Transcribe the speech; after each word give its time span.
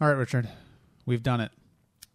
All 0.00 0.08
right, 0.08 0.16
Richard, 0.16 0.48
we've 1.06 1.22
done 1.22 1.40
it. 1.40 1.50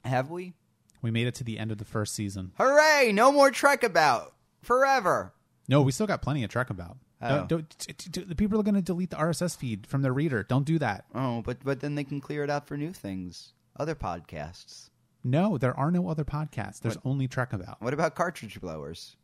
Have 0.06 0.30
we? 0.30 0.54
We 1.01 1.12
made 1.12 1.28
it 1.28 1.35
to 1.35 1.43
the 1.43 1.59
end 1.59 1.72
of 1.72 1.78
the 1.78 1.86
first 1.86 2.16
season. 2.16 2.52
Hooray! 2.58 3.12
No 3.13 3.32
more 3.32 3.52
Trek 3.52 3.83
about 3.83 4.33
forever. 4.61 5.33
No, 5.67 5.82
we 5.82 5.92
still 5.92 6.08
got 6.08 6.22
plenty 6.22 6.43
of 6.43 6.50
Trek 6.50 6.69
about. 6.69 6.98
Oh. 7.22 7.30
Don't, 7.30 7.48
don't, 7.50 7.69
t- 7.80 7.93
t- 7.93 8.09
t- 8.09 8.23
the 8.25 8.36
people 8.36 8.59
are 8.59 8.64
going 8.64 8.75
to 8.75 8.82
delete 8.82 9.09
the 9.09 9.16
RSS 9.18 9.55
feed 9.57 9.88
from 9.88 10.02
their 10.02 10.14
reader. 10.14 10.43
Don't 10.43 10.66
do 10.66 10.77
that. 10.80 11.05
Oh, 11.16 11.41
but 11.41 11.64
but 11.64 11.80
then 11.80 11.96
they 11.96 12.04
can 12.04 12.20
clear 12.21 12.43
it 12.43 12.50
out 12.50 12.68
for 12.68 12.75
new 12.77 12.91
things, 12.93 13.54
other 13.77 13.95
podcasts. 13.95 14.89
No, 15.23 15.57
there 15.57 15.77
are 15.77 15.89
no 15.91 16.09
other 16.09 16.25
podcasts. 16.25 16.81
There's 16.81 16.97
only 17.05 17.27
Trek 17.29 17.54
about. 17.54 17.81
What 17.81 17.93
about 17.93 18.15
cartridge 18.15 18.59
blowers 18.59 19.15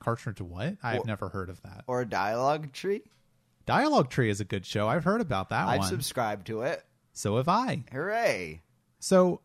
Cartridge 0.00 0.40
what? 0.40 0.76
I've 0.82 0.98
Well- 0.98 1.04
never 1.06 1.28
heard 1.28 1.50
of 1.50 1.60
that. 1.62 1.84
or 1.86 2.00
a 2.00 2.08
dialogue 2.08 2.72
tree? 2.72 3.02
Dialogue 3.66 4.08
Tree 4.10 4.30
is 4.30 4.40
a 4.40 4.44
good 4.44 4.64
show. 4.64 4.88
I've 4.88 5.04
heard 5.04 5.20
about 5.20 5.50
that 5.50 5.68
I've 5.68 5.80
one. 5.80 5.88
subscribed 5.88 6.46
to 6.46 6.62
it. 6.62 6.82
So 7.18 7.36
have 7.36 7.48
I. 7.48 7.84
Hooray! 7.90 8.62
So, 9.00 9.40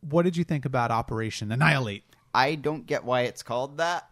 what 0.00 0.22
did 0.22 0.36
you 0.36 0.44
think 0.44 0.64
about 0.64 0.92
Operation 0.92 1.50
Annihilate? 1.50 2.04
I 2.32 2.54
don't 2.54 2.86
get 2.86 3.04
why 3.04 3.22
it's 3.22 3.42
called 3.42 3.78
that. 3.78 4.08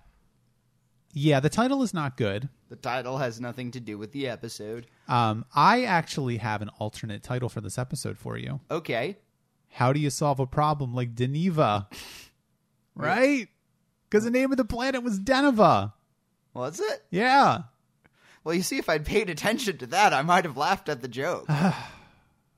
Yeah, 1.12 1.38
the 1.38 1.48
title 1.48 1.82
is 1.84 1.94
not 1.94 2.16
good. 2.16 2.48
The 2.68 2.76
title 2.76 3.18
has 3.18 3.40
nothing 3.40 3.70
to 3.70 3.80
do 3.80 3.96
with 3.98 4.10
the 4.10 4.28
episode. 4.28 4.86
Um, 5.06 5.44
I 5.54 5.84
actually 5.84 6.38
have 6.38 6.60
an 6.60 6.70
alternate 6.80 7.22
title 7.22 7.48
for 7.48 7.60
this 7.60 7.78
episode 7.78 8.18
for 8.18 8.36
you. 8.36 8.60
Okay. 8.68 9.16
How 9.70 9.92
do 9.92 10.00
you 10.00 10.10
solve 10.10 10.40
a 10.40 10.46
problem 10.46 10.92
like 10.92 11.14
Deneva? 11.14 11.86
right? 12.96 13.48
Because 14.10 14.24
the 14.24 14.30
name 14.30 14.50
of 14.50 14.56
the 14.58 14.64
planet 14.64 15.04
was 15.04 15.20
Deneva. 15.20 15.92
Was 16.52 16.80
it? 16.80 17.04
Yeah. 17.10 17.62
Well, 18.42 18.56
you 18.56 18.62
see, 18.62 18.78
if 18.78 18.88
I'd 18.88 19.06
paid 19.06 19.30
attention 19.30 19.78
to 19.78 19.86
that, 19.86 20.12
I 20.12 20.22
might 20.22 20.44
have 20.44 20.56
laughed 20.56 20.88
at 20.88 21.00
the 21.00 21.08
joke. 21.08 21.48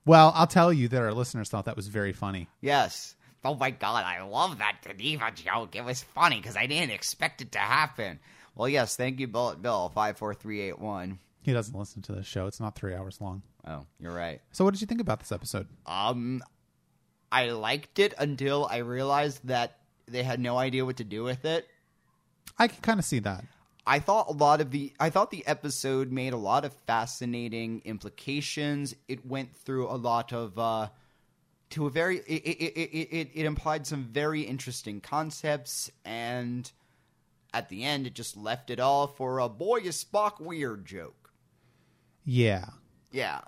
Well, 0.06 0.32
I'll 0.34 0.46
tell 0.46 0.72
you 0.72 0.88
that 0.88 1.00
our 1.02 1.12
listeners 1.12 1.48
thought 1.48 1.66
that 1.66 1.76
was 1.76 1.88
very 1.88 2.12
funny. 2.12 2.48
yes. 2.60 3.16
Oh 3.42 3.54
my 3.54 3.70
god, 3.70 4.04
I 4.04 4.22
love 4.22 4.58
that 4.58 4.80
Deneva 4.84 5.34
joke. 5.34 5.74
It 5.74 5.82
was 5.82 6.02
funny 6.02 6.36
because 6.36 6.58
I 6.58 6.66
didn't 6.66 6.90
expect 6.90 7.40
it 7.40 7.52
to 7.52 7.58
happen. 7.58 8.18
Well, 8.54 8.68
yes, 8.68 8.96
thank 8.96 9.18
you, 9.18 9.28
Bullet 9.28 9.62
Bill, 9.62 9.90
54381. 9.94 11.18
He 11.40 11.52
doesn't 11.54 11.74
listen 11.78 12.02
to 12.02 12.12
this 12.12 12.26
show. 12.26 12.46
It's 12.46 12.60
not 12.60 12.74
three 12.74 12.94
hours 12.94 13.18
long. 13.18 13.40
Oh, 13.66 13.86
you're 13.98 14.12
right. 14.12 14.42
So, 14.52 14.62
what 14.62 14.74
did 14.74 14.82
you 14.82 14.86
think 14.86 15.00
about 15.00 15.20
this 15.20 15.32
episode? 15.32 15.68
Um, 15.86 16.42
I 17.32 17.48
liked 17.50 17.98
it 17.98 18.12
until 18.18 18.66
I 18.70 18.78
realized 18.78 19.40
that 19.44 19.78
they 20.06 20.22
had 20.22 20.38
no 20.38 20.58
idea 20.58 20.84
what 20.84 20.98
to 20.98 21.04
do 21.04 21.22
with 21.24 21.46
it. 21.46 21.66
I 22.58 22.68
can 22.68 22.82
kind 22.82 22.98
of 22.98 23.06
see 23.06 23.20
that. 23.20 23.42
I 23.86 23.98
thought 23.98 24.28
a 24.28 24.32
lot 24.32 24.60
of 24.60 24.70
the 24.70 24.92
I 25.00 25.10
thought 25.10 25.30
the 25.30 25.46
episode 25.46 26.12
made 26.12 26.32
a 26.32 26.36
lot 26.38 26.64
of 26.64 26.72
fascinating 26.86 27.82
implications. 27.84 28.94
It 29.08 29.24
went 29.26 29.54
through 29.54 29.88
a 29.88 29.96
lot 29.96 30.32
of 30.32 30.58
uh 30.58 30.88
to 31.70 31.86
a 31.86 31.90
very 31.90 32.18
it 32.18 32.42
it, 32.44 32.58
it, 32.60 33.08
it, 33.16 33.30
it 33.34 33.46
implied 33.46 33.86
some 33.86 34.04
very 34.04 34.42
interesting 34.42 35.00
concepts 35.00 35.90
and 36.04 36.70
at 37.54 37.68
the 37.68 37.84
end 37.84 38.06
it 38.06 38.14
just 38.14 38.36
left 38.36 38.70
it 38.70 38.78
all 38.80 39.06
for 39.06 39.38
a 39.38 39.48
boy 39.48 39.80
is 39.80 40.02
Spock 40.04 40.40
weird 40.40 40.84
joke. 40.84 41.32
Yeah. 42.24 42.66
Yeah. 43.10 43.40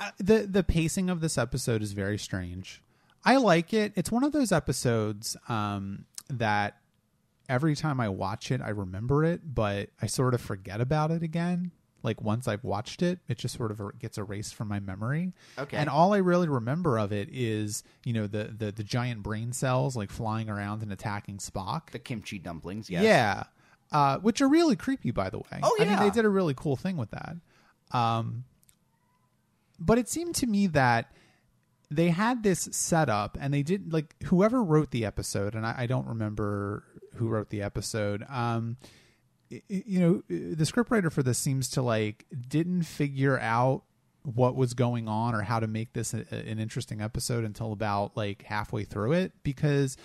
I- 0.00 0.12
the 0.18 0.46
the 0.46 0.64
pacing 0.64 1.10
of 1.10 1.20
this 1.20 1.36
episode 1.38 1.82
is 1.82 1.92
very 1.92 2.18
strange. 2.18 2.82
I 3.24 3.36
like 3.36 3.72
it. 3.74 3.92
It's 3.96 4.10
one 4.12 4.22
of 4.24 4.32
those 4.32 4.52
episodes 4.52 5.36
um, 5.48 6.04
that 6.28 6.78
every 7.48 7.76
time 7.76 8.00
I 8.00 8.08
watch 8.08 8.50
it, 8.50 8.60
I 8.60 8.70
remember 8.70 9.24
it, 9.24 9.40
but 9.54 9.90
I 10.00 10.06
sort 10.06 10.34
of 10.34 10.40
forget 10.40 10.80
about 10.80 11.10
it 11.10 11.22
again. 11.22 11.72
Like 12.02 12.22
once 12.22 12.46
I've 12.46 12.62
watched 12.62 13.02
it, 13.02 13.18
it 13.28 13.38
just 13.38 13.56
sort 13.56 13.72
of 13.72 13.80
er- 13.80 13.94
gets 13.98 14.16
erased 14.16 14.54
from 14.54 14.68
my 14.68 14.78
memory. 14.78 15.32
Okay. 15.58 15.76
And 15.76 15.88
all 15.88 16.14
I 16.14 16.18
really 16.18 16.48
remember 16.48 16.98
of 16.98 17.12
it 17.12 17.28
is, 17.32 17.82
you 18.04 18.12
know, 18.12 18.26
the 18.26 18.54
the, 18.56 18.70
the 18.70 18.84
giant 18.84 19.22
brain 19.22 19.52
cells 19.52 19.96
like 19.96 20.10
flying 20.10 20.48
around 20.48 20.82
and 20.82 20.92
attacking 20.92 21.38
Spock. 21.38 21.90
The 21.90 21.98
kimchi 21.98 22.38
dumplings, 22.38 22.88
yes. 22.88 23.02
Yeah. 23.02 23.44
Uh, 23.90 24.18
which 24.18 24.40
are 24.40 24.48
really 24.48 24.76
creepy, 24.76 25.10
by 25.10 25.30
the 25.30 25.38
way. 25.38 25.60
Oh, 25.62 25.76
I 25.78 25.84
mean, 25.84 25.92
yeah. 25.92 26.02
they 26.02 26.10
did 26.10 26.24
a 26.24 26.28
really 26.28 26.54
cool 26.54 26.76
thing 26.76 26.96
with 26.96 27.10
that. 27.10 27.36
Um, 27.92 28.44
but 29.78 29.98
it 29.98 30.08
seemed 30.08 30.34
to 30.36 30.46
me 30.46 30.66
that 30.68 31.12
they 31.90 32.08
had 32.10 32.42
this 32.42 32.68
set 32.72 33.08
up 33.08 33.38
and 33.40 33.54
they 33.54 33.62
didn't 33.62 33.92
like 33.92 34.14
whoever 34.24 34.62
wrote 34.62 34.90
the 34.90 35.04
episode, 35.04 35.54
and 35.54 35.64
I, 35.64 35.74
I 35.78 35.86
don't 35.86 36.06
remember 36.06 36.84
who 37.16 37.28
wrote 37.28 37.50
the 37.50 37.62
episode. 37.62 38.24
Um, 38.28 38.76
you 39.48 40.00
know, 40.00 40.22
the 40.28 40.64
scriptwriter 40.64 41.12
for 41.12 41.22
this 41.22 41.38
seems 41.38 41.68
to 41.70 41.82
like 41.82 42.26
didn't 42.48 42.82
figure 42.82 43.38
out 43.38 43.82
what 44.22 44.56
was 44.56 44.74
going 44.74 45.06
on 45.06 45.34
or 45.34 45.42
how 45.42 45.60
to 45.60 45.68
make 45.68 45.92
this 45.92 46.12
a, 46.12 46.24
an 46.32 46.58
interesting 46.58 47.00
episode 47.00 47.44
until 47.44 47.72
about 47.72 48.16
like 48.16 48.42
halfway 48.42 48.82
through 48.82 49.12
it 49.12 49.32
because 49.44 49.96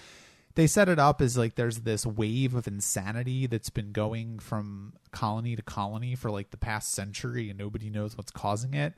they 0.54 0.68
set 0.68 0.90
it 0.90 1.00
up 1.00 1.22
as 1.22 1.38
like 1.38 1.56
there's 1.56 1.80
this 1.80 2.06
wave 2.06 2.54
of 2.54 2.68
insanity 2.68 3.48
that's 3.48 3.72
been 3.72 3.92
going 3.92 4.38
from 4.38 4.94
colony 5.12 5.56
to 5.56 5.64
colony 5.64 6.14
for 6.14 6.30
like 6.30 6.52
the 6.52 6.58
past 6.58 6.92
century 6.92 7.50
and 7.50 7.58
nobody 7.58 7.90
knows 7.90 8.16
what's 8.16 8.32
causing 8.32 8.76
it 8.76 8.94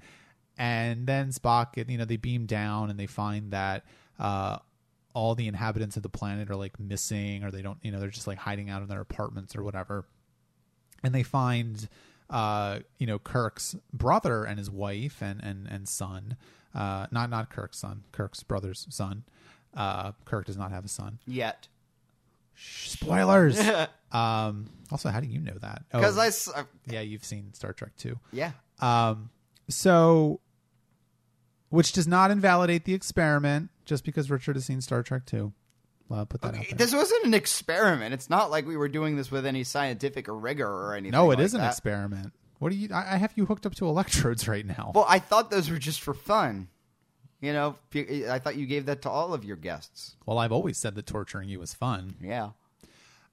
and 0.58 1.08
then 1.08 1.30
spock 1.30 1.90
you 1.90 1.98
know 1.98 2.06
they 2.06 2.18
beam 2.18 2.46
down 2.46 2.90
and 2.90 3.00
they 3.00 3.08
find 3.08 3.52
that 3.52 3.86
uh 4.20 4.58
all 5.14 5.36
the 5.36 5.48
inhabitants 5.48 5.96
of 5.98 6.04
the 6.04 6.10
planet 6.10 6.50
are 6.50 6.56
like 6.56 6.80
missing 6.80 7.44
or 7.44 7.52
they 7.52 7.62
don't 7.62 7.78
you 7.84 7.92
know 7.92 8.00
they're 8.00 8.10
just 8.10 8.28
like 8.28 8.38
hiding 8.40 8.70
out 8.70 8.82
in 8.82 8.88
their 8.88 9.02
apartments 9.02 9.56
or 9.56 9.64
whatever. 9.64 10.06
And 11.04 11.14
they 11.14 11.24
find 11.24 11.88
uh 12.30 12.80
you 12.98 13.06
know 13.06 13.20
kirk's 13.20 13.76
brother 13.92 14.44
and 14.44 14.58
his 14.58 14.72
wife 14.72 15.22
and 15.22 15.42
and 15.44 15.68
and 15.68 15.88
son 15.88 16.36
uh 16.74 17.06
not 17.12 17.30
not 17.30 17.50
kirk's 17.50 17.78
son 17.80 18.04
kirk's 18.12 18.42
brother's 18.44 18.88
son. 18.90 19.24
Uh 19.76 20.14
kirk 20.26 20.46
does 20.46 20.58
not 20.58 20.72
have 20.72 20.86
a 20.86 20.88
son. 20.88 21.20
Yet. 21.28 21.68
spoilers! 22.56 23.60
Um 24.12 24.70
also 24.92 25.10
how 25.10 25.20
do 25.20 25.26
you 25.28 25.40
know 25.40 25.58
that? 25.62 25.84
Oh, 25.92 25.98
Because 25.98 26.20
I 26.20 26.28
s- 26.28 26.48
uh, 26.54 26.66
yeah 26.86 27.02
you've 27.02 27.26
seen 27.26 27.52
star 27.56 27.74
trek 27.74 27.96
too 27.98 28.20
yeah. 28.32 28.52
um, 28.80 29.32
so, 29.70 30.40
which 31.70 31.94
does 31.94 32.08
not 32.08 32.30
invalidate 32.30 32.86
the 32.86 32.94
experiment 32.94 33.70
just 33.86 34.04
because 34.06 34.30
Richard 34.30 34.56
has 34.56 34.66
seen 34.66 34.82
Star 34.82 35.04
Trek 35.04 35.26
2. 35.26 35.52
Well, 36.10 36.26
put 36.26 36.42
that 36.42 36.54
there. 36.54 36.64
This 36.76 36.94
wasn't 36.94 37.26
an 37.26 37.34
experiment. 37.34 38.14
It's 38.14 38.30
not 38.30 38.52
like 38.52 38.68
we 38.68 38.76
were 38.78 38.90
doing 38.90 39.16
this 39.16 39.32
with 39.32 39.46
any 39.46 39.64
scientific 39.64 40.26
rigor 40.30 40.68
or 40.68 40.94
anything. 40.96 41.12
no, 41.12 41.32
it 41.32 41.38
like 41.38 41.46
is 41.46 41.54
an 41.54 41.62
that. 41.62 41.72
experiment. 41.72 42.34
What 42.60 42.72
do 42.72 42.76
you? 42.78 42.90
I, 42.94 43.14
I 43.14 43.18
have 43.18 43.32
you 43.36 43.46
hooked 43.46 43.66
up 43.66 43.76
to 43.76 43.88
electrodes 43.88 44.48
right 44.48 44.66
now. 44.66 44.92
Well, 44.94 45.06
I 45.08 45.20
thought 45.20 45.50
those 45.50 45.70
were 45.70 45.80
just 45.80 46.02
for 46.02 46.14
fun. 46.14 46.68
You 47.42 47.52
know, 47.54 47.76
I 48.30 48.40
thought 48.40 48.56
you 48.56 48.66
gave 48.66 48.86
that 48.86 49.02
to 49.02 49.10
all 49.10 49.34
of 49.34 49.44
your 49.44 49.58
guests. 49.58 50.16
well, 50.26 50.38
I've 50.38 50.54
always 50.54 50.78
said 50.78 50.96
that 50.96 51.06
torturing 51.06 51.50
you 51.50 51.62
is 51.62 51.74
fun. 51.74 52.16
Yeah. 52.22 52.52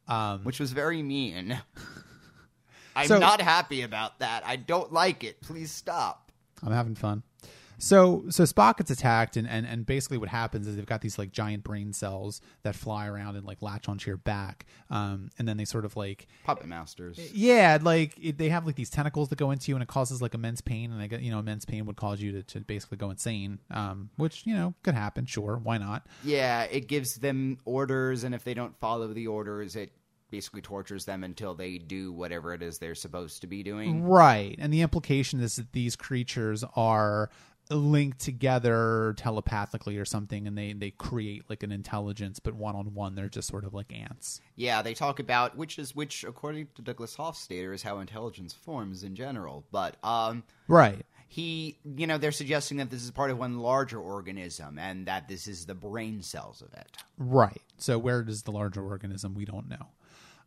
Um, 0.08 0.40
Which 0.42 0.58
was 0.58 0.72
very 0.72 1.00
mean. 1.02 1.60
I'm 2.96 3.06
So- 3.06 3.18
not 3.18 3.40
happy 3.40 3.82
about 3.82 4.18
that. 4.18 4.42
I 4.44 4.56
don't 4.56 4.92
like 4.92 5.22
it. 5.22 5.40
Please 5.40 5.70
stop. 5.70 6.32
I'm 6.62 6.72
having 6.72 6.96
fun. 6.96 7.22
So 7.80 8.24
so 8.28 8.44
Spock 8.44 8.76
gets 8.76 8.90
attacked 8.90 9.36
and, 9.36 9.48
and 9.48 9.66
and 9.66 9.86
basically 9.86 10.18
what 10.18 10.28
happens 10.28 10.66
is 10.66 10.76
they've 10.76 10.86
got 10.86 11.00
these 11.00 11.18
like 11.18 11.32
giant 11.32 11.64
brain 11.64 11.92
cells 11.92 12.40
that 12.62 12.74
fly 12.74 13.06
around 13.06 13.36
and 13.36 13.46
like 13.46 13.62
latch 13.62 13.88
onto 13.88 14.10
your 14.10 14.18
back. 14.18 14.66
Um, 14.90 15.30
and 15.38 15.48
then 15.48 15.56
they 15.56 15.64
sort 15.64 15.84
of 15.84 15.96
like 15.96 16.28
Puppet 16.44 16.66
Masters. 16.66 17.18
Yeah, 17.32 17.78
like 17.80 18.14
it, 18.20 18.38
they 18.38 18.50
have 18.50 18.66
like 18.66 18.76
these 18.76 18.90
tentacles 18.90 19.30
that 19.30 19.36
go 19.36 19.50
into 19.50 19.70
you, 19.70 19.76
and 19.76 19.82
it 19.82 19.88
causes 19.88 20.20
like 20.20 20.34
immense 20.34 20.60
pain. 20.60 20.92
And 20.92 21.00
I 21.00 21.06
get 21.06 21.22
you 21.22 21.30
know 21.30 21.38
immense 21.38 21.64
pain 21.64 21.86
would 21.86 21.96
cause 21.96 22.20
you 22.20 22.32
to, 22.32 22.42
to 22.42 22.60
basically 22.60 22.98
go 22.98 23.10
insane, 23.10 23.58
um, 23.70 24.10
which 24.16 24.46
you 24.46 24.54
know 24.54 24.74
could 24.82 24.94
happen. 24.94 25.24
Sure, 25.24 25.58
why 25.62 25.78
not? 25.78 26.06
Yeah, 26.22 26.64
it 26.64 26.86
gives 26.86 27.16
them 27.16 27.58
orders, 27.64 28.24
and 28.24 28.34
if 28.34 28.44
they 28.44 28.54
don't 28.54 28.78
follow 28.78 29.08
the 29.08 29.26
orders, 29.26 29.74
it 29.74 29.92
basically 30.30 30.60
tortures 30.62 31.04
them 31.04 31.24
until 31.24 31.54
they 31.54 31.76
do 31.76 32.12
whatever 32.12 32.54
it 32.54 32.62
is 32.62 32.78
they're 32.78 32.94
supposed 32.94 33.40
to 33.40 33.46
be 33.46 33.62
doing. 33.62 34.04
Right, 34.04 34.56
and 34.58 34.72
the 34.72 34.82
implication 34.82 35.40
is 35.40 35.56
that 35.56 35.72
these 35.72 35.96
creatures 35.96 36.64
are 36.76 37.30
linked 37.70 38.18
together 38.18 39.14
telepathically 39.16 39.96
or 39.96 40.04
something, 40.04 40.46
and 40.46 40.58
they 40.58 40.72
they 40.72 40.90
create 40.90 41.44
like 41.48 41.62
an 41.62 41.72
intelligence, 41.72 42.40
but 42.40 42.54
one 42.54 42.74
on 42.76 42.94
one, 42.94 43.14
they're 43.14 43.28
just 43.28 43.48
sort 43.48 43.64
of 43.64 43.72
like 43.74 43.92
ants. 43.92 44.40
Yeah, 44.56 44.82
they 44.82 44.94
talk 44.94 45.20
about 45.20 45.56
which 45.56 45.78
is 45.78 45.94
which, 45.94 46.24
according 46.24 46.68
to 46.74 46.82
Douglas 46.82 47.16
Hofstadter, 47.16 47.72
is 47.74 47.82
how 47.82 47.98
intelligence 48.00 48.52
forms 48.52 49.04
in 49.04 49.14
general. 49.14 49.64
But 49.70 49.96
um, 50.04 50.42
Right. 50.68 51.04
he, 51.28 51.78
you 51.84 52.06
know, 52.06 52.18
they're 52.18 52.32
suggesting 52.32 52.78
that 52.78 52.90
this 52.90 53.02
is 53.04 53.10
part 53.10 53.30
of 53.30 53.38
one 53.38 53.58
larger 53.60 54.00
organism, 54.00 54.78
and 54.78 55.06
that 55.06 55.28
this 55.28 55.46
is 55.46 55.66
the 55.66 55.74
brain 55.74 56.22
cells 56.22 56.60
of 56.62 56.72
it. 56.74 56.96
Right. 57.18 57.62
So 57.78 57.98
where 57.98 58.22
does 58.22 58.42
the 58.42 58.52
larger 58.52 58.84
organism? 58.84 59.34
We 59.34 59.44
don't 59.44 59.68
know. 59.68 59.86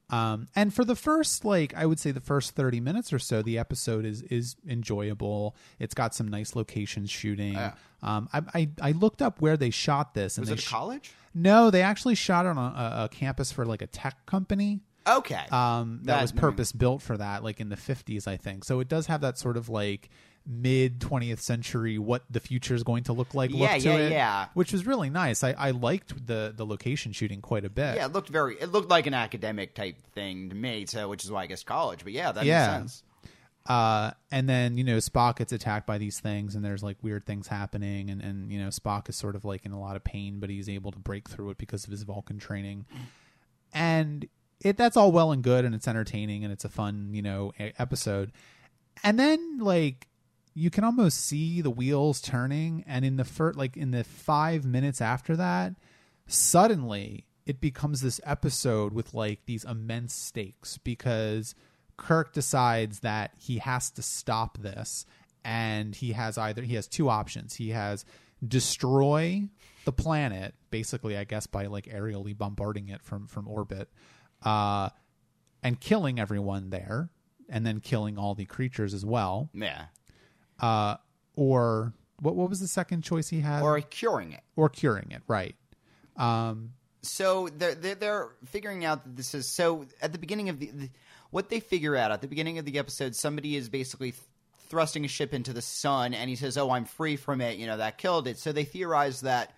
Um, 0.10 0.48
and 0.56 0.74
for 0.74 0.86
the 0.86 0.96
first, 0.96 1.44
like 1.46 1.74
I 1.76 1.86
would 1.86 2.00
say, 2.00 2.12
the 2.12 2.20
first 2.20 2.56
thirty 2.56 2.80
minutes 2.80 3.12
or 3.14 3.20
so, 3.20 3.42
the 3.42 3.58
episode 3.58 4.06
is 4.06 4.22
is 4.24 4.56
enjoyable. 4.68 5.56
It's 5.80 5.94
got 5.94 6.14
some 6.14 6.28
nice 6.28 6.56
locations 6.56 7.10
shooting. 7.10 7.54
Yeah. 7.54 7.74
Um, 8.04 8.30
I, 8.34 8.42
I 8.54 8.70
I 8.82 8.92
looked 8.92 9.22
up 9.22 9.42
where 9.42 9.58
they 9.58 9.70
shot 9.70 10.14
this, 10.14 10.38
and 10.38 10.44
Was 10.44 10.52
it 10.52 10.60
a 10.60 10.62
sh- 10.62 10.70
college? 10.70 11.14
no, 11.34 11.72
they 11.72 11.82
actually 11.82 12.16
shot 12.16 12.46
it 12.46 12.50
on 12.50 12.58
a, 12.58 13.04
a 13.06 13.10
campus 13.10 13.52
for 13.52 13.66
like 13.66 13.82
a 13.82 13.88
tech 13.88 14.26
company. 14.26 14.82
Okay. 15.08 15.44
um, 15.52 16.00
that, 16.04 16.16
That- 16.16 16.22
was 16.22 16.32
purpose 16.32 16.72
built 16.72 17.02
for 17.02 17.18
that, 17.18 17.44
like 17.44 17.60
in 17.60 17.70
the 17.70 17.76
50s, 17.76 18.28
I 18.28 18.38
think. 18.38 18.64
So 18.64 18.80
it 18.80 18.88
does 18.88 19.08
have 19.08 19.22
that 19.22 19.38
sort 19.38 19.58
of 19.58 19.70
like 19.70 20.10
mid 20.46 21.00
20th 21.00 21.40
century 21.40 21.98
what 21.98 22.22
the 22.30 22.40
future 22.42 22.76
is 22.76 22.84
going 22.84 23.04
to 23.06 23.14
look 23.14 23.34
like 23.34 23.50
Yeah, 23.52 23.60
look 23.74 23.82
to 23.84 23.90
yeah, 23.90 23.96
it, 23.96 24.12
yeah. 24.12 24.46
which 24.56 24.74
was 24.74 24.86
really 24.86 25.10
nice. 25.10 25.42
I, 25.44 25.52
I 25.58 25.72
liked 25.72 26.28
the 26.28 26.54
the 26.56 26.66
location 26.66 27.14
shooting 27.14 27.42
quite 27.42 27.64
a 27.64 27.70
bit. 27.70 27.96
yeah, 27.96 28.06
it 28.06 28.12
looked 28.12 28.28
very. 28.30 28.56
It 28.60 28.72
looked 28.72 28.90
like 28.90 29.08
an 29.08 29.14
academic 29.14 29.74
type 29.74 29.96
thing 30.14 30.50
to 30.50 30.56
me. 30.56 30.86
So, 30.86 31.08
which 31.08 31.24
is 31.24 31.32
why 31.32 31.44
I 31.44 31.46
guess 31.48 31.64
college. 31.64 32.04
But 32.04 32.12
yeah, 32.14 32.32
that 32.34 32.44
Yeah. 32.46 32.80
makes 32.80 32.94
sense. 32.94 33.04
Uh, 33.66 34.12
and 34.30 34.50
then 34.50 34.78
you 34.78 34.84
know 34.84 34.98
Spock 34.98 35.38
gets 35.38 35.54
attacked 35.54 35.88
by 35.88 35.98
these 35.98 36.20
things, 36.20 36.56
and 36.56 36.66
there's 36.66 36.84
like 36.84 36.98
weird 37.02 37.26
things 37.26 37.48
happening, 37.48 38.10
and 38.10 38.22
and 38.22 38.52
you 38.52 38.60
know 38.60 38.68
Spock 38.68 39.08
is 39.08 39.16
sort 39.16 39.38
of 39.38 39.46
like 39.46 39.66
in 39.66 39.72
a 39.72 39.80
lot 39.80 39.96
of 39.96 40.04
pain, 40.04 40.42
but 40.42 40.50
he's 40.50 40.68
able 40.68 40.92
to 40.92 41.00
break 41.00 41.30
through 41.30 41.52
it 41.52 41.58
because 41.58 41.86
of 41.86 41.92
his 41.92 42.04
Vulcan 42.04 42.38
training, 42.40 42.86
and 43.74 44.28
it 44.62 44.78
that's 44.78 44.98
all 44.98 45.12
well 45.12 45.32
and 45.32 45.44
good, 45.44 45.66
and 45.66 45.76
it's 45.76 45.88
entertaining, 45.88 46.44
and 46.44 46.54
it's 46.54 46.66
a 46.66 46.70
fun 46.70 47.10
you 47.14 47.22
know 47.22 47.52
e- 47.60 47.72
episode, 47.78 48.32
and 49.04 49.20
then 49.20 49.60
like 49.60 50.08
you 50.54 50.70
can 50.70 50.84
almost 50.84 51.20
see 51.20 51.62
the 51.62 51.72
wheels 51.72 52.22
turning, 52.22 52.84
and 52.88 53.04
in 53.06 53.18
the 53.18 53.26
first 53.26 53.58
like 53.58 53.78
in 53.78 53.92
the 53.92 54.04
five 54.04 54.66
minutes 54.66 55.02
after 55.02 55.36
that, 55.36 55.74
suddenly 56.28 57.26
it 57.46 57.60
becomes 57.60 58.02
this 58.02 58.22
episode 58.24 58.94
with 58.94 59.14
like 59.14 59.46
these 59.46 59.64
immense 59.64 60.14
stakes 60.14 60.78
because 60.78 61.56
Kirk 61.98 62.34
decides 62.34 63.02
that 63.02 63.32
he 63.38 63.58
has 63.58 63.92
to 63.92 64.02
stop 64.02 64.58
this 64.58 65.06
and 65.44 65.94
he 65.94 66.14
has 66.14 66.38
either 66.38 66.62
he 66.62 66.76
has 66.76 66.88
two 66.88 67.10
options. 67.10 67.56
He 67.56 67.70
has 67.70 68.06
destroy 68.46 69.48
the 69.86 69.92
planet 69.92 70.54
basically 70.70 71.18
I 71.18 71.24
guess 71.24 71.48
by 71.48 71.68
like 71.68 71.86
aerially 71.86 72.38
bombarding 72.38 72.90
it 72.90 73.02
from 73.02 73.28
from 73.28 73.48
orbit 73.48 73.90
uh 74.44 74.90
and 75.62 75.80
killing 75.80 76.20
everyone 76.20 76.70
there 76.70 77.10
and 77.50 77.66
then 77.66 77.80
killing 77.80 78.18
all 78.18 78.36
the 78.36 78.46
creatures 78.46 78.94
as 78.94 79.06
well. 79.06 79.50
Yeah. 79.54 79.86
uh 80.60 80.98
or 81.36 81.94
what 82.20 82.36
what 82.36 82.50
was 82.50 82.60
the 82.60 82.68
second 82.68 83.04
choice 83.04 83.30
he 83.30 83.40
had? 83.42 83.64
Or 83.64 83.80
curing 83.82 84.34
it. 84.34 84.42
or 84.56 84.70
curing 84.70 85.12
it 85.12 85.22
right. 85.28 85.56
Um 86.18 86.74
so 87.02 87.50
they're, 87.50 87.76
they're 87.76 87.96
they're 87.96 88.30
figuring 88.46 88.86
out 88.86 89.04
that 89.04 89.16
this 89.18 89.34
is 89.34 89.48
so 89.48 89.86
at 90.02 90.12
the 90.14 90.20
beginning 90.20 90.50
of 90.50 90.60
the, 90.60 90.68
the 90.68 90.90
what 91.32 91.50
they 91.50 91.60
figure 91.60 91.96
out 91.96 92.12
at 92.12 92.22
the 92.22 92.28
beginning 92.28 92.60
of 92.60 92.66
the 92.66 92.78
episode 92.80 93.16
somebody 93.16 93.56
is 93.56 93.68
basically 93.68 94.12
th- 94.12 94.24
thrusting 94.70 95.04
a 95.04 95.08
ship 95.08 95.34
into 95.34 95.52
the 95.52 95.62
sun 95.62 96.14
and 96.14 96.30
he 96.30 96.36
says 96.36 96.58
oh 96.58 96.72
i'm 96.72 96.86
free 96.86 97.16
from 97.16 97.42
it 97.42 97.58
you 97.58 97.68
know 97.68 97.78
that 97.78 97.98
killed 97.98 98.28
it. 98.28 98.38
So 98.38 98.52
they 98.52 98.64
theorize 98.64 99.22
that 99.22 99.54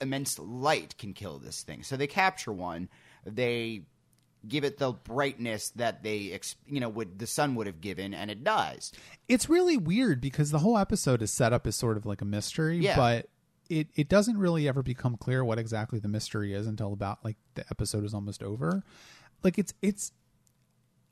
immense 0.00 0.38
light 0.38 0.96
can 0.98 1.12
kill 1.14 1.38
this 1.38 1.62
thing. 1.62 1.82
So 1.84 1.96
they 1.96 2.06
capture 2.08 2.52
one 2.52 2.88
they 3.24 3.82
give 4.48 4.64
it 4.64 4.78
the 4.78 4.92
brightness 4.92 5.70
that 5.70 6.02
they 6.02 6.32
ex- 6.32 6.56
you 6.66 6.80
know 6.80 6.88
would 6.88 7.18
the 7.18 7.26
sun 7.26 7.54
would 7.54 7.66
have 7.66 7.80
given 7.80 8.12
and 8.12 8.30
it 8.30 8.42
does 8.42 8.92
it's 9.28 9.48
really 9.48 9.76
weird 9.76 10.20
because 10.20 10.50
the 10.50 10.58
whole 10.58 10.76
episode 10.76 11.22
is 11.22 11.30
set 11.30 11.52
up 11.52 11.66
as 11.66 11.76
sort 11.76 11.96
of 11.96 12.04
like 12.06 12.20
a 12.20 12.24
mystery, 12.24 12.78
Yeah. 12.78 12.96
but 12.96 13.28
it, 13.70 13.88
it 13.94 14.08
doesn't 14.08 14.36
really 14.36 14.68
ever 14.68 14.82
become 14.82 15.16
clear 15.16 15.42
what 15.44 15.58
exactly 15.58 15.98
the 15.98 16.08
mystery 16.08 16.52
is 16.52 16.66
until 16.66 16.92
about 16.92 17.24
like 17.24 17.36
the 17.54 17.64
episode 17.70 18.04
is 18.04 18.12
almost 18.12 18.42
over. 18.42 18.82
Like 19.42 19.58
it's 19.58 19.72
it's 19.80 20.12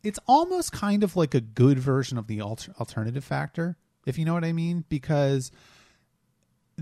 it's 0.02 0.18
almost 0.26 0.72
kind 0.72 1.02
of 1.04 1.16
like 1.16 1.34
a 1.34 1.40
good 1.40 1.78
version 1.78 2.18
of 2.18 2.26
the 2.26 2.40
alter- 2.40 2.74
alternative 2.80 3.24
factor, 3.24 3.76
if 4.06 4.18
you 4.18 4.24
know 4.24 4.34
what 4.34 4.44
I 4.44 4.52
mean, 4.52 4.84
because 4.88 5.50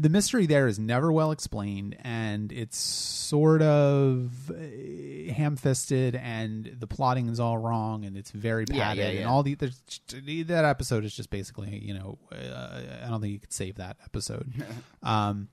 the 0.00 0.08
mystery 0.08 0.46
there 0.46 0.66
is 0.68 0.78
never 0.78 1.12
well 1.12 1.30
explained 1.32 1.96
and 2.02 2.52
it's 2.52 2.78
sort 2.78 3.60
of 3.62 4.50
uh, 4.50 5.32
ham-fisted 5.32 6.14
and 6.14 6.76
the 6.78 6.86
plotting 6.86 7.28
is 7.28 7.40
all 7.40 7.58
wrong 7.58 8.04
and 8.04 8.16
it's 8.16 8.30
very 8.30 8.64
Yeah, 8.70 8.84
padded 8.88 9.14
yeah, 9.14 9.20
and 9.20 9.28
all 9.28 9.42
the 9.42 9.54
that 9.54 10.64
episode 10.64 11.04
is 11.04 11.14
just 11.14 11.30
basically 11.30 11.78
you 11.78 11.94
know 11.94 12.18
uh, 12.32 12.80
I 13.04 13.08
don't 13.08 13.20
think 13.20 13.32
you 13.32 13.40
could 13.40 13.52
save 13.52 13.76
that 13.76 13.96
episode. 14.04 14.52
um, 15.02 15.48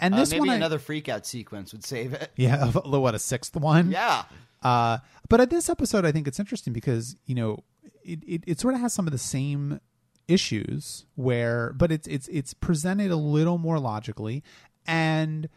and 0.00 0.14
Uh, 0.14 0.18
this 0.18 0.30
maybe 0.30 0.40
one, 0.40 0.50
I- 0.50 0.54
another 0.56 0.78
freak 0.78 1.08
out 1.08 1.26
sequence 1.26 1.72
would 1.72 1.84
save 1.84 2.12
it. 2.12 2.30
Yeah, 2.36 2.66
what 2.72 3.14
a 3.14 3.18
sixth 3.18 3.56
one, 3.56 3.90
yeah. 3.90 4.24
Uh, 4.62 4.98
but 5.28 5.40
at 5.40 5.50
this 5.50 5.68
episode, 5.68 6.04
I 6.04 6.12
think 6.12 6.26
it's 6.28 6.40
interesting 6.40 6.72
because 6.72 7.16
you 7.26 7.34
know 7.34 7.64
it, 8.02 8.20
it, 8.26 8.44
it 8.46 8.60
sort 8.60 8.74
of 8.74 8.80
has 8.80 8.92
some 8.92 9.06
of 9.06 9.12
the 9.12 9.18
same 9.18 9.80
issues 10.28 11.06
where, 11.14 11.72
but 11.72 11.92
it's 11.92 12.06
it's 12.08 12.28
it's 12.28 12.54
presented 12.54 13.10
a 13.10 13.16
little 13.16 13.58
more 13.58 13.78
logically, 13.78 14.42
and 14.86 15.48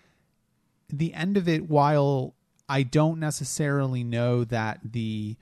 the 0.90 1.14
end 1.14 1.38
of 1.38 1.48
it, 1.48 1.70
while 1.70 2.36
I 2.68 2.84
don't 2.84 3.20
necessarily 3.20 4.04
know 4.04 4.44
that 4.44 4.80
the 4.84 5.38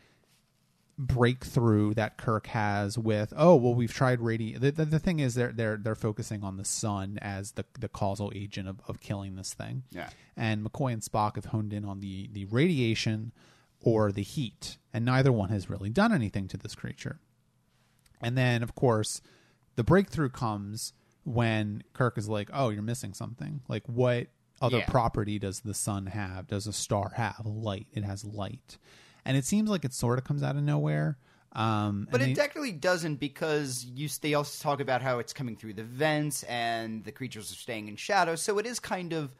breakthrough 0.97 1.94
that 1.94 2.18
Kirk 2.18 2.47
has 2.47 2.97
with 2.97 3.31
oh 3.38 3.56
well 3.56 3.75
we've 3.75 3.94
tried 3.94 4.19
radio 4.19 4.57
the, 4.57 4.71
the, 4.71 4.85
the 4.85 4.97
thing 4.97 5.19
is 5.19 5.35
they're 5.35 5.51
they're 5.51 5.77
they're 5.77 5.94
focusing 5.94 6.44
on 6.44 6.57
the 6.57 6.65
sun 6.65 7.19
as 7.21 7.51
the 7.51 7.65
the 7.79 7.88
causal 7.88 8.31
agent 8.33 8.68
of, 8.68 8.81
of 8.88 9.00
killing 9.00 9.35
this 9.35 9.53
thing. 9.53 9.83
Yeah. 9.91 10.09
and 10.35 10.65
McCoy 10.65 10.94
and 10.94 11.01
Spock 11.03 11.35
have 11.35 11.45
honed 11.45 11.71
in 11.71 11.85
on 11.85 12.00
the 12.00 12.29
the 12.33 12.45
radiation 12.45 13.31
or 13.79 14.12
the 14.12 14.24
heat 14.24 14.79
and 14.91 15.06
neither 15.06 15.31
one 15.31 15.50
has 15.50 15.69
really 15.69 15.91
done 15.91 16.12
anything 16.12 16.47
to 16.47 16.57
this 16.57 16.74
creature 16.74 17.19
and 18.22 18.38
then 18.38 18.64
of 18.64 18.75
course 18.75 19.22
the 19.75 19.84
breakthrough 19.84 20.30
comes 20.30 20.94
when 21.24 21.84
Kirk 21.94 22.18
is 22.18 22.28
like 22.30 22.50
oh 22.54 22.69
you're 22.69 22.81
missing 22.81 23.14
something 23.14 23.62
like 23.68 23.84
what 23.88 24.28
other 24.62 24.80
Yeah. 24.80 24.86
property 24.90 25.38
does 25.40 25.60
the 25.62 25.74
sun 25.74 26.08
have 26.08 26.48
does 26.48 26.68
a 26.68 26.74
star 26.74 27.12
have 27.16 27.46
light 27.46 27.88
it 27.92 28.04
has 28.04 28.24
light 28.25 28.78
and 29.25 29.38
it 29.38 29.46
seems 29.46 29.69
like 29.69 29.86
it 29.86 29.94
sort 29.94 30.18
of 30.18 30.24
comes 30.24 30.42
out 30.42 30.56
of 30.56 30.64
nowhere 30.64 31.18
um 31.54 32.08
But 32.12 32.22
it 32.22 32.25
they- 32.25 32.34
technically 32.34 32.72
doesn't 32.72 33.16
because 33.16 33.86
you 33.86 34.10
they 34.22 34.34
also 34.34 34.62
talk 34.63 34.80
about 34.80 35.02
how 35.02 35.20
it's 35.20 35.34
coming 35.34 35.56
through 35.56 35.74
the 35.75 35.84
vents 35.84 36.44
and 36.44 37.04
the 37.04 37.12
creatures 37.12 37.52
are 37.52 37.56
staying 37.56 37.88
in 37.88 37.96
shadow. 37.96 38.36
So 38.36 38.58
it 38.60 38.66
is 38.66 38.80
kind 38.80 39.13
of 39.13 39.34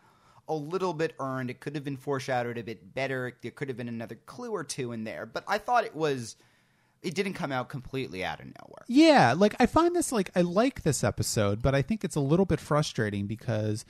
a 0.48 0.54
little 0.56 0.94
bit 0.94 1.14
earned. 1.20 1.50
It 1.50 1.60
could 1.60 1.76
have 1.76 1.84
been 1.84 1.98
foreshadowed 1.98 2.58
a 2.58 2.64
bit 2.64 2.94
better. 2.96 3.38
There 3.42 3.52
could 3.52 3.68
have 3.68 3.76
been 3.78 3.90
another 3.90 4.16
clue 4.26 4.52
or 4.52 4.64
two 4.64 4.94
in 4.94 5.04
there. 5.04 5.26
But 5.26 5.44
I 5.48 5.58
thought 5.58 5.84
it 5.84 5.96
was. 5.96 6.38
It 7.02 7.16
didn't 7.16 7.34
come 7.34 7.52
out 7.52 7.70
completely 7.70 8.26
out 8.26 8.40
of 8.40 8.46
nowhere. 8.46 8.86
Yeah, 8.88 9.34
like 9.38 9.56
I 9.60 9.66
find 9.66 9.96
this 9.96 10.12
like 10.12 10.32
I 10.36 10.42
like 10.42 10.84
this 10.84 11.04
episode, 11.04 11.62
but 11.62 11.76
I 11.76 11.82
think 11.82 12.04
it's 12.04 12.16
a 12.16 12.22
little 12.22 12.46
bit 12.46 12.60
frustrating 12.60 13.28
because 13.28 13.86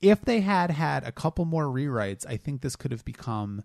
if 0.00 0.22
they 0.22 0.40
had 0.40 0.70
had 0.70 1.04
a 1.04 1.12
couple 1.12 1.44
more 1.44 1.66
rewrites, 1.66 2.26
I 2.26 2.36
think 2.36 2.60
this 2.60 2.76
could 2.76 2.90
have 2.90 3.04
become 3.04 3.62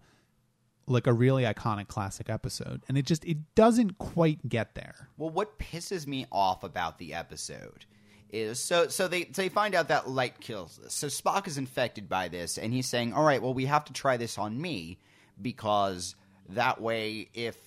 like 0.88 1.06
a 1.06 1.14
really 1.14 1.44
iconic 1.44 1.88
classic 1.88 2.30
episode. 2.30 2.84
And 2.88 2.98
it 2.98 3.06
just 3.06 3.26
it 3.26 3.38
doesn't 3.56 3.98
quite 3.98 4.48
get 4.48 4.76
there. 4.76 5.10
Well, 5.18 5.30
what 5.30 5.60
pisses 5.60 6.08
me 6.08 6.26
off 6.32 6.64
about 6.64 6.98
the 6.98 7.14
episode 7.14 7.86
is 8.30 8.60
so 8.60 8.88
so 8.88 9.08
they 9.08 9.26
they 9.26 9.50
find 9.50 9.76
out 9.76 9.90
that 9.90 10.10
light 10.10 10.40
kills 10.40 10.78
this. 10.82 10.94
So 10.94 11.08
Spock 11.08 11.48
is 11.48 11.58
infected 11.58 12.08
by 12.08 12.28
this, 12.30 12.58
and 12.58 12.74
he's 12.74 12.88
saying, 12.88 13.14
"All 13.14 13.24
right, 13.24 13.42
well, 13.42 13.54
we 13.54 13.66
have 13.66 13.86
to 13.86 13.94
try 13.94 14.18
this 14.18 14.38
on 14.38 14.60
me 14.60 15.00
because 15.42 16.16
that 16.50 16.82
way, 16.82 17.30
if 17.34 17.58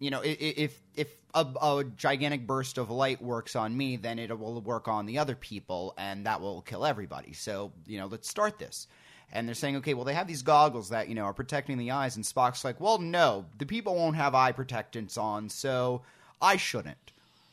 you 0.00 0.10
know, 0.10 0.22
if 0.24 0.80
if 0.96 1.14
a, 1.34 1.46
a 1.62 1.84
gigantic 1.96 2.46
burst 2.46 2.78
of 2.78 2.90
light 2.90 3.22
works 3.22 3.54
on 3.54 3.76
me, 3.76 3.96
then 3.96 4.18
it 4.18 4.36
will 4.36 4.60
work 4.60 4.88
on 4.88 5.06
the 5.06 5.18
other 5.18 5.36
people, 5.36 5.94
and 5.96 6.26
that 6.26 6.40
will 6.40 6.62
kill 6.62 6.84
everybody. 6.84 7.34
So 7.34 7.72
you 7.86 7.98
know, 7.98 8.06
let's 8.06 8.28
start 8.28 8.58
this." 8.58 8.88
And 9.32 9.46
they're 9.46 9.54
saying, 9.54 9.76
okay, 9.76 9.94
well, 9.94 10.04
they 10.04 10.14
have 10.14 10.26
these 10.26 10.42
goggles 10.42 10.88
that 10.88 11.08
you 11.08 11.14
know 11.14 11.22
are 11.24 11.34
protecting 11.34 11.78
the 11.78 11.92
eyes, 11.92 12.16
and 12.16 12.24
Spock's 12.24 12.64
like, 12.64 12.80
well, 12.80 12.98
no, 12.98 13.46
the 13.58 13.66
people 13.66 13.94
won't 13.94 14.16
have 14.16 14.34
eye 14.34 14.50
protectants 14.50 15.16
on, 15.16 15.48
so 15.48 16.02
I 16.42 16.56
shouldn't. 16.56 17.12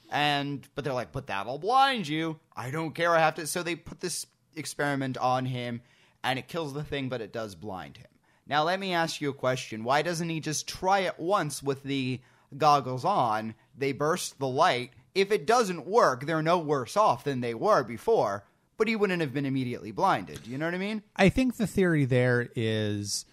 And 0.10 0.68
but 0.74 0.84
they're 0.84 0.94
like, 0.94 1.12
but 1.12 1.28
that'll 1.28 1.60
blind 1.60 2.08
you. 2.08 2.40
I 2.56 2.72
don't 2.72 2.96
care. 2.96 3.14
I 3.14 3.20
have 3.20 3.36
to. 3.36 3.46
So 3.46 3.62
they 3.62 3.76
put 3.76 4.00
this 4.00 4.26
experiment 4.56 5.18
on 5.18 5.46
him, 5.46 5.82
and 6.24 6.40
it 6.40 6.48
kills 6.48 6.74
the 6.74 6.84
thing, 6.84 7.10
but 7.10 7.22
it 7.22 7.34
does 7.34 7.56
blind 7.56 7.98
him. 7.98 8.08
Now 8.48 8.64
let 8.64 8.80
me 8.80 8.94
ask 8.94 9.20
you 9.20 9.30
a 9.30 9.34
question. 9.34 9.84
Why 9.84 10.02
doesn't 10.02 10.30
he 10.30 10.40
just 10.40 10.68
try 10.68 11.00
it 11.00 11.20
once 11.20 11.62
with 11.62 11.84
the 11.84 12.22
goggles 12.56 13.06
on? 13.06 13.56
They 13.78 13.92
burst 13.92 14.40
the 14.40 14.48
light. 14.48 14.92
If 15.16 15.32
it 15.32 15.48
doesn't 15.48 15.88
work, 15.88 16.26
they're 16.26 16.42
no 16.42 16.60
worse 16.60 16.96
off 16.96 17.24
than 17.24 17.42
they 17.42 17.54
were 17.54 17.84
before. 17.84 18.46
But 18.78 18.88
he 18.88 18.96
wouldn't 18.96 19.22
have 19.22 19.34
been 19.34 19.46
immediately 19.46 19.92
blinded. 19.92 20.46
You 20.46 20.58
know 20.60 20.66
what 20.66 20.76
I 20.76 20.78
mean? 20.78 21.02
I 21.16 21.30
think 21.30 21.58
the 21.58 21.66
theory 21.66 22.06
there 22.06 22.50
is 22.56 23.26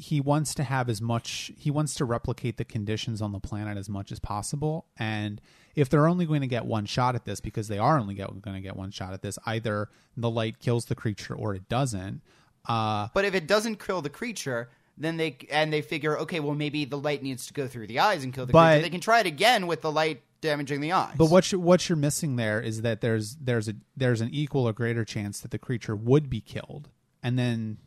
he 0.00 0.20
wants 0.20 0.54
to 0.54 0.62
have 0.64 0.88
as 0.88 1.02
much 1.02 1.52
he 1.58 1.70
wants 1.70 1.94
to 1.94 2.04
replicate 2.04 2.56
the 2.56 2.64
conditions 2.64 3.20
on 3.20 3.32
the 3.32 3.40
planet 3.40 3.76
as 3.76 3.88
much 3.88 4.10
as 4.10 4.18
possible 4.18 4.86
and 4.96 5.40
if 5.74 5.90
they're 5.90 6.08
only 6.08 6.24
going 6.24 6.40
to 6.40 6.46
get 6.46 6.64
one 6.64 6.86
shot 6.86 7.14
at 7.14 7.26
this 7.26 7.38
because 7.38 7.68
they 7.68 7.78
are 7.78 7.98
only 7.98 8.14
get, 8.14 8.28
going 8.40 8.56
to 8.56 8.62
get 8.62 8.76
one 8.76 8.90
shot 8.90 9.12
at 9.12 9.20
this 9.20 9.38
either 9.44 9.90
the 10.16 10.30
light 10.30 10.58
kills 10.58 10.86
the 10.86 10.94
creature 10.94 11.34
or 11.34 11.54
it 11.54 11.68
doesn't 11.68 12.22
uh 12.66 13.08
But 13.12 13.26
if 13.26 13.34
it 13.34 13.46
doesn't 13.46 13.78
kill 13.78 14.00
the 14.00 14.10
creature, 14.10 14.70
then 14.98 15.16
they 15.16 15.36
and 15.50 15.72
they 15.72 15.82
figure, 15.82 16.18
okay, 16.20 16.40
well 16.40 16.54
maybe 16.54 16.84
the 16.84 16.98
light 16.98 17.22
needs 17.22 17.46
to 17.46 17.52
go 17.54 17.66
through 17.66 17.86
the 17.86 18.00
eyes 18.00 18.24
and 18.24 18.32
kill 18.34 18.46
the 18.46 18.52
But- 18.52 18.70
creature. 18.72 18.82
They 18.82 18.90
can 18.90 19.00
try 19.00 19.20
it 19.20 19.26
again 19.26 19.66
with 19.66 19.80
the 19.82 19.90
light 19.92 20.22
damaging 20.40 20.80
the 20.80 20.92
eyes. 20.92 21.14
But 21.16 21.26
what 21.30 21.52
you 21.52 21.60
what 21.60 21.88
you're 21.88 21.96
missing 21.96 22.36
there 22.36 22.60
is 22.60 22.82
that 22.82 23.00
there's 23.00 23.36
there's 23.36 23.68
a 23.68 23.74
there's 23.96 24.20
an 24.20 24.30
equal 24.32 24.66
or 24.68 24.72
greater 24.72 25.04
chance 25.04 25.40
that 25.40 25.50
the 25.50 25.58
creature 25.58 25.94
would 25.96 26.28
be 26.30 26.40
killed, 26.40 26.88
and 27.22 27.38
then 27.38 27.78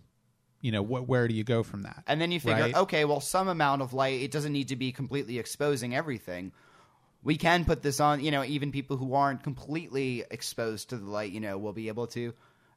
You 0.62 0.72
know, 0.72 0.82
wh- 0.82 1.08
where 1.10 1.28
do 1.28 1.34
you 1.36 1.44
go 1.44 1.62
from 1.62 1.82
that? 1.84 2.04
And 2.08 2.22
then 2.22 2.32
you 2.32 2.40
figure, 2.40 2.64
Right. 2.64 2.74
okay, 2.76 3.04
well, 3.04 3.20
some 3.20 3.50
amount 3.50 3.82
of 3.82 3.94
light, 3.94 4.22
it 4.22 4.32
doesn't 4.32 4.54
need 4.54 4.70
to 4.70 4.78
be 4.78 4.94
completely 4.94 5.38
exposing 5.38 5.94
everything. 5.94 6.54
We 7.22 7.36
can 7.36 7.66
put 7.66 7.82
this 7.82 8.00
on, 8.00 8.24
you 8.24 8.32
know, 8.32 8.46
even 8.46 8.72
people 8.72 8.96
who 8.96 9.14
aren't 9.14 9.44
completely 9.44 10.24
exposed 10.32 10.90
to 10.92 10.98
the 10.98 11.10
light, 11.10 11.34
you 11.34 11.42
know, 11.42 11.58
will 11.58 11.74
be 11.74 11.90
able 11.90 12.08
to. 12.08 12.34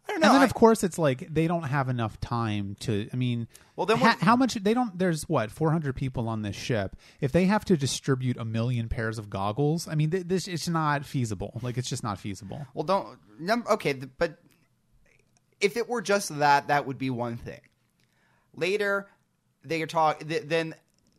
I 0.08 0.12
don't 0.12 0.20
know. 0.20 0.26
and 0.28 0.34
then 0.36 0.40
I- 0.42 0.44
of 0.44 0.54
course 0.54 0.84
it's 0.84 0.98
like 0.98 1.26
they 1.32 1.46
don't 1.48 1.64
have 1.64 1.88
enough 1.88 2.20
time 2.20 2.76
to 2.80 3.08
i 3.12 3.16
mean 3.16 3.48
Well, 3.74 3.86
then 3.86 3.98
ha- 3.98 4.16
how 4.20 4.36
much 4.36 4.54
they 4.54 4.72
don't 4.72 4.96
there's 4.98 5.28
what 5.28 5.50
400 5.50 5.94
people 5.96 6.28
on 6.28 6.42
this 6.42 6.54
ship 6.56 6.96
if 7.20 7.32
they 7.32 7.46
have 7.46 7.64
to 7.66 7.76
distribute 7.76 8.36
a 8.36 8.44
million 8.44 8.88
pairs 8.88 9.18
of 9.18 9.28
goggles 9.30 9.88
i 9.88 9.94
mean 9.94 10.10
th- 10.10 10.24
this 10.26 10.46
it's 10.48 10.68
not 10.68 11.04
feasible 11.04 11.58
like 11.62 11.76
it's 11.76 11.88
just 11.88 12.02
not 12.04 12.18
feasible 12.18 12.66
Well, 12.74 12.84
don't. 12.84 13.18
Num- 13.40 13.64
okay, 13.68 13.92
th- 13.94 14.10
but 14.18 14.38
if 15.60 15.76
it 15.76 15.88
were 15.88 16.02
just 16.02 16.38
that, 16.38 16.68
that 16.68 16.86
would 16.86 16.98
be 16.98 17.08
one 17.10 17.36
thing. 17.38 17.60
Later, 18.54 19.08
they 19.64 19.82
are 19.82 19.86
talk. 19.86 20.20
Th- 20.20 20.42
then 20.44 20.74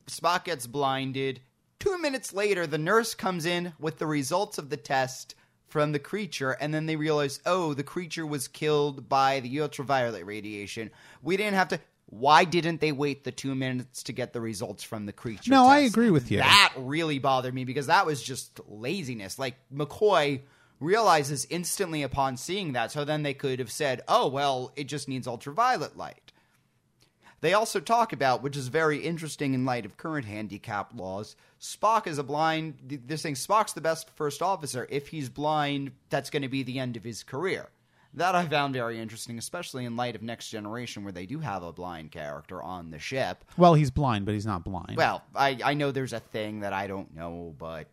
Spock 0.08 0.46
gets 0.46 0.68
blinded. 0.68 1.42
Two 1.80 1.98
minutes 2.00 2.34
later, 2.34 2.66
the 2.66 2.78
nurse 2.78 3.14
comes 3.16 3.46
in 3.46 3.74
with 3.80 3.98
the 4.00 4.08
results 4.08 4.58
of 4.58 4.70
the 4.70 4.78
test 4.78 5.36
from 5.68 5.92
the 5.92 6.00
creature, 6.00 6.52
and 6.52 6.74
then 6.74 6.86
they 6.86 6.96
realize, 6.96 7.40
oh, 7.46 7.74
the 7.74 7.84
creature 7.84 8.26
was 8.26 8.48
killed 8.48 9.10
by 9.10 9.40
the 9.42 9.62
ultraviolet 9.62 10.26
radiation. 10.26 10.92
We 11.22 11.38
didn't 11.38 11.56
have 11.56 11.70
to. 11.70 11.80
Why 12.10 12.46
didn't 12.46 12.80
they 12.80 12.94
wait 12.94 13.26
the 13.26 13.34
two 13.34 13.54
minutes 13.54 14.04
to 14.04 14.14
get 14.14 14.32
the 14.32 14.40
results 14.40 14.82
from 14.82 15.06
the 15.06 15.12
creature? 15.12 15.52
No, 15.52 15.66
I 15.68 15.80
agree 15.80 16.10
with 16.10 16.32
you. 16.32 16.38
That 16.38 16.74
really 16.78 17.20
bothered 17.20 17.54
me 17.54 17.66
because 17.66 17.88
that 17.88 18.06
was 18.06 18.24
just 18.24 18.62
laziness. 18.70 19.38
Like 19.38 19.56
McCoy 19.74 20.42
realizes 20.80 21.46
instantly 21.50 22.04
upon 22.04 22.38
seeing 22.38 22.74
that, 22.74 22.92
so 22.92 23.04
then 23.04 23.24
they 23.24 23.34
could 23.34 23.60
have 23.60 23.72
said, 23.72 24.04
"Oh, 24.08 24.28
well, 24.30 24.72
it 24.78 24.86
just 24.86 25.10
needs 25.10 25.28
ultraviolet 25.28 25.98
light." 25.98 26.27
They 27.42 27.54
also 27.54 27.80
talk 27.80 28.14
about, 28.14 28.42
which 28.42 28.58
is 28.58 28.68
very 28.68 28.98
interesting 28.98 29.54
in 29.54 29.66
light 29.66 29.86
of 29.86 29.98
current 29.98 30.26
handicap 30.26 30.92
laws, 30.96 31.36
Spock 31.62 32.08
is 32.08 32.18
a 32.18 32.24
blind. 32.24 32.76
They're 33.06 33.18
saying 33.18 33.36
Spock's 33.36 33.74
the 33.74 33.82
best 33.82 34.10
first 34.16 34.42
officer. 34.42 34.88
If 34.90 35.10
he's 35.10 35.30
blind, 35.30 35.92
that's 36.10 36.30
going 36.30 36.42
to 36.42 36.48
be 36.50 36.64
the 36.64 36.80
end 36.80 36.98
of 36.98 37.04
his 37.04 37.24
career. 37.24 37.70
That 38.14 38.34
I 38.34 38.48
found 38.48 38.74
very 38.74 39.00
interesting, 39.00 39.38
especially 39.38 39.86
in 39.86 39.96
light 39.96 40.16
of 40.16 40.24
Next 40.24 40.50
Generation, 40.50 41.04
where 41.04 41.12
they 41.12 41.28
do 41.28 41.40
have 41.40 41.62
a 41.62 41.72
blind 41.72 42.12
character 42.12 42.62
on 42.64 42.90
the 42.90 42.98
ship. 43.00 43.44
well 43.58 43.76
he's 43.76 43.92
blind 43.92 44.26
but 44.26 44.34
he's 44.34 44.46
not 44.46 44.64
blind 44.64 44.96
Well, 44.98 45.24
I, 45.36 45.60
I 45.64 45.74
know 45.76 45.92
there's 45.92 46.14
a 46.14 46.20
thing 46.20 46.62
that 46.62 46.74
I 46.74 46.88
don't 46.88 47.14
know, 47.16 47.54
but 47.60 47.88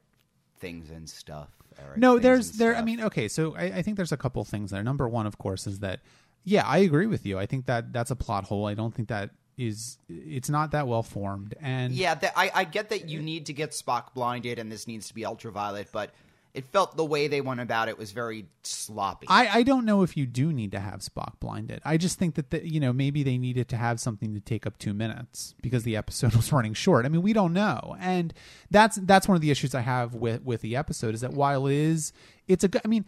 things 0.58 0.90
and 0.90 1.08
stuff. 1.08 1.48
Eric, 1.76 1.98
no 1.98 2.20
there's 2.20 2.52
there 2.52 2.76
i 2.76 2.82
mean 2.82 3.00
okay 3.00 3.26
so 3.26 3.56
I, 3.56 3.64
I 3.64 3.82
think 3.82 3.96
there's 3.96 4.12
a 4.12 4.16
couple 4.16 4.44
things 4.44 4.70
there 4.70 4.84
number 4.84 5.08
one 5.08 5.26
of 5.26 5.38
course 5.38 5.66
is 5.66 5.80
that 5.80 5.98
yeah 6.44 6.64
i 6.66 6.78
agree 6.78 7.06
with 7.06 7.26
you 7.26 7.38
i 7.38 7.46
think 7.46 7.66
that 7.66 7.92
that's 7.92 8.10
a 8.10 8.16
plot 8.16 8.44
hole 8.44 8.66
i 8.66 8.74
don't 8.74 8.94
think 8.94 9.08
that 9.08 9.30
is 9.56 9.98
it's 10.08 10.50
not 10.50 10.72
that 10.72 10.88
well 10.88 11.02
formed 11.02 11.54
and 11.60 11.92
Yeah, 11.92 12.14
that, 12.14 12.32
I, 12.36 12.50
I 12.54 12.64
get 12.64 12.88
that 12.90 13.08
you 13.08 13.20
need 13.20 13.46
to 13.46 13.52
get 13.52 13.70
Spock 13.70 14.14
blinded 14.14 14.58
and 14.58 14.70
this 14.70 14.86
needs 14.86 15.08
to 15.08 15.14
be 15.14 15.24
ultraviolet, 15.24 15.88
but 15.92 16.10
it 16.52 16.64
felt 16.66 16.96
the 16.96 17.04
way 17.04 17.26
they 17.26 17.40
went 17.40 17.60
about 17.60 17.88
it 17.88 17.98
was 17.98 18.12
very 18.12 18.46
sloppy. 18.62 19.26
I, 19.28 19.48
I 19.48 19.62
don't 19.64 19.84
know 19.84 20.02
if 20.02 20.16
you 20.16 20.24
do 20.24 20.52
need 20.52 20.70
to 20.72 20.78
have 20.78 21.00
Spock 21.00 21.40
blinded. 21.40 21.80
I 21.84 21.96
just 21.96 22.16
think 22.18 22.36
that 22.36 22.50
the, 22.50 22.66
you 22.66 22.78
know 22.78 22.92
maybe 22.92 23.22
they 23.24 23.38
needed 23.38 23.68
to 23.70 23.76
have 23.76 23.98
something 23.98 24.34
to 24.34 24.40
take 24.40 24.66
up 24.66 24.78
two 24.78 24.94
minutes 24.94 25.54
because 25.62 25.82
the 25.82 25.96
episode 25.96 26.34
was 26.36 26.52
running 26.52 26.74
short. 26.74 27.06
I 27.06 27.08
mean, 27.08 27.22
we 27.22 27.32
don't 27.32 27.52
know, 27.52 27.96
and 27.98 28.32
that's 28.70 28.96
that's 29.02 29.26
one 29.26 29.34
of 29.34 29.42
the 29.42 29.50
issues 29.50 29.74
I 29.74 29.80
have 29.80 30.14
with 30.14 30.42
with 30.42 30.60
the 30.60 30.76
episode 30.76 31.14
is 31.14 31.22
that 31.22 31.32
while 31.32 31.66
it 31.66 31.74
is 31.74 32.12
it's 32.46 32.62
a 32.62 32.68
good. 32.68 32.82
I 32.84 32.88
mean, 32.88 33.04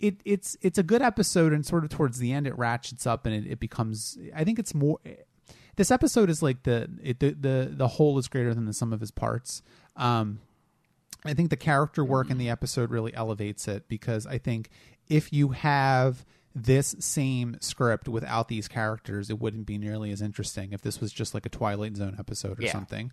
it 0.00 0.16
it's 0.24 0.56
it's 0.62 0.78
a 0.78 0.82
good 0.82 1.02
episode, 1.02 1.52
and 1.52 1.64
sort 1.64 1.84
of 1.84 1.90
towards 1.90 2.18
the 2.18 2.32
end 2.32 2.46
it 2.46 2.56
ratchets 2.58 3.06
up 3.06 3.26
and 3.26 3.34
it, 3.34 3.52
it 3.52 3.60
becomes. 3.60 4.18
I 4.34 4.42
think 4.44 4.58
it's 4.58 4.74
more. 4.74 4.98
This 5.76 5.90
episode 5.90 6.28
is 6.30 6.42
like 6.42 6.64
the 6.64 6.88
it, 7.02 7.20
the 7.20 7.30
the 7.30 7.70
the 7.72 7.88
whole 7.88 8.18
is 8.18 8.26
greater 8.28 8.52
than 8.54 8.64
the 8.66 8.72
sum 8.72 8.92
of 8.92 9.00
his 9.00 9.10
parts. 9.10 9.62
Um, 9.96 10.40
I 11.24 11.34
think 11.34 11.50
the 11.50 11.56
character 11.56 12.04
work 12.04 12.30
in 12.30 12.38
the 12.38 12.48
episode 12.48 12.90
really 12.90 13.14
elevates 13.14 13.68
it 13.68 13.88
because 13.88 14.26
I 14.26 14.38
think 14.38 14.70
if 15.08 15.32
you 15.32 15.50
have 15.50 16.24
this 16.54 16.96
same 16.98 17.56
script 17.60 18.08
without 18.08 18.48
these 18.48 18.68
characters, 18.68 19.30
it 19.30 19.38
wouldn't 19.38 19.66
be 19.66 19.78
nearly 19.78 20.10
as 20.12 20.20
interesting 20.22 20.72
if 20.72 20.80
this 20.80 21.00
was 21.00 21.12
just 21.12 21.34
like 21.34 21.46
a 21.46 21.50
Twilight 21.50 21.96
Zone 21.96 22.16
episode 22.18 22.58
or 22.58 22.62
Yeah. 22.62 22.72
something. 22.72 23.12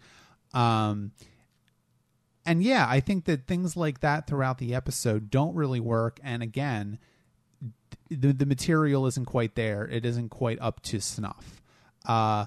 Um, 0.53 1.11
and 2.47 2.63
yeah, 2.63 2.87
I 2.89 3.01
think 3.01 3.25
that 3.25 3.45
things 3.45 3.75
like 3.75 3.99
that 3.99 4.25
throughout 4.25 4.57
the 4.57 4.73
episode 4.73 5.29
don't 5.29 5.53
really 5.53 5.81
work. 5.81 6.19
And 6.23 6.41
again, 6.41 6.97
the 8.09 8.31
the 8.31 8.45
material 8.45 9.05
isn't 9.05 9.25
quite 9.25 9.55
there. 9.55 9.85
It 9.85 10.05
isn't 10.05 10.29
quite 10.29 10.57
up 10.61 10.81
to 10.83 11.01
snuff. 11.01 11.61
Uh, 12.05 12.45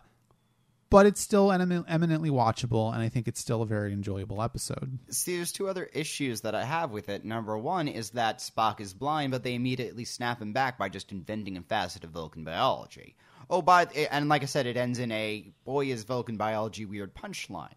but 0.89 1.07
it's 1.07 1.21
still 1.21 1.53
emin- 1.53 1.85
eminently 1.87 2.31
watchable, 2.31 2.93
and 2.93 3.01
I 3.01 3.09
think 3.09 3.29
it's 3.29 3.39
still 3.39 3.63
a 3.63 3.67
very 3.67 3.93
enjoyable 3.93 4.43
episode. 4.43 4.99
See, 5.11 5.37
there's 5.37 5.53
two 5.53 5.69
other 5.69 5.85
issues 5.93 6.41
that 6.41 6.55
I 6.57 6.65
have 6.65 6.91
with 6.91 7.09
it. 7.09 7.25
Number 7.25 7.57
one 7.57 7.87
is 7.87 8.11
that 8.11 8.39
Spock 8.39 8.81
is 8.81 8.93
blind, 8.93 9.31
but 9.31 9.45
they 9.45 9.55
immediately 9.55 10.05
snap 10.05 10.43
him 10.43 10.53
back 10.53 10.79
by 10.79 10.89
just 10.89 11.13
inventing 11.13 11.57
a 11.57 11.63
facet 11.63 12.03
of 12.03 12.11
Vulcan 12.11 12.43
biology. 12.43 13.15
Oh, 13.49 13.63
but 13.63 13.95
and 14.11 14.29
like 14.29 14.43
I 14.43 14.47
said, 14.47 14.67
it 14.67 14.77
ends 14.77 14.99
in 14.99 15.13
a 15.13 15.53
boy 15.65 15.87
is 15.87 16.05
Vulcan 16.05 16.37
biology 16.37 16.87
weird 16.87 17.15
punchline. 17.15 17.75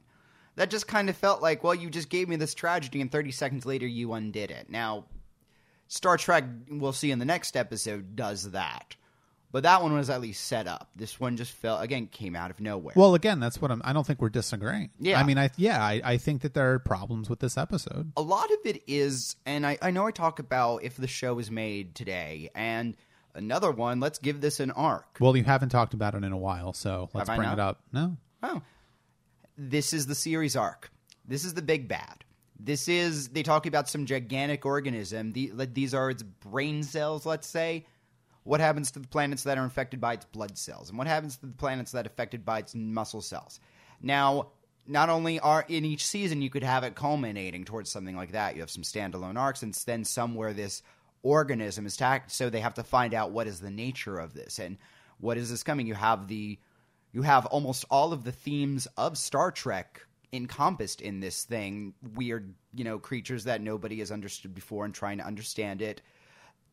That 0.55 0.69
just 0.69 0.88
kind 0.88 1.10
of 1.10 1.17
felt 1.17 1.41
like, 1.41 1.63
well, 1.63 1.74
you 1.74 1.89
just 1.89 2.10
gave 2.10 2.29
me 2.29 2.36
this 2.36 2.53
tragedy, 2.53 3.01
and 3.01 3.12
30 3.12 3.31
seconds 3.31 3.65
later 3.65 3.88
you 3.88 4.13
undid 4.13 4.51
it. 4.51 4.69
Now, 4.69 5.05
Star 5.88 6.17
Trek, 6.17 6.43
we'll 6.69 6.93
see 6.93 7.12
in 7.12 7.19
the 7.19 7.25
next 7.25 7.57
episode, 7.57 8.15
does 8.15 8.51
that. 8.51 8.95
But 9.51 9.63
that 9.63 9.83
one 9.83 9.93
was 9.93 10.10
at 10.10 10.19
least 10.19 10.45
set 10.48 10.65
up. 10.67 10.89
This 10.95 11.19
one 11.19 11.38
just 11.38 11.51
felt 11.51 11.83
again 11.83 12.07
came 12.07 12.36
out 12.36 12.50
of 12.50 12.60
nowhere. 12.60 12.93
Well, 12.98 13.13
again, 13.13 13.39
that's 13.39 13.62
what 13.62 13.69
I'm. 13.69 13.83
I 13.86 13.93
don't 13.93 14.05
think 14.05 14.19
we're 14.19 14.29
disagreeing. 14.29 14.89
Yeah. 15.00 15.19
I 15.19 15.24
mean, 15.24 15.38
I 15.38 15.51
yeah, 15.57 15.79
I, 15.83 16.01
I 16.03 16.17
think 16.17 16.41
that 16.41 16.55
there 16.55 16.74
are 16.74 16.79
problems 16.79 17.29
with 17.29 17.39
this 17.39 17.55
episode. 17.55 18.12
a 18.17 18.22
lot 18.24 18.50
of 18.51 18.57
it 18.65 18.81
is, 18.88 19.36
and 19.45 19.63
I, 19.63 19.77
I 19.79 19.91
know 19.91 20.07
I 20.07 20.12
talk 20.12 20.39
about 20.39 20.83
if 20.83 20.98
the 20.98 21.07
show 21.07 21.36
was 21.36 21.51
made 21.51 21.93
today, 21.93 22.50
and 22.55 22.98
another 23.36 23.69
one, 23.69 24.00
let's 24.00 24.17
give 24.17 24.41
this 24.41 24.60
an 24.60 24.72
arc. 24.72 25.17
Well, 25.19 25.38
you 25.38 25.43
haven't 25.43 25.69
talked 25.69 25.93
about 25.93 26.15
it 26.15 26.24
in 26.24 26.31
a 26.31 26.38
while, 26.38 26.74
so 26.74 27.12
let's 27.13 27.29
Have 27.29 27.38
bring 27.38 27.50
it 27.50 27.60
up. 27.60 27.79
No, 27.91 28.17
Oh, 28.41 28.60
this 29.57 29.93
is 29.93 30.07
the 30.07 30.15
series 30.15 30.55
arc. 30.55 30.91
This 31.25 31.45
is 31.45 31.53
the 31.53 31.62
big 31.62 31.88
bad. 31.88 32.24
This 32.60 32.88
is 32.88 33.29
they 33.29 33.43
talk 33.43 33.65
about 33.65 33.89
some 33.89 34.05
gigantic 34.05 34.65
organism. 34.65 35.33
The, 35.33 35.51
these 35.72 35.93
are 35.93 36.10
its 36.10 36.24
brain 36.24 36.83
cells, 36.83 37.25
let's 37.25 37.48
say. 37.48 37.86
What 38.43 38.60
happens 38.60 38.91
to 38.91 39.00
the 39.00 39.07
planets 39.07 39.43
that 39.43 39.57
are 39.57 39.63
infected 39.63 40.01
by 40.01 40.13
its 40.13 40.25
blood 40.25 40.57
cells, 40.57 40.89
and 40.89 40.98
what 40.98 41.07
happens 41.07 41.38
to 41.38 41.45
the 41.45 41.53
planets 41.53 41.91
that 41.93 42.05
are 42.05 42.10
affected 42.10 42.45
by 42.45 42.60
its 42.60 42.75
muscle 42.75 43.22
cells? 43.22 43.60
Now, 44.01 44.50
not 44.86 45.10
only 45.10 45.39
are 45.39 45.65
in 45.69 45.86
each 45.86 46.05
season 46.05 46.41
you 46.41 46.50
could 46.50 46.63
have 46.63 46.83
it 46.83 46.95
culminating 46.95 47.63
towards 47.63 47.89
something 47.89 48.17
like 48.17 48.33
that. 48.33 48.55
You 48.55 48.62
have 48.62 48.69
some 48.69 48.83
standalone 48.83 49.38
arcs, 49.38 49.63
and 49.63 49.74
then 49.86 50.03
somewhere 50.03 50.53
this 50.53 50.83
organism 51.22 51.86
is 51.86 51.95
tacked. 51.95 52.31
So 52.31 52.50
they 52.50 52.60
have 52.60 52.74
to 52.75 52.83
find 52.83 53.13
out 53.13 53.31
what 53.31 53.48
is 53.48 53.60
the 53.60 53.72
nature 53.72 54.19
of 54.19 54.33
this 54.33 54.60
and 54.60 54.77
what 55.19 55.38
is 55.38 55.50
this 55.50 55.63
coming. 55.63 55.88
You 55.88 55.93
have 55.93 56.27
the 56.27 56.60
you 57.13 57.22
have 57.22 57.46
almost 57.46 57.86
all 57.89 58.12
of 58.12 58.24
the 58.24 58.32
themes 58.32 58.88
of 58.98 59.17
Star 59.17 59.51
Trek 59.51 60.05
encompassed 60.34 61.00
in 61.00 61.20
this 61.20 61.43
thing. 61.43 61.93
Weird, 62.15 62.55
you 62.74 62.84
know, 62.84 63.00
creatures 63.00 63.46
that 63.46 63.62
nobody 63.62 64.00
has 64.00 64.12
understood 64.12 64.53
before 64.53 64.84
and 64.84 64.93
trying 64.93 65.20
to 65.20 65.25
understand 65.25 65.82
it. 65.82 66.01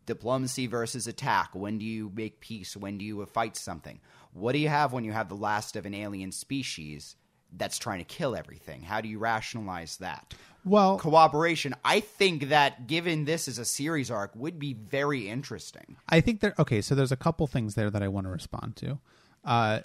Diplomacy 0.06 0.66
versus 0.66 1.06
attack. 1.06 1.50
When 1.54 1.78
do 1.78 1.84
you 1.84 2.10
make 2.14 2.40
peace? 2.40 2.76
When 2.76 2.96
do 2.96 3.04
you 3.04 3.24
fight 3.26 3.56
something? 3.56 4.00
What 4.32 4.52
do 4.52 4.58
you 4.58 4.68
have 4.68 4.92
when 4.92 5.04
you 5.04 5.12
have 5.12 5.28
the 5.28 5.34
last 5.34 5.76
of 5.76 5.84
an 5.86 5.94
alien 5.94 6.32
species 6.32 7.16
that's 7.52 7.78
trying 7.78 7.98
to 7.98 8.04
kill 8.04 8.34
everything? 8.34 8.82
How 8.82 9.02
do 9.02 9.08
you 9.08 9.18
rationalize 9.18 9.98
that? 9.98 10.34
well, 10.64 10.98
Cooperation. 10.98 11.74
I 11.84 12.00
think 12.00 12.48
that 12.48 12.86
given 12.86 13.24
this 13.24 13.46
as 13.46 13.58
a 13.58 13.64
series 13.64 14.10
arc 14.10 14.34
would 14.34 14.58
be 14.58 14.72
very 14.72 15.28
interesting. 15.28 15.96
I 16.08 16.20
think 16.20 16.40
there. 16.40 16.54
Okay, 16.58 16.80
so 16.80 16.94
there's 16.94 17.12
a 17.12 17.16
couple 17.16 17.46
things 17.46 17.74
there 17.74 17.90
that 17.90 18.02
I 18.02 18.08
want 18.08 18.26
to 18.26 18.30
respond 18.30 18.76
to. 18.76 18.98
Uh, 19.44 19.80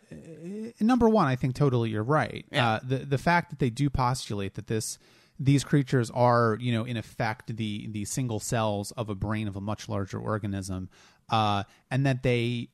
number 0.80 1.08
one, 1.10 1.28
I 1.28 1.36
think 1.36 1.56
totally 1.56 1.90
you're 1.90 2.04
right. 2.04 2.46
Yeah. 2.52 2.74
Uh, 2.74 2.80
the 2.84 2.98
the 3.00 3.18
fact 3.18 3.50
that 3.52 3.60
they 3.60 3.70
do 3.70 3.90
postulate 3.90 4.56
that 4.56 4.68
this 4.68 4.98
these 5.40 5.64
creatures 5.64 6.10
are 6.12 6.58
you 6.62 6.72
know 6.72 6.84
in 6.86 6.98
effect 6.98 7.56
the 7.56 7.88
the 7.92 8.06
single 8.06 8.40
cells 8.40 8.92
of 8.92 9.10
a 9.10 9.16
brain 9.16 9.48
of 9.48 9.56
a 9.56 9.62
much 9.62 9.88
larger 9.90 10.20
organism, 10.20 10.90
uh, 11.30 11.64
and 11.90 12.06
that 12.06 12.24
they 12.24 12.70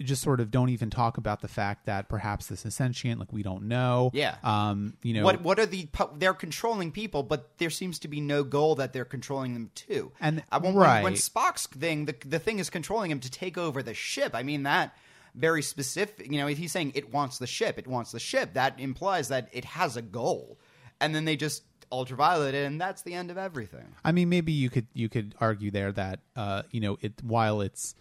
just 0.00 0.22
sort 0.22 0.40
of 0.40 0.50
don't 0.50 0.70
even 0.70 0.88
talk 0.88 1.18
about 1.18 1.42
the 1.42 1.48
fact 1.48 1.84
that 1.84 2.08
perhaps 2.08 2.46
this 2.46 2.64
is 2.64 2.74
sentient. 2.74 3.20
Like 3.20 3.32
we 3.34 3.42
don't 3.42 3.64
know. 3.64 4.10
Yeah. 4.14 4.36
Um. 4.42 4.94
You 5.02 5.14
know. 5.14 5.24
What 5.24 5.42
what 5.42 5.58
are 5.58 5.66
the 5.66 5.88
they're 6.16 6.32
controlling 6.32 6.90
people, 6.92 7.22
but 7.22 7.58
there 7.58 7.70
seems 7.70 7.98
to 7.98 8.08
be 8.08 8.20
no 8.20 8.44
goal 8.44 8.76
that 8.76 8.92
they're 8.92 9.04
controlling 9.04 9.52
them 9.54 9.70
to. 9.74 10.12
And- 10.20 10.42
I, 10.50 10.58
when, 10.58 10.74
when- 10.74 11.02
when. 11.02 11.12
Spock's 11.14 11.66
thing, 11.66 12.06
the 12.06 12.14
the 12.24 12.38
thing 12.38 12.60
is 12.60 12.70
controlling 12.70 13.10
him 13.10 13.20
to 13.20 13.30
take 13.30 13.58
over 13.58 13.82
the 13.82 13.94
ship. 13.94 14.34
I 14.34 14.42
mean 14.42 14.62
that 14.62 14.96
very 15.34 15.62
specific. 15.62 16.30
You 16.30 16.38
know, 16.38 16.46
if 16.48 16.58
he's 16.58 16.72
saying 16.72 16.92
it 16.94 17.12
wants 17.12 17.38
the 17.38 17.46
ship. 17.46 17.78
It 17.78 17.86
wants 17.86 18.12
the 18.12 18.20
ship. 18.20 18.54
That 18.54 18.78
implies 18.80 19.28
that 19.28 19.48
it 19.52 19.64
has 19.64 19.96
a 19.96 20.02
goal, 20.02 20.58
and 21.00 21.14
then 21.14 21.24
they 21.24 21.36
just 21.36 21.62
ultraviolet 21.92 22.54
it, 22.54 22.66
and 22.66 22.80
that's 22.80 23.02
the 23.02 23.14
end 23.14 23.30
of 23.30 23.38
everything. 23.38 23.86
I 24.04 24.12
mean, 24.12 24.28
maybe 24.28 24.52
you 24.52 24.70
could 24.70 24.86
you 24.94 25.08
could 25.08 25.34
argue 25.40 25.70
there 25.70 25.92
that 25.92 26.20
uh, 26.36 26.62
you 26.70 26.80
know 26.80 26.98
it 27.00 27.14
while 27.22 27.60
it's 27.60 27.94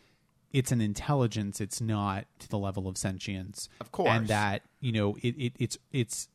it's 0.51 0.71
an 0.71 0.81
intelligence 0.81 1.61
it's 1.61 1.79
not 1.79 2.25
to 2.39 2.49
the 2.49 2.57
level 2.57 2.87
of 2.87 2.97
sentience 2.97 3.69
Of 3.79 3.91
course. 3.91 4.09
and 4.09 4.27
that 4.29 4.63
you 4.79 4.91
know 4.91 5.15
it, 5.21 5.35
it 5.37 5.53
it's 5.59 5.77
it's 5.91 6.27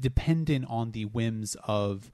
dependent 0.00 0.64
on 0.68 0.92
the 0.92 1.04
whims 1.04 1.56
of 1.64 2.10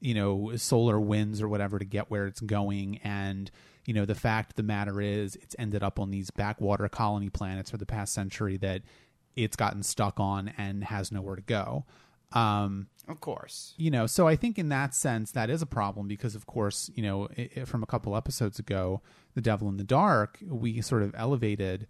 you 0.00 0.14
know 0.14 0.54
solar 0.56 1.00
winds 1.00 1.40
or 1.40 1.48
whatever 1.48 1.78
to 1.78 1.84
get 1.84 2.10
where 2.10 2.26
it's 2.26 2.40
going 2.40 2.98
and 3.04 3.50
you 3.86 3.94
know 3.94 4.04
the 4.04 4.14
fact 4.14 4.52
of 4.52 4.56
the 4.56 4.62
matter 4.62 5.00
is 5.00 5.36
it's 5.36 5.56
ended 5.58 5.82
up 5.82 5.98
on 5.98 6.10
these 6.10 6.30
backwater 6.30 6.88
colony 6.88 7.28
planets 7.30 7.70
for 7.70 7.76
the 7.78 7.86
past 7.86 8.12
century 8.14 8.56
that 8.58 8.82
it's 9.36 9.56
gotten 9.56 9.82
stuck 9.82 10.20
on 10.20 10.48
and 10.58 10.84
has 10.84 11.10
nowhere 11.10 11.36
to 11.36 11.42
go. 11.42 11.84
Um 12.32 12.88
Of 13.08 13.20
course. 13.20 13.74
you 13.76 13.90
know 13.90 14.06
so 14.06 14.26
i 14.28 14.36
think 14.36 14.58
in 14.58 14.68
that 14.70 14.94
sense 14.94 15.32
that 15.32 15.50
is 15.50 15.60
a 15.62 15.66
problem 15.66 16.08
because 16.08 16.34
of 16.34 16.46
course 16.46 16.90
you 16.94 17.02
know 17.02 17.28
i 17.36 17.50
i- 17.56 17.64
from 17.64 17.82
a 17.82 17.86
couple 17.86 18.16
episodes 18.16 18.58
ago 18.58 19.02
the 19.34 19.40
devil 19.42 19.68
in 19.68 19.76
the 19.76 19.84
dark 19.84 20.38
we 20.46 20.80
sort 20.80 21.02
of 21.02 21.12
elevated 21.16 21.86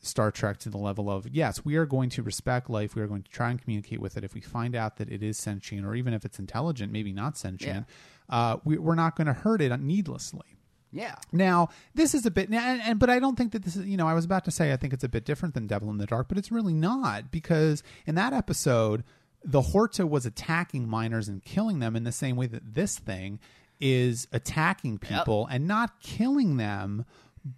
star 0.00 0.30
trek 0.32 0.56
to 0.58 0.70
the 0.70 0.78
level 0.78 1.10
of 1.10 1.28
yes 1.30 1.64
we 1.64 1.76
are 1.76 1.86
going 1.86 2.08
to 2.10 2.22
respect 2.22 2.70
life. 2.70 2.94
We 2.96 3.02
are 3.02 3.06
going 3.06 3.22
to 3.22 3.30
try 3.30 3.50
and 3.50 3.60
communicate 3.62 4.00
with 4.00 4.16
it. 4.16 4.24
If 4.24 4.32
we 4.34 4.40
find 4.40 4.74
out 4.74 4.96
that 4.96 5.08
it 5.12 5.22
is 5.22 5.36
sentient 5.38 5.84
or 5.86 5.94
even 5.94 6.14
if 6.14 6.24
it's 6.24 6.38
intelligent 6.38 6.90
maybe 6.90 7.12
not 7.12 7.36
sentient 7.36 7.86
uh, 8.30 8.56
we, 8.64 8.78
we're 8.78 8.94
not 8.94 9.14
going 9.16 9.26
to 9.26 9.32
hurt 9.34 9.60
it 9.60 9.78
needlessly 9.80 10.56
Yeah. 10.92 11.14
now, 11.32 11.68
this 11.94 12.14
is 12.14 12.26
a 12.26 12.30
bit, 12.30 12.48
and, 12.50 12.82
and 12.82 12.98
but 12.98 13.10
I 13.10 13.18
don't 13.20 13.36
think 13.36 13.52
that 13.52 13.62
this 13.64 13.76
is. 13.76 13.86
You 13.86 13.96
know, 13.96 14.08
I 14.08 14.14
was 14.14 14.24
about 14.24 14.44
to 14.46 14.50
say 14.50 14.72
I 14.72 14.76
think 14.76 14.92
it's 14.92 15.04
a 15.04 15.08
bit 15.08 15.24
different 15.24 15.54
than 15.54 15.66
Devil 15.66 15.88
in 15.90 15.98
the 15.98 16.06
Dark, 16.06 16.28
but 16.28 16.36
it's 16.38 16.50
really 16.50 16.74
not 16.74 17.30
because 17.30 17.82
in 18.06 18.16
that 18.16 18.32
episode, 18.32 19.04
the 19.44 19.60
Horta 19.60 20.06
was 20.06 20.26
attacking 20.26 20.88
miners 20.88 21.28
and 21.28 21.42
killing 21.44 21.78
them 21.78 21.94
in 21.96 22.04
the 22.04 22.12
same 22.12 22.36
way 22.36 22.46
that 22.48 22.74
this 22.74 22.98
thing 22.98 23.38
is 23.80 24.26
attacking 24.32 24.98
people 24.98 25.46
and 25.50 25.66
not 25.66 26.00
killing 26.02 26.56
them, 26.56 27.04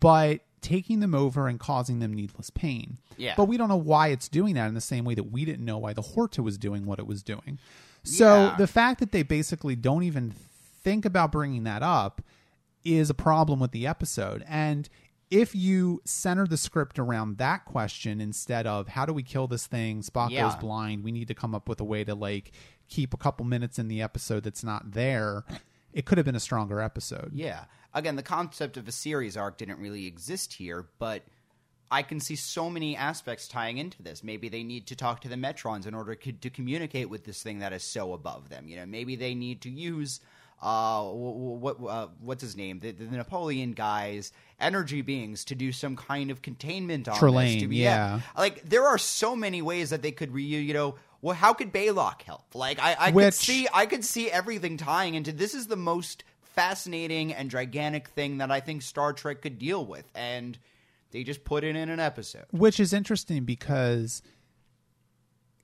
but 0.00 0.40
taking 0.60 1.00
them 1.00 1.14
over 1.14 1.48
and 1.48 1.58
causing 1.58 1.98
them 1.98 2.14
needless 2.14 2.50
pain. 2.50 2.98
Yeah. 3.16 3.34
But 3.36 3.46
we 3.46 3.56
don't 3.56 3.68
know 3.68 3.76
why 3.76 4.08
it's 4.08 4.28
doing 4.28 4.54
that 4.54 4.68
in 4.68 4.74
the 4.74 4.80
same 4.80 5.04
way 5.04 5.14
that 5.16 5.24
we 5.32 5.44
didn't 5.44 5.64
know 5.64 5.78
why 5.78 5.92
the 5.92 6.02
Horta 6.02 6.40
was 6.42 6.56
doing 6.58 6.86
what 6.86 7.00
it 7.00 7.06
was 7.08 7.22
doing. 7.24 7.58
So 8.04 8.44
Yeah. 8.50 8.56
the 8.56 8.68
fact 8.68 9.00
that 9.00 9.10
they 9.10 9.24
basically 9.24 9.74
don't 9.74 10.04
even 10.04 10.30
think 10.84 11.04
about 11.04 11.32
bringing 11.32 11.64
that 11.64 11.82
up 11.82 12.22
is 12.84 13.10
a 13.10 13.14
problem 13.14 13.60
with 13.60 13.72
the 13.72 13.86
episode. 13.86 14.44
And 14.48 14.88
if 15.30 15.54
you 15.54 16.02
center 16.04 16.46
the 16.46 16.56
script 16.56 16.98
around 16.98 17.38
that 17.38 17.64
question 17.64 18.20
instead 18.20 18.66
of 18.66 18.88
how 18.88 19.06
do 19.06 19.12
we 19.12 19.22
kill 19.22 19.46
this 19.46 19.66
thing, 19.66 20.02
Spock 20.02 20.30
Yeah. 20.30 20.42
goes 20.42 20.56
blind, 20.56 21.04
we 21.04 21.12
need 21.12 21.28
to 21.28 21.34
come 21.34 21.54
up 21.54 21.68
with 21.68 21.80
a 21.80 21.84
way 21.84 22.04
to 22.04 22.14
like 22.14 22.52
keep 22.88 23.14
a 23.14 23.16
couple 23.16 23.44
minutes 23.46 23.78
in 23.78 23.88
the 23.88 24.02
episode 24.02 24.42
that's 24.42 24.62
not 24.62 24.92
there, 24.92 25.44
it 25.92 26.04
could 26.04 26.18
have 26.18 26.24
been 26.26 26.36
a 26.36 26.40
stronger 26.40 26.80
episode. 26.80 27.30
Yeah. 27.34 27.64
Again, 27.94 28.16
the 28.16 28.22
concept 28.22 28.76
of 28.76 28.88
a 28.88 28.92
series 28.92 29.36
arc 29.36 29.56
didn't 29.58 29.78
really 29.78 30.06
exist 30.06 30.54
here, 30.54 30.86
but 30.98 31.22
I 31.90 32.02
can 32.02 32.20
see 32.20 32.36
so 32.36 32.70
many 32.70 32.96
aspects 32.96 33.46
tying 33.48 33.76
into 33.78 34.02
this. 34.02 34.24
Maybe 34.24 34.48
they 34.48 34.62
need 34.62 34.86
to 34.86 34.96
talk 34.96 35.20
to 35.20 35.28
the 35.28 35.36
Metrons 35.36 35.86
in 35.86 35.94
order 35.94 36.14
to 36.14 36.50
communicate 36.50 37.10
with 37.10 37.24
this 37.24 37.42
thing 37.42 37.58
that 37.58 37.74
is 37.74 37.82
so 37.84 38.14
above 38.14 38.48
them. 38.48 38.66
You 38.66 38.76
know, 38.76 38.86
maybe 38.86 39.14
they 39.16 39.34
need 39.34 39.60
to 39.62 39.70
use 39.70 40.20
uh 40.62 41.02
what 41.04 41.76
uh, 41.82 42.08
what's 42.20 42.42
his 42.42 42.56
name 42.56 42.78
the, 42.80 42.92
the 42.92 43.16
Napoleon 43.16 43.72
guys 43.72 44.32
energy 44.60 45.02
beings 45.02 45.44
to 45.46 45.54
do 45.54 45.72
some 45.72 45.96
kind 45.96 46.30
of 46.30 46.40
containment 46.40 47.08
on 47.08 47.16
Trelane, 47.16 47.54
this 47.54 47.62
to 47.62 47.68
be, 47.68 47.76
yeah. 47.76 48.20
like 48.36 48.62
there 48.62 48.86
are 48.86 48.98
so 48.98 49.34
many 49.34 49.60
ways 49.60 49.90
that 49.90 50.02
they 50.02 50.12
could 50.12 50.32
re 50.32 50.42
you 50.42 50.72
know 50.72 50.94
well 51.20 51.34
how 51.34 51.52
could 51.52 51.72
Balok 51.72 52.22
help 52.22 52.54
like 52.54 52.78
I 52.80 52.96
I 52.98 53.12
could 53.12 53.34
see 53.34 53.66
I 53.74 53.86
could 53.86 54.04
see 54.04 54.30
everything 54.30 54.76
tying 54.76 55.14
into 55.14 55.32
this 55.32 55.54
is 55.54 55.66
the 55.66 55.76
most 55.76 56.24
fascinating 56.52 57.32
and 57.32 57.50
gigantic 57.50 58.08
thing 58.08 58.38
that 58.38 58.50
I 58.50 58.60
think 58.60 58.82
Star 58.82 59.12
Trek 59.12 59.42
could 59.42 59.58
deal 59.58 59.84
with, 59.84 60.04
and 60.14 60.58
they 61.10 61.24
just 61.24 61.44
put 61.44 61.64
it 61.64 61.76
in 61.76 61.88
an 61.88 62.00
episode. 62.00 62.44
Which 62.50 62.78
is 62.78 62.92
interesting 62.92 63.44
because 63.44 64.22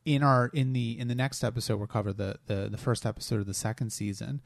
in 0.05 0.23
our 0.23 0.51
in 0.53 0.73
the 0.73 0.99
in 0.99 1.09
the 1.09 1.15
next 1.15 1.45
episode 1.45 1.77
we'll 1.77 1.87
cover 1.87 2.13
the, 2.13 2.37
the 2.47 2.69
the 2.71 2.79
first 2.79 3.05
episode 3.05 3.41
of 3.41 3.47
the 3.47 3.55
second 3.55 3.91
season 3.91 4.41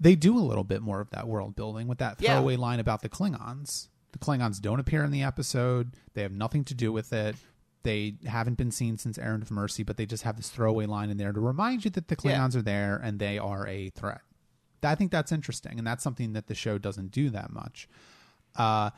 they 0.00 0.14
do 0.14 0.36
a 0.36 0.40
little 0.40 0.64
bit 0.64 0.82
more 0.82 1.00
of 1.00 1.10
that 1.10 1.26
world 1.26 1.56
building 1.56 1.86
with 1.88 1.98
that 1.98 2.20
Yeah. 2.20 2.34
throwaway 2.34 2.56
line 2.56 2.80
about 2.80 3.02
the 3.02 3.08
klingons 3.08 3.88
the 4.12 4.18
klingons 4.18 4.60
don't 4.60 4.80
appear 4.80 5.04
in 5.04 5.10
the 5.10 5.22
episode 5.22 5.92
they 6.14 6.22
have 6.22 6.32
nothing 6.32 6.64
to 6.64 6.74
do 6.74 6.92
with 6.92 7.12
it 7.12 7.36
they 7.82 8.16
haven't 8.26 8.56
been 8.58 8.70
seen 8.70 8.98
since 8.98 9.16
errand 9.18 9.42
of 9.42 9.50
mercy 9.50 9.82
but 9.82 9.96
they 9.96 10.06
just 10.06 10.22
have 10.24 10.36
this 10.36 10.48
throwaway 10.50 10.86
line 10.86 11.08
in 11.10 11.16
there 11.16 11.32
to 11.32 11.40
remind 11.40 11.84
you 11.84 11.90
that 11.92 12.08
the 12.08 12.16
Yeah. 12.24 12.38
klingons 12.38 12.54
are 12.56 12.62
there 12.62 12.96
and 12.96 13.18
they 13.18 13.38
are 13.38 13.66
a 13.66 13.90
threat 13.90 14.20
i 14.82 14.94
think 14.94 15.10
that's 15.10 15.32
interesting 15.32 15.78
and 15.78 15.86
that's 15.86 16.04
something 16.04 16.32
that 16.34 16.46
the 16.46 16.54
show 16.54 16.78
doesn't 16.78 17.10
do 17.10 17.28
that 17.30 17.50
much 17.50 17.88
uh, 18.56 18.90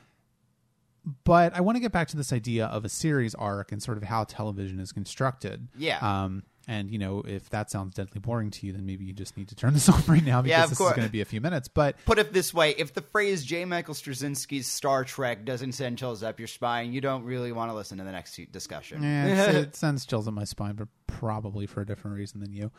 but 1.25 1.55
I 1.55 1.61
want 1.63 1.77
to 1.77 1.81
get 1.81 1.93
back 1.93 2.09
to 2.09 2.17
this 2.17 2.33
idea 2.33 2.67
of 2.67 2.85
a 2.85 2.89
series 2.89 3.35
arc 3.35 3.73
and 3.73 3.83
sort 3.83 3.97
of 3.97 4.05
how 4.05 4.25
television 4.25 4.79
is 4.79 4.93
constructed. 4.93 5.69
Yeah. 5.77 5.99
Um, 6.01 6.43
and 6.69 6.91
you 6.91 6.99
know, 6.99 7.23
if 7.27 7.49
that 7.51 7.71
sounds 7.71 7.95
deadly 7.95 8.21
boring 8.21 8.51
to 8.51 8.67
you, 8.67 8.73
then 8.75 8.85
maybe 8.87 9.05
you 9.05 9.13
just 9.15 9.37
need 9.37 9.49
to 9.49 9.57
turn 9.57 9.73
this 9.73 9.89
off 9.89 10.09
right 10.09 10.23
now 10.23 10.43
because 10.43 10.51
Yeah, 10.59 10.67
this 10.67 10.79
course. 10.79 10.91
is 10.93 10.97
going 10.97 11.09
to 11.09 11.13
be 11.13 11.23
a 11.23 11.25
few 11.25 11.41
minutes. 11.41 11.67
But 11.67 11.97
Put 12.05 12.19
it 12.19 12.33
this 12.33 12.53
way: 12.55 12.75
if 12.79 12.93
the 12.95 13.01
phrase 13.01 13.43
J. 13.45 13.65
Michael 13.65 13.95
Straczynski's 13.95 14.67
Star 14.67 15.03
Trek 15.05 15.45
doesn't 15.45 15.73
send 15.73 15.99
chills 15.99 16.23
up 16.23 16.39
your 16.39 16.47
spine, 16.47 16.93
you 16.93 17.01
don't 17.01 17.25
really 17.25 17.51
want 17.51 17.71
to 17.71 17.75
listen 17.75 17.99
to 17.99 18.05
the 18.05 18.13
next 18.13 18.39
discussion. 18.53 19.03
it's, 19.05 19.55
it 19.57 19.77
sends 19.77 20.07
chills 20.07 20.29
up 20.29 20.35
my 20.35 20.45
spine, 20.45 20.75
but 20.75 20.89
probably 21.07 21.67
for 21.67 21.81
a 21.81 21.87
different 21.87 22.17
reason 22.17 22.41
than 22.41 22.53
you. 22.53 22.71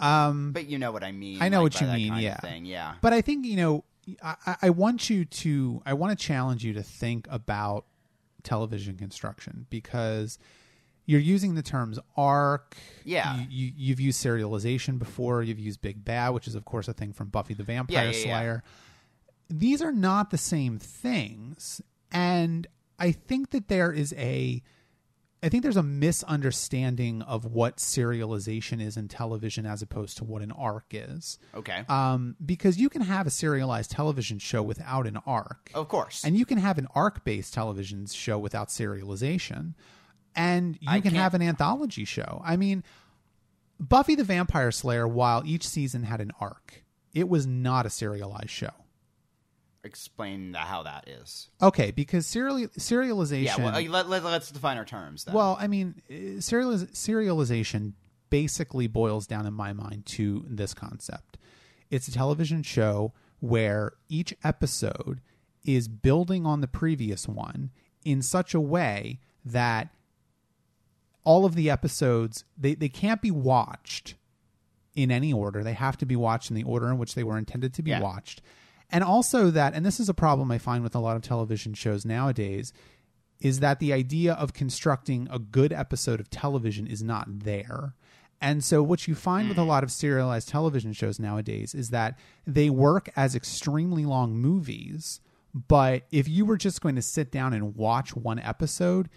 Um, 0.00 0.52
But 0.52 0.66
you 0.66 0.78
know 0.78 0.92
what 0.92 1.04
I 1.04 1.12
mean. 1.12 1.40
I 1.40 1.48
know 1.48 1.62
like, 1.62 1.74
what 1.74 1.80
you 1.80 1.86
mean. 1.86 2.16
Yeah. 2.18 2.54
Yeah. 2.56 2.94
But 3.00 3.12
I 3.14 3.22
think 3.22 3.46
you 3.46 3.56
know, 3.56 3.84
I- 4.22 4.56
I 4.62 4.70
want 4.70 5.08
you 5.08 5.24
to, 5.24 5.82
I 5.86 5.94
want 5.94 6.18
to 6.18 6.22
challenge 6.26 6.64
you 6.64 6.74
to 6.74 6.82
think 6.82 7.26
about 7.30 7.86
television 8.42 8.96
construction 8.96 9.66
because 9.70 10.38
you're 11.06 11.20
using 11.20 11.54
the 11.54 11.62
terms 11.62 11.98
arc. 12.16 12.76
Yeah. 13.04 13.36
You, 13.36 13.46
you, 13.48 13.72
you've 13.76 14.00
used 14.00 14.24
serialization 14.24 14.98
before. 14.98 15.42
You've 15.42 15.58
used 15.58 15.80
Big 15.80 16.04
Bad, 16.04 16.30
which 16.30 16.46
is 16.48 16.54
of 16.54 16.64
course 16.64 16.88
a 16.88 16.92
thing 16.92 17.12
from 17.12 17.28
Buffy 17.28 17.54
the 17.54 17.62
Vampire 17.62 17.96
Yeah, 17.96 18.10
yeah, 18.10 18.16
yeah. 18.16 18.24
Slayer. 18.24 18.62
These 19.48 19.80
are 19.80 19.92
not 19.92 20.30
the 20.30 20.38
same 20.38 20.78
things, 20.80 21.80
and 22.10 22.66
I 22.98 23.12
think 23.12 23.50
that 23.50 23.68
there 23.68 23.92
is 23.92 24.12
a 24.18 24.62
I 25.42 25.48
think 25.48 25.62
there's 25.62 25.76
a 25.76 25.82
misunderstanding 25.82 27.22
of 27.22 27.44
what 27.44 27.76
serialization 27.76 28.82
is 28.82 28.96
in 28.96 29.06
television 29.06 29.66
as 29.66 29.82
opposed 29.82 30.16
to 30.16 30.24
what 30.24 30.42
an 30.42 30.50
arc 30.50 30.86
is. 30.90 31.38
Okay. 31.54 31.84
Um, 31.88 32.36
because 32.44 32.78
you 32.78 32.88
can 32.88 33.02
have 33.02 33.26
a 33.26 33.30
serialized 33.30 33.90
television 33.92 34.38
show 34.38 34.62
without 34.62 35.06
an 35.06 35.18
arc. 35.26 35.70
of 35.74 35.88
course. 35.88 36.24
And 36.24 36.36
you 36.36 36.46
can 36.46 36.58
have 36.58 36.78
an 36.78 36.88
arc 36.94 37.22
based 37.22 37.54
television 37.54 38.06
show 38.06 38.38
without 38.38 38.68
serialization. 38.68 39.74
And 40.36 40.76
you 40.80 40.88
I 40.88 41.00
can 41.00 41.12
can't- 41.12 41.22
have 41.22 41.34
an 41.34 41.42
anthology 41.42 42.04
show. 42.04 42.42
I 42.44 42.56
mean, 42.56 42.84
Buffy 43.80 44.14
the 44.14 44.24
Vampire 44.24 44.70
Slayer, 44.70 45.08
while 45.08 45.42
each 45.44 45.66
season 45.66 46.02
had 46.04 46.20
an 46.20 46.30
arc, 46.40 46.84
it 47.14 47.28
was 47.28 47.46
not 47.46 47.86
a 47.86 47.90
serialized 47.90 48.50
show. 48.50 48.70
Explain 49.84 50.52
how 50.54 50.82
that 50.82 51.08
is. 51.08 51.48
Okay, 51.62 51.92
because 51.92 52.26
serial 52.26 52.56
serialization. 52.70 53.44
Yeah. 53.44 53.56
Well, 53.72 53.82
let, 53.90 54.08
let, 54.08 54.24
let's 54.24 54.50
define 54.50 54.76
our 54.78 54.84
terms. 54.84 55.24
Then. 55.24 55.34
Well, 55.34 55.56
I 55.60 55.68
mean, 55.68 56.02
uh, 56.10 56.12
serializ- 56.40 56.90
serialization 56.92 57.92
basically 58.28 58.88
boils 58.88 59.28
down 59.28 59.46
in 59.46 59.54
my 59.54 59.72
mind 59.72 60.04
to 60.06 60.44
this 60.48 60.74
concept. 60.74 61.38
It's 61.88 62.08
a 62.08 62.12
television 62.12 62.64
show 62.64 63.12
where 63.38 63.92
each 64.08 64.34
episode 64.42 65.20
is 65.64 65.86
building 65.86 66.44
on 66.44 66.62
the 66.62 66.66
previous 66.68 67.28
one 67.28 67.70
in 68.04 68.22
such 68.22 68.54
a 68.54 68.60
way 68.60 69.20
that 69.44 69.90
all 71.26 71.44
of 71.44 71.56
the 71.56 71.68
episodes 71.68 72.44
they, 72.56 72.74
they 72.74 72.88
can't 72.88 73.20
be 73.20 73.32
watched 73.32 74.14
in 74.94 75.10
any 75.10 75.32
order. 75.32 75.62
They 75.62 75.74
have 75.74 75.98
to 75.98 76.06
be 76.06 76.16
watched 76.16 76.50
in 76.50 76.56
the 76.56 76.62
order 76.62 76.88
in 76.88 76.96
which 76.96 77.14
they 77.14 77.24
were 77.24 77.36
intended 77.36 77.74
to 77.74 77.82
be 77.82 77.90
Yeah. 77.90 78.00
watched. 78.00 78.40
And 78.90 79.02
also 79.02 79.50
that, 79.50 79.74
and 79.74 79.84
this 79.84 79.98
is 79.98 80.08
a 80.08 80.14
problem 80.14 80.50
I 80.52 80.58
find 80.58 80.84
with 80.84 80.94
a 80.94 81.00
lot 81.00 81.16
of 81.16 81.22
television 81.22 81.74
shows 81.74 82.06
nowadays, 82.06 82.72
is 83.40 83.58
that 83.60 83.80
the 83.80 83.92
idea 83.92 84.34
of 84.34 84.54
constructing 84.54 85.28
a 85.30 85.40
good 85.40 85.72
episode 85.72 86.20
of 86.20 86.30
television 86.30 86.86
is 86.86 87.02
not 87.02 87.40
there. 87.40 87.94
And 88.40 88.62
so 88.62 88.82
what 88.82 89.08
you 89.08 89.14
find 89.14 89.48
with 89.48 89.58
a 89.58 89.62
mm. 89.62 89.66
lot 89.66 89.82
of 89.82 89.90
serialized 89.90 90.48
television 90.48 90.92
shows 90.92 91.18
nowadays 91.18 91.74
is 91.74 91.90
that 91.90 92.18
they 92.46 92.70
work 92.70 93.10
as 93.16 93.34
extremely 93.34 94.04
long 94.04 94.36
movies, 94.36 95.20
but 95.52 96.04
if 96.12 96.28
you 96.28 96.44
were 96.44 96.56
just 96.56 96.80
going 96.80 96.94
to 96.94 97.02
sit 97.02 97.32
down 97.32 97.52
and 97.52 97.74
watch 97.74 98.14
one 98.14 98.38
episode, 98.38 99.08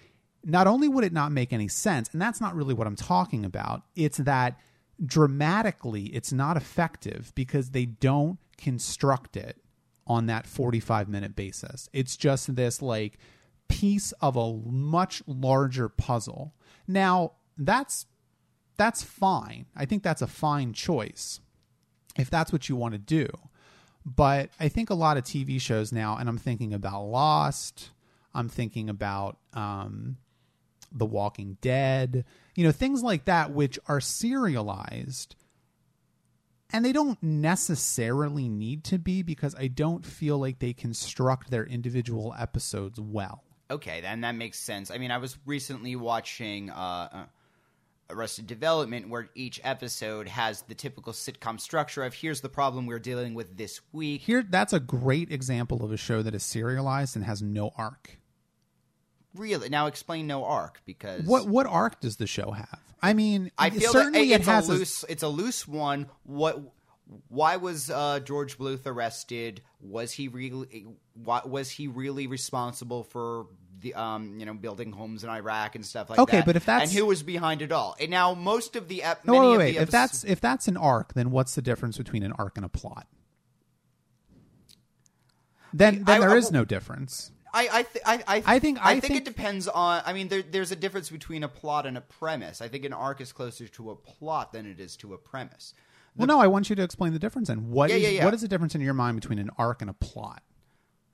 not 0.43 0.67
only 0.67 0.87
would 0.87 1.03
it 1.03 1.13
not 1.13 1.31
make 1.31 1.51
any 1.53 1.67
sense, 1.67 2.09
and 2.11 2.21
that's 2.21 2.41
not 2.41 2.55
really 2.55 2.73
what 2.73 2.87
I'm 2.87 2.95
talking 2.95 3.45
about, 3.45 3.83
it's 3.95 4.17
that 4.17 4.59
dramatically 5.05 6.05
it's 6.07 6.33
not 6.33 6.57
effective 6.57 7.31
because 7.35 7.71
they 7.71 7.85
don't 7.85 8.37
construct 8.57 9.37
it 9.37 9.57
on 10.07 10.25
that 10.25 10.47
45 10.47 11.07
minute 11.07 11.35
basis. 11.35 11.89
It's 11.93 12.17
just 12.17 12.55
this 12.55 12.81
like 12.81 13.17
piece 13.67 14.11
of 14.13 14.35
a 14.35 14.53
much 14.53 15.21
larger 15.27 15.87
puzzle. 15.87 16.53
Now, 16.87 17.33
that's 17.57 18.05
that's 18.77 19.03
fine. 19.03 19.65
I 19.75 19.85
think 19.85 20.03
that's 20.03 20.21
a 20.21 20.27
fine 20.27 20.73
choice 20.73 21.41
if 22.17 22.29
that's 22.29 22.51
what 22.51 22.69
you 22.69 22.75
want 22.75 22.93
to 22.93 22.97
do. 22.97 23.27
But 24.05 24.49
I 24.59 24.69
think 24.69 24.89
a 24.89 24.95
lot 24.95 25.17
of 25.17 25.23
TV 25.23 25.59
shows 25.61 25.91
now, 25.91 26.17
and 26.17 26.27
I'm 26.27 26.37
thinking 26.37 26.73
about 26.73 27.03
Lost, 27.03 27.89
I'm 28.33 28.49
thinking 28.49 28.89
about 28.89 29.37
um, 29.53 30.17
The 30.91 31.05
Walking 31.05 31.57
Dead, 31.61 32.25
you 32.55 32.63
know, 32.63 32.71
things 32.71 33.03
like 33.03 33.25
that, 33.25 33.51
which 33.51 33.79
are 33.87 34.01
serialized. 34.01 35.35
And 36.71 36.85
they 36.85 36.91
don't 36.91 37.21
necessarily 37.23 38.47
need 38.47 38.83
to 38.85 38.99
be 38.99 39.23
because 39.23 39.55
I 39.55 39.67
don't 39.67 40.05
feel 40.05 40.37
like 40.37 40.59
they 40.59 40.73
construct 40.73 41.49
their 41.49 41.65
individual 41.65 42.35
episodes 42.37 42.99
well. 42.99 43.43
Okay, 43.71 44.01
then 44.01 44.21
that 44.21 44.35
makes 44.35 44.59
sense. 44.59 44.91
I 44.91 44.97
mean, 44.97 45.11
I 45.11 45.17
was 45.17 45.37
recently 45.45 45.95
watching 45.95 46.69
uh, 46.69 47.09
uh, 47.11 47.25
Arrested 48.09 48.47
Development, 48.47 49.09
where 49.09 49.29
each 49.35 49.61
episode 49.63 50.27
has 50.27 50.63
the 50.63 50.73
typical 50.73 51.13
sitcom 51.13 51.59
structure 51.59 52.03
of 52.03 52.13
here's 52.13 52.41
the 52.41 52.49
problem 52.49 52.87
we're 52.87 52.99
dealing 52.99 53.35
with 53.35 53.57
this 53.57 53.81
week. 53.91 54.21
Here, 54.21 54.43
that's 54.47 54.73
a 54.73 54.79
great 54.79 55.31
example 55.31 55.83
of 55.83 55.91
a 55.91 55.97
show 55.97 56.23
that 56.23 56.33
is 56.33 56.43
serialized 56.43 57.15
and 57.15 57.25
has 57.25 57.41
no 57.41 57.71
arc. 57.77 58.18
Really, 59.35 59.69
now 59.69 59.85
explain 59.87 60.25
no 60.27 60.43
arc 60.45 60.81
because 60.85 61.23
What 61.25 61.47
what 61.47 61.67
arc 61.67 61.99
does 62.01 62.17
the 62.17 62.27
show 62.27 62.51
have? 62.51 62.79
I 63.01 63.13
mean, 63.13 63.51
I 63.57 63.69
feel 63.69 63.91
certainly 63.91 64.29
that 64.29 64.35
it 64.35 64.39
it's 64.39 64.47
has 64.47 64.67
a 64.69 64.71
loose. 64.73 65.05
it's 65.07 65.23
a 65.23 65.27
loose 65.29 65.67
one. 65.67 66.07
What? 66.23 66.59
Why 67.27 67.55
was 67.57 67.89
uh, 67.89 68.19
George 68.19 68.57
Bluth 68.57 68.85
arrested? 68.85 69.61
Was 69.81 70.11
he 70.11 70.27
really? 70.27 70.85
Why, 71.13 71.41
was 71.45 71.69
he 71.69 71.87
really 71.87 72.27
responsible 72.27 73.03
for 73.03 73.47
the 73.81 73.93
um 73.93 74.39
you 74.39 74.45
know 74.45 74.53
building 74.53 74.91
homes 74.91 75.23
in 75.23 75.29
Iraq 75.29 75.75
and 75.75 75.85
stuff 75.85 76.09
like 76.09 76.19
Okay, 76.19 76.37
that? 76.37 76.45
but 76.45 76.55
if 76.57 76.65
that's- 76.65 76.89
and 76.89 76.97
who 76.99 77.05
was 77.05 77.23
behind 77.23 77.61
it 77.61 77.71
all? 77.71 77.95
And 77.99 78.09
now 78.11 78.33
most 78.33 78.75
of 78.75 78.87
the 78.89 79.03
ep- 79.03 79.25
No, 79.25 79.51
wait, 79.51 79.57
wait. 79.57 79.75
If 79.77 79.89
that's 79.91 80.23
if 80.23 80.41
that's 80.41 80.67
an 80.67 80.75
arc, 80.75 81.13
then 81.13 81.31
what's 81.31 81.55
the 81.55 81.61
difference 81.61 81.97
between 81.97 82.23
an 82.23 82.33
arc 82.33 82.57
and 82.57 82.65
a 82.65 82.69
plot? 82.69 83.07
Then 85.73 86.03
then 86.03 86.17
I- 86.17 86.19
there 86.19 86.31
I- 86.31 86.37
is 86.37 86.51
no 86.51 86.65
difference. 86.65 87.31
I 87.53 87.69
I, 87.71 87.83
th- 87.83 88.03
I 88.05 88.13
I 88.27 88.43
I 88.45 88.59
think- 88.59 88.79
I 88.85 88.91
think, 88.99 89.03
think- 89.05 89.15
it 89.17 89.25
depends 89.25 89.67
on. 89.67 90.01
I 90.05 90.13
mean, 90.13 90.27
there, 90.27 90.41
there's 90.43 90.71
a 90.71 90.75
difference 90.75 91.09
between 91.09 91.43
a 91.43 91.47
plot 91.47 91.85
and 91.85 91.97
a 91.97 92.01
premise. 92.01 92.61
I 92.61 92.67
think 92.67 92.85
an 92.85 92.93
arc 92.93 93.21
is 93.21 93.31
closer 93.31 93.67
to 93.67 93.91
a 93.91 93.95
plot 93.95 94.53
than 94.53 94.65
it 94.65 94.79
is 94.79 94.95
to 94.97 95.13
a 95.13 95.17
premise. 95.17 95.73
Well, 96.15 96.27
no, 96.27 96.39
I 96.39 96.47
want 96.47 96.69
you 96.69 96.75
to 96.75 96.81
explain 96.83 97.13
the 97.13 97.19
difference. 97.19 97.49
And 97.49 97.69
what 97.71 97.89
Yeah, 97.89 97.95
is- 97.97 98.03
yeah, 98.03 98.09
yeah. 98.09 98.25
what 98.25 98.33
is 98.33 98.41
the 98.41 98.47
difference 98.47 98.75
in 98.75 98.81
your 98.81 98.93
mind 98.93 99.19
between 99.21 99.39
an 99.39 99.49
arc 99.57 99.81
and 99.81 99.89
a 99.89 99.93
plot? 99.93 100.43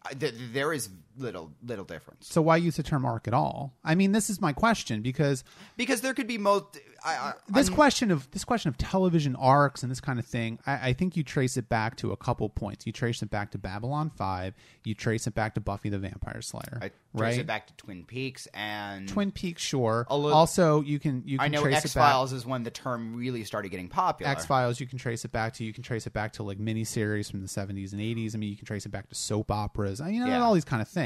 I, 0.04 0.14
th- 0.14 0.34
there 0.54 0.72
is 0.74 0.90
little 1.18 1.52
little 1.64 1.86
difference 1.86 2.28
So 2.30 2.42
why 2.42 2.58
use 2.58 2.76
the 2.78 2.84
term 2.84 3.06
arc 3.06 3.28
at 3.28 3.34
all? 3.34 3.74
I 3.84 3.96
mean, 3.96 4.12
this 4.12 4.30
is 4.30 4.42
my 4.42 4.54
question 4.54 5.02
because 5.02 5.44
because 5.78 6.02
there 6.02 6.14
could 6.14 6.28
be 6.28 6.38
most. 6.38 6.66
I, 7.04 7.10
I, 7.14 7.34
this 7.50 7.68
I'm- 7.68 7.76
question 7.76 8.10
of 8.12 8.30
this 8.32 8.44
question 8.44 8.70
of 8.70 8.78
television 8.78 9.36
arcs 9.36 9.84
and 9.84 9.92
this 9.92 10.02
kind 10.02 10.18
of 10.20 10.26
thing, 10.26 10.60
I, 10.66 10.90
I 10.90 10.94
think 10.94 11.16
you 11.16 11.24
trace 11.24 11.56
it 11.56 11.70
back 11.70 11.98
to 11.98 12.12
a 12.12 12.18
couple 12.18 12.50
points. 12.50 12.86
You 12.88 12.92
trace 12.92 13.22
it 13.22 13.30
back 13.30 13.52
to 13.52 13.58
Babylon 13.60 14.10
Five. 14.10 14.56
You 14.84 14.96
trace 14.96 15.28
it 15.28 15.36
back 15.36 15.54
to 15.56 15.62
Buffy 15.62 15.90
the 15.90 16.00
Vampire 16.00 16.42
Slayer. 16.42 16.80
I 16.82 16.90
trace 16.90 16.94
right? 17.14 17.40
it 17.40 17.48
back 17.48 17.68
to 17.68 17.74
Twin 17.76 18.06
Peaks 18.06 18.48
and 18.54 19.08
Twin 19.08 19.32
Peaks, 19.32 19.62
sure. 19.62 20.06
A 20.10 20.18
li- 20.18 20.32
also, 20.34 20.82
you 20.82 20.98
can 21.00 21.22
you 21.26 21.38
can 21.38 21.46
I 21.46 21.48
know 21.50 21.64
X. 21.64 21.94
Files 21.94 22.34
is 22.34 22.46
when 22.46 22.64
the 22.64 22.72
term 22.72 23.16
really 23.16 23.44
started 23.44 23.70
getting 23.70 23.88
popular. 23.88 24.32
X 24.32 24.46
Files, 24.46 24.80
you 24.80 24.88
can 24.88 24.98
trace 24.98 25.24
it 25.26 25.32
back 25.32 25.54
to. 25.54 25.64
You 25.64 25.74
can 25.74 25.84
trace 25.84 26.08
it 26.08 26.14
back 26.14 26.34
to 26.34 26.44
like 26.44 26.58
miniseries 26.58 27.30
from 27.30 27.42
the 27.42 27.48
seventies 27.48 27.94
and 27.94 28.02
eighties. 28.02 28.34
I 28.34 28.40
mean, 28.40 28.50
you 28.50 28.58
can 28.58 28.66
trace 28.66 28.86
it 28.86 28.90
back 28.90 29.10
to 29.10 29.16
soap 29.16 29.52
operas. 29.52 30.02
I 30.02 30.06
mean, 30.06 30.16
you 30.16 30.20
know, 30.22 30.28
Yeah. 30.28 30.42
all 30.44 30.54
these 30.56 30.66
kind 30.66 30.82
of 30.82 30.88
things. 30.88 31.05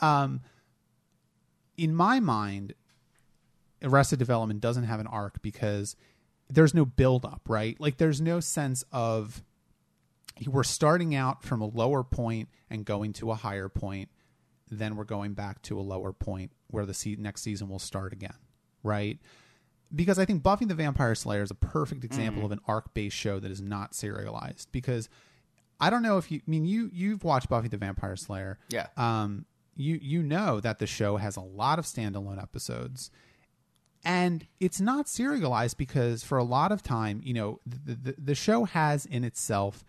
Um, 0.00 0.40
in 1.76 1.94
my 1.94 2.20
mind, 2.20 2.74
Arrested 3.82 4.18
Development 4.18 4.60
doesn't 4.60 4.84
have 4.84 5.00
an 5.00 5.06
arc 5.06 5.42
because 5.42 5.96
there's 6.48 6.74
no 6.74 6.84
build 6.84 7.24
up, 7.24 7.42
right? 7.48 7.78
Like, 7.80 7.96
there's 7.96 8.20
no 8.20 8.40
sense 8.40 8.84
of 8.92 9.42
we're 10.46 10.64
starting 10.64 11.14
out 11.14 11.42
from 11.42 11.60
a 11.60 11.66
lower 11.66 12.02
point 12.02 12.48
and 12.70 12.84
going 12.84 13.12
to 13.14 13.30
a 13.30 13.34
higher 13.34 13.68
point. 13.68 14.08
Then 14.70 14.96
we're 14.96 15.04
going 15.04 15.34
back 15.34 15.62
to 15.62 15.78
a 15.78 15.82
lower 15.82 16.12
point 16.12 16.50
where 16.68 16.86
the 16.86 16.94
se- 16.94 17.16
next 17.18 17.42
season 17.42 17.68
will 17.68 17.78
start 17.78 18.12
again, 18.12 18.36
right? 18.82 19.18
because 19.94 20.18
I 20.18 20.24
think 20.24 20.42
Buffy 20.42 20.64
the 20.64 20.74
Vampire 20.74 21.14
Slayer 21.14 21.42
is 21.42 21.52
a 21.52 21.54
perfect 21.54 22.02
example 22.04 22.42
Mm. 22.42 22.46
of 22.46 22.52
an 22.52 22.60
arc-based 22.66 23.14
show 23.14 23.38
that 23.38 23.50
is 23.52 23.60
not 23.60 23.94
serialized. 23.94 24.72
Because 24.72 25.08
I 25.84 25.90
don't 25.90 26.02
know 26.02 26.16
if 26.16 26.30
you 26.30 26.40
I 26.46 26.50
mean 26.50 26.64
you 26.64 26.90
you've 26.92 27.24
watched 27.24 27.48
Buffy 27.50 27.68
the 27.68 27.76
Vampire 27.76 28.16
Slayer, 28.16 28.58
Yeah. 28.70 28.86
Um, 28.96 29.44
you 29.76 29.98
you 30.00 30.22
know 30.22 30.60
that 30.60 30.78
the 30.78 30.86
show 30.86 31.16
has 31.18 31.36
a 31.36 31.40
lot 31.40 31.78
of 31.78 31.84
standalone 31.84 32.42
episodes, 32.42 33.10
and 34.04 34.46
it's 34.60 34.80
not 34.80 35.08
serialized 35.08 35.76
because 35.76 36.22
for 36.22 36.38
a 36.38 36.44
lot 36.44 36.72
of 36.72 36.82
time, 36.82 37.20
you 37.22 37.34
know, 37.34 37.60
the 37.66 37.94
the, 37.94 38.14
the 38.16 38.34
show 38.34 38.64
has 38.64 39.04
in 39.04 39.24
itself 39.24 39.84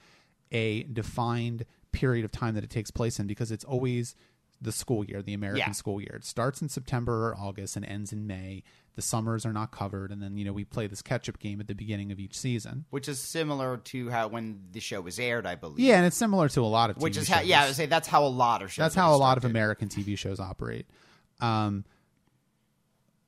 a 0.52 0.84
defined 0.84 1.66
period 1.92 2.26
of 2.26 2.32
time 2.32 2.56
that 2.56 2.64
it 2.64 2.70
takes 2.70 2.92
place 2.92 3.20
in 3.20 3.28
because 3.28 3.52
it's 3.52 3.64
always 3.64 4.16
the 4.62 4.72
school 4.72 5.04
year, 5.04 5.22
the 5.22 5.34
American 5.34 5.60
Yeah. 5.68 5.72
school 5.74 6.00
year. 6.02 6.14
It 6.16 6.26
starts 6.26 6.62
in 6.62 6.70
September 6.70 7.28
or 7.30 7.36
August 7.38 7.76
and 7.76 7.86
ends 7.86 8.12
in 8.14 8.26
May. 8.26 8.64
The 8.96 9.02
summers 9.02 9.46
are 9.46 9.52
not 9.52 9.72
covered, 9.72 10.10
and 10.12 10.22
then 10.22 10.38
you 10.38 10.46
know 10.46 10.54
we 10.54 10.64
play 10.64 10.88
this 10.88 11.02
catch-up 11.02 11.40
game 11.40 11.60
at 11.60 11.68
the 11.68 11.76
beginning 11.76 12.12
of 12.14 12.20
each 12.20 12.38
season. 12.38 12.86
which 12.92 13.10
is 13.10 13.20
similar 13.20 13.76
to 13.78 14.10
how 14.10 14.30
when 14.30 14.62
the 14.72 14.80
show 14.80 15.02
was 15.02 15.20
aired, 15.20 15.46
I 15.46 15.56
believe. 15.56 15.80
Yeah, 15.80 15.98
and 15.98 16.06
it's 16.06 16.16
similar 16.16 16.48
to 16.50 16.62
a 16.62 16.64
lot 16.66 16.90
of 16.90 16.96
TV 16.96 17.02
which 17.02 17.18
is 17.18 17.28
how 17.28 17.42
yeah, 17.42 17.64
I 17.64 17.66
would 17.68 17.76
say 17.76 17.86
that's 17.88 18.08
how 18.08 18.24
a 18.26 18.28
lot 18.30 18.62
of 18.62 18.72
shows. 18.72 18.84
That's 18.84 18.96
how 18.96 19.14
a 19.14 19.18
lot 19.18 19.38
of. 19.38 19.44
American 19.44 19.90
TV 19.90 20.18
shows 20.18 20.40
operate. 20.40 20.86
Um, 21.42 21.84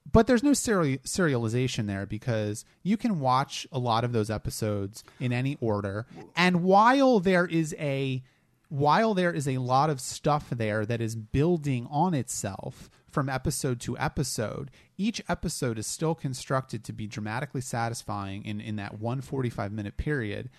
but 0.09 0.25
there's 0.25 0.41
no 0.43 0.53
seri- 0.53 0.99
serialization 0.99 1.85
there 1.87 2.05
because 2.05 2.63
you 2.81 2.95
can 2.95 3.19
watch 3.19 3.67
a 3.71 3.77
lot 3.79 4.03
of 4.05 4.13
those 4.13 4.29
episodes 4.29 5.03
in 5.19 5.33
any 5.33 5.57
order. 5.59 6.05
And 6.35 6.63
while 6.63 7.19
there 7.19 7.45
is 7.45 7.75
a 7.77 8.23
while 8.69 9.13
there 9.13 9.31
is 9.33 9.47
a 9.47 9.57
lot 9.59 9.89
of 9.89 9.99
stuff 10.01 10.49
there 10.49 10.85
that 10.85 11.01
is 11.01 11.15
building 11.15 11.87
on 11.89 12.13
itself 12.13 12.89
from 13.09 13.29
episode 13.29 13.79
to 13.81 13.97
episode, 13.97 14.69
each 14.97 15.21
episode 15.29 15.77
is 15.79 15.87
still 15.87 16.13
constructed 16.13 16.83
to 16.83 16.93
be 16.93 17.07
dramatically 17.07 17.61
satisfying 17.61 18.43
in, 18.45 18.59
in 18.59 18.75
that 18.75 18.99
145 18.99 19.71
minute 19.71 19.97
period. 19.97 20.49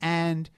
And 0.00 0.50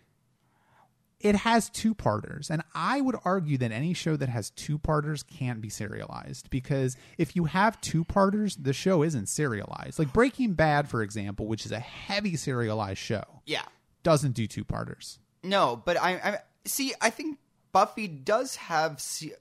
it 1.21 1.35
has 1.35 1.71
two 1.71 1.95
parters 1.95 2.51
and 2.51 2.63
i 2.75 3.01
would 3.01 3.17
argue 3.25 3.57
that 3.57 3.73
any 3.73 3.95
show 3.95 4.17
that 4.17 4.29
has 4.29 4.51
two 4.51 4.77
parters 4.77 5.23
can't 5.23 5.63
be 5.63 5.69
serialized 5.71 6.51
because 6.51 6.95
if 7.17 7.35
you 7.35 7.45
have 7.47 7.81
two 7.81 8.05
parters 8.05 8.55
the 8.57 8.75
show 8.75 9.03
isn't 9.03 9.27
serialized 9.27 9.99
like 9.99 10.13
breaking 10.13 10.53
bad 10.53 10.87
for 10.91 11.03
example 11.03 11.47
which 11.47 11.65
is 11.65 11.73
a 11.73 11.79
heavy 11.81 12.37
serialized 12.37 12.99
show 12.99 13.25
Yeah. 13.47 13.63
doesn't 14.03 14.33
do 14.33 14.47
two 14.47 14.63
parters 14.63 15.19
No, 15.43 15.81
but 15.87 15.97
I, 15.97 16.11
I 16.17 16.39
see. 16.67 16.95
I 17.01 17.11
think 17.11 17.39
Buffy 17.73 18.09
does 18.09 18.57
have 18.57 19.01
se- 19.01 19.35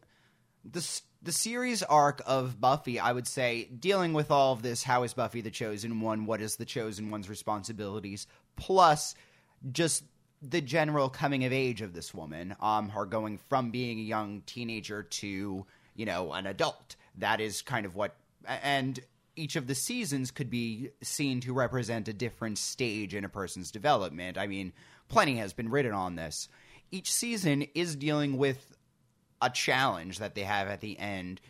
the 0.63 1.01
the 1.21 1.31
series 1.31 1.81
arc 1.83 2.21
of 2.25 2.61
Buffy. 2.61 2.99
I 2.99 3.11
would 3.11 3.27
say 3.27 3.65
dealing 3.65 4.13
with 4.13 4.31
all 4.31 4.53
of 4.53 4.61
this. 4.61 4.83
How 4.83 5.03
is 5.03 5.13
Buffy 5.13 5.41
the 5.41 5.51
chosen 5.51 6.01
one? 6.01 6.25
What 6.25 6.41
is 6.41 6.55
the 6.55 6.65
chosen 6.65 7.11
one's 7.11 7.29
responsibilities? 7.29 8.27
Plus, 8.55 9.15
just 9.71 10.03
the 10.41 10.61
general 10.61 11.09
coming 11.09 11.45
of 11.45 11.53
age 11.53 11.81
of 11.81 11.93
this 11.93 12.13
woman. 12.13 12.55
Um, 12.61 12.89
her 12.89 13.05
going 13.05 13.37
from 13.49 13.71
being 13.71 13.99
a 13.99 14.03
young 14.03 14.43
teenager 14.45 15.03
to 15.03 15.65
you 15.95 16.05
know 16.05 16.33
an 16.33 16.45
adult. 16.45 16.95
That 17.17 17.39
is 17.41 17.61
kind 17.61 17.85
of 17.85 17.95
what 17.95 18.15
and. 18.47 18.99
Each 19.37 19.57
of 19.57 19.67
the 19.67 19.75
seasons 19.75 20.31
could 20.31 20.49
be 20.49 20.91
seen 21.03 21.41
to 21.41 21.51
represent 21.51 22.07
a 22.07 22.13
different 22.13 22.57
stage 22.57 23.13
in 23.13 23.25
a 23.25 23.27
person's 23.27 23.69
development. 23.69 24.37
I 24.37 24.47
mean, 24.47 24.71
plenty 25.09 25.35
has 25.39 25.51
been 25.51 25.67
written 25.67 25.91
on 25.91 26.15
this. 26.15 26.47
Each 26.91 27.11
season 27.11 27.63
is 27.75 27.95
dealing 27.95 28.37
with 28.37 28.75
a 29.41 29.49
challenge 29.49 30.19
that 30.19 30.35
they 30.35 30.43
have 30.43 30.67
at 30.67 30.81
the 30.81 30.97
end. 30.97 31.41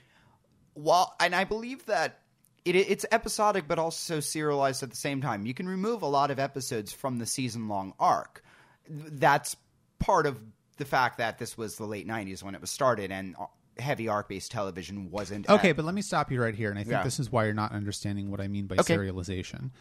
While 0.74 1.16
and 1.20 1.36
I 1.36 1.44
believe 1.44 1.86
that 1.86 2.20
it, 2.66 2.76
it's 2.76 3.06
episodic 3.12 3.68
but 3.68 3.78
also 3.80 4.20
serialized 4.20 4.82
at 4.84 4.90
the 4.90 4.96
same 4.96 5.22
time. 5.22 5.46
You 5.46 5.54
can 5.54 5.68
remove 5.68 6.02
a 6.02 6.08
lot 6.08 6.32
of 6.32 6.40
episodes 6.40 6.92
from 6.92 7.20
the 7.20 7.26
season 7.26 7.68
long 7.68 7.94
arc. 8.00 8.44
That's 8.90 9.56
part 10.00 10.26
of 10.26 10.40
the 10.78 10.86
fact 10.86 11.20
that 11.20 11.38
this 11.38 11.58
was 11.58 11.78
the 11.78 11.86
late 11.86 12.08
90s 12.08 12.44
when 12.44 12.54
it 12.56 12.62
was 12.62 12.70
started 12.70 13.12
and 13.12 13.36
heavy 13.78 14.08
arc 14.10 14.28
based 14.30 14.52
television 14.52 15.10
wasn't 15.12 15.50
okay 15.50 15.70
at- 15.72 15.76
but 15.76 15.84
let 15.86 15.94
me 15.96 16.02
stop 16.02 16.32
you 16.32 16.42
right 16.42 16.56
here 16.56 16.70
and 16.70 16.80
i 16.80 16.84
think 16.84 16.92
Yeah. 16.94 17.04
this 17.04 17.20
is 17.20 17.30
why 17.30 17.44
you're 17.46 17.54
not 17.54 17.74
understanding 17.74 18.32
what 18.32 18.40
i 18.40 18.48
mean 18.48 18.68
by 18.68 18.76
Okay. 18.78 18.96
serialization 18.96 19.72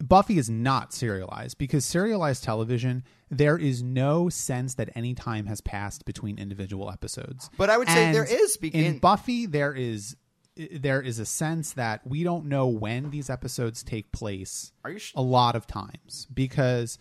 Buffy 0.00 0.38
is 0.38 0.48
not 0.48 0.92
serialized 0.92 1.58
because 1.58 1.84
serialized 1.84 2.44
television, 2.44 3.02
there 3.30 3.58
is 3.58 3.82
no 3.82 4.28
sense 4.28 4.74
that 4.74 4.90
any 4.94 5.14
time 5.14 5.46
has 5.46 5.60
passed 5.60 6.04
between 6.04 6.38
individual 6.38 6.90
episodes. 6.90 7.50
But 7.58 7.68
I 7.68 7.78
would 7.78 7.88
say 7.88 8.06
And 8.06 8.14
there 8.14 8.24
is, 8.24 8.56
be- 8.56 8.68
in 8.68 8.98
Buffy. 8.98 9.46
There 9.46 9.74
is 9.74 10.16
there 10.72 11.00
is 11.00 11.18
a 11.20 11.24
sense 11.24 11.74
that 11.74 12.04
we 12.04 12.24
don't 12.24 12.46
know 12.46 12.66
when 12.66 13.10
these 13.10 13.30
episodes 13.30 13.82
take 13.82 14.10
place. 14.10 14.72
Are 14.84 14.90
you 14.90 14.98
sh- 14.98 15.12
a 15.14 15.22
lot 15.22 15.54
of 15.54 15.66
times 15.66 16.26
because 16.34 16.98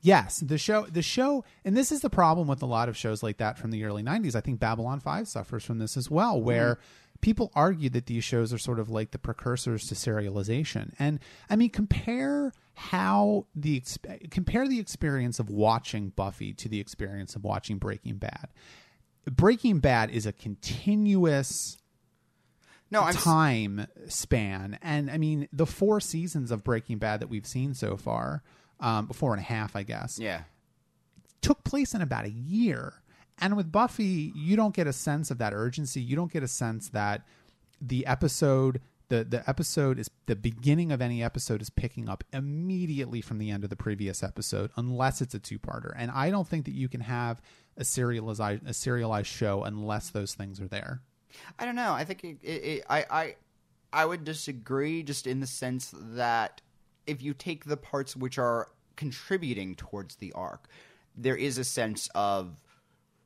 yes, 0.00 0.40
the 0.40 0.58
show 0.58 0.86
the 0.86 1.02
show 1.02 1.44
and 1.64 1.76
this 1.76 1.92
is 1.92 2.00
the 2.00 2.10
problem 2.10 2.48
with 2.48 2.62
a 2.62 2.66
lot 2.66 2.88
of 2.88 2.96
shows 2.96 3.22
like 3.22 3.36
that 3.36 3.58
from 3.58 3.70
the 3.70 3.84
early 3.84 4.02
90s. 4.02 4.34
I 4.34 4.40
think 4.40 4.58
Babylon 4.58 4.98
5 4.98 5.28
suffers 5.28 5.64
from 5.64 5.78
this 5.78 5.96
as 5.96 6.10
well 6.10 6.40
where 6.40 6.74
mm-hmm. 6.74 7.09
People 7.20 7.50
argue 7.54 7.90
that 7.90 8.06
these 8.06 8.24
shows 8.24 8.52
are 8.52 8.58
sort 8.58 8.78
of 8.78 8.88
like 8.88 9.10
the 9.10 9.18
precursors 9.18 9.86
to 9.88 9.94
serialization. 9.94 10.92
And 10.98 11.20
I 11.48 11.56
mean 11.56 11.70
compare 11.70 12.52
how 12.74 13.46
the 13.54 13.82
compare 14.30 14.66
the 14.66 14.80
experience 14.80 15.38
of 15.38 15.50
watching 15.50 16.10
Buffy 16.10 16.52
to 16.54 16.68
the 16.68 16.80
experience 16.80 17.36
of 17.36 17.44
watching 17.44 17.78
Breaking 17.78 18.16
Bad. 18.16 18.48
Breaking 19.30 19.80
Bad 19.80 20.10
is 20.10 20.24
a 20.24 20.32
continuous 20.32 21.76
No, 22.90 23.02
I'm 23.02 23.16
s- 23.16 23.22
time 23.22 23.86
span, 24.08 24.78
and 24.82 25.10
I 25.10 25.18
mean 25.18 25.46
the 25.52 25.66
four 25.66 26.00
seasons 26.00 26.50
of 26.50 26.64
Breaking 26.64 26.98
Bad 26.98 27.20
that 27.20 27.28
we've 27.28 27.46
seen 27.46 27.74
so 27.74 27.96
far, 27.98 28.42
um, 28.80 29.08
four 29.08 29.32
and 29.32 29.40
a 29.40 29.44
half, 29.44 29.76
I 29.76 29.82
guess, 29.82 30.18
yeah. 30.18 30.42
took 31.42 31.62
place 31.64 31.94
in 31.94 32.00
about 32.00 32.24
a 32.24 32.30
year. 32.30 32.94
And 33.40 33.56
with 33.56 33.72
Buffy, 33.72 34.32
you 34.34 34.56
don't 34.56 34.74
get 34.74 34.86
a 34.86 34.92
sense 34.92 35.30
of 35.30 35.38
that 35.38 35.52
urgency. 35.54 36.00
You 36.00 36.16
don't 36.16 36.32
get 36.32 36.42
a 36.42 36.48
sense 36.48 36.90
that 36.90 37.22
the 37.80 38.06
episode 38.06 38.80
the 39.08 39.24
the 39.24 39.48
episode 39.48 39.98
is 39.98 40.08
the 40.26 40.36
beginning 40.36 40.92
of 40.92 41.02
any 41.02 41.22
episode 41.22 41.60
is 41.60 41.68
picking 41.68 42.08
up 42.08 42.24
immediately 42.32 43.20
from 43.20 43.38
the 43.38 43.50
end 43.50 43.64
of 43.64 43.70
the 43.70 43.76
previous 43.76 44.22
episode 44.22 44.70
unless 44.76 45.20
it's 45.20 45.34
a 45.34 45.38
two-parter. 45.38 45.92
And 45.96 46.10
I 46.10 46.30
don't 46.30 46.48
think 46.48 46.64
that 46.64 46.74
you 46.74 46.88
can 46.88 47.00
have 47.00 47.42
a 47.76 47.84
serialized 47.84 48.66
a 48.66 48.72
serialized 48.72 49.28
show 49.28 49.64
unless 49.64 50.10
those 50.10 50.34
things 50.34 50.60
are 50.60 50.68
there. 50.68 51.02
I 51.58 51.64
don't 51.64 51.76
know. 51.76 51.92
I 51.92 52.04
think 52.04 52.24
it, 52.24 52.38
it, 52.42 52.64
it, 52.64 52.84
I, 52.88 53.06
I 53.10 53.34
I 53.92 54.04
would 54.04 54.24
disagree 54.24 55.02
just 55.02 55.26
in 55.26 55.40
the 55.40 55.46
sense 55.46 55.92
that 55.94 56.60
if 57.06 57.20
you 57.20 57.34
take 57.34 57.64
the 57.64 57.76
parts 57.76 58.14
which 58.14 58.38
are 58.38 58.68
contributing 58.96 59.74
towards 59.74 60.16
the 60.16 60.32
arc, 60.32 60.68
there 61.16 61.36
is 61.36 61.58
a 61.58 61.64
sense 61.64 62.08
of 62.14 62.62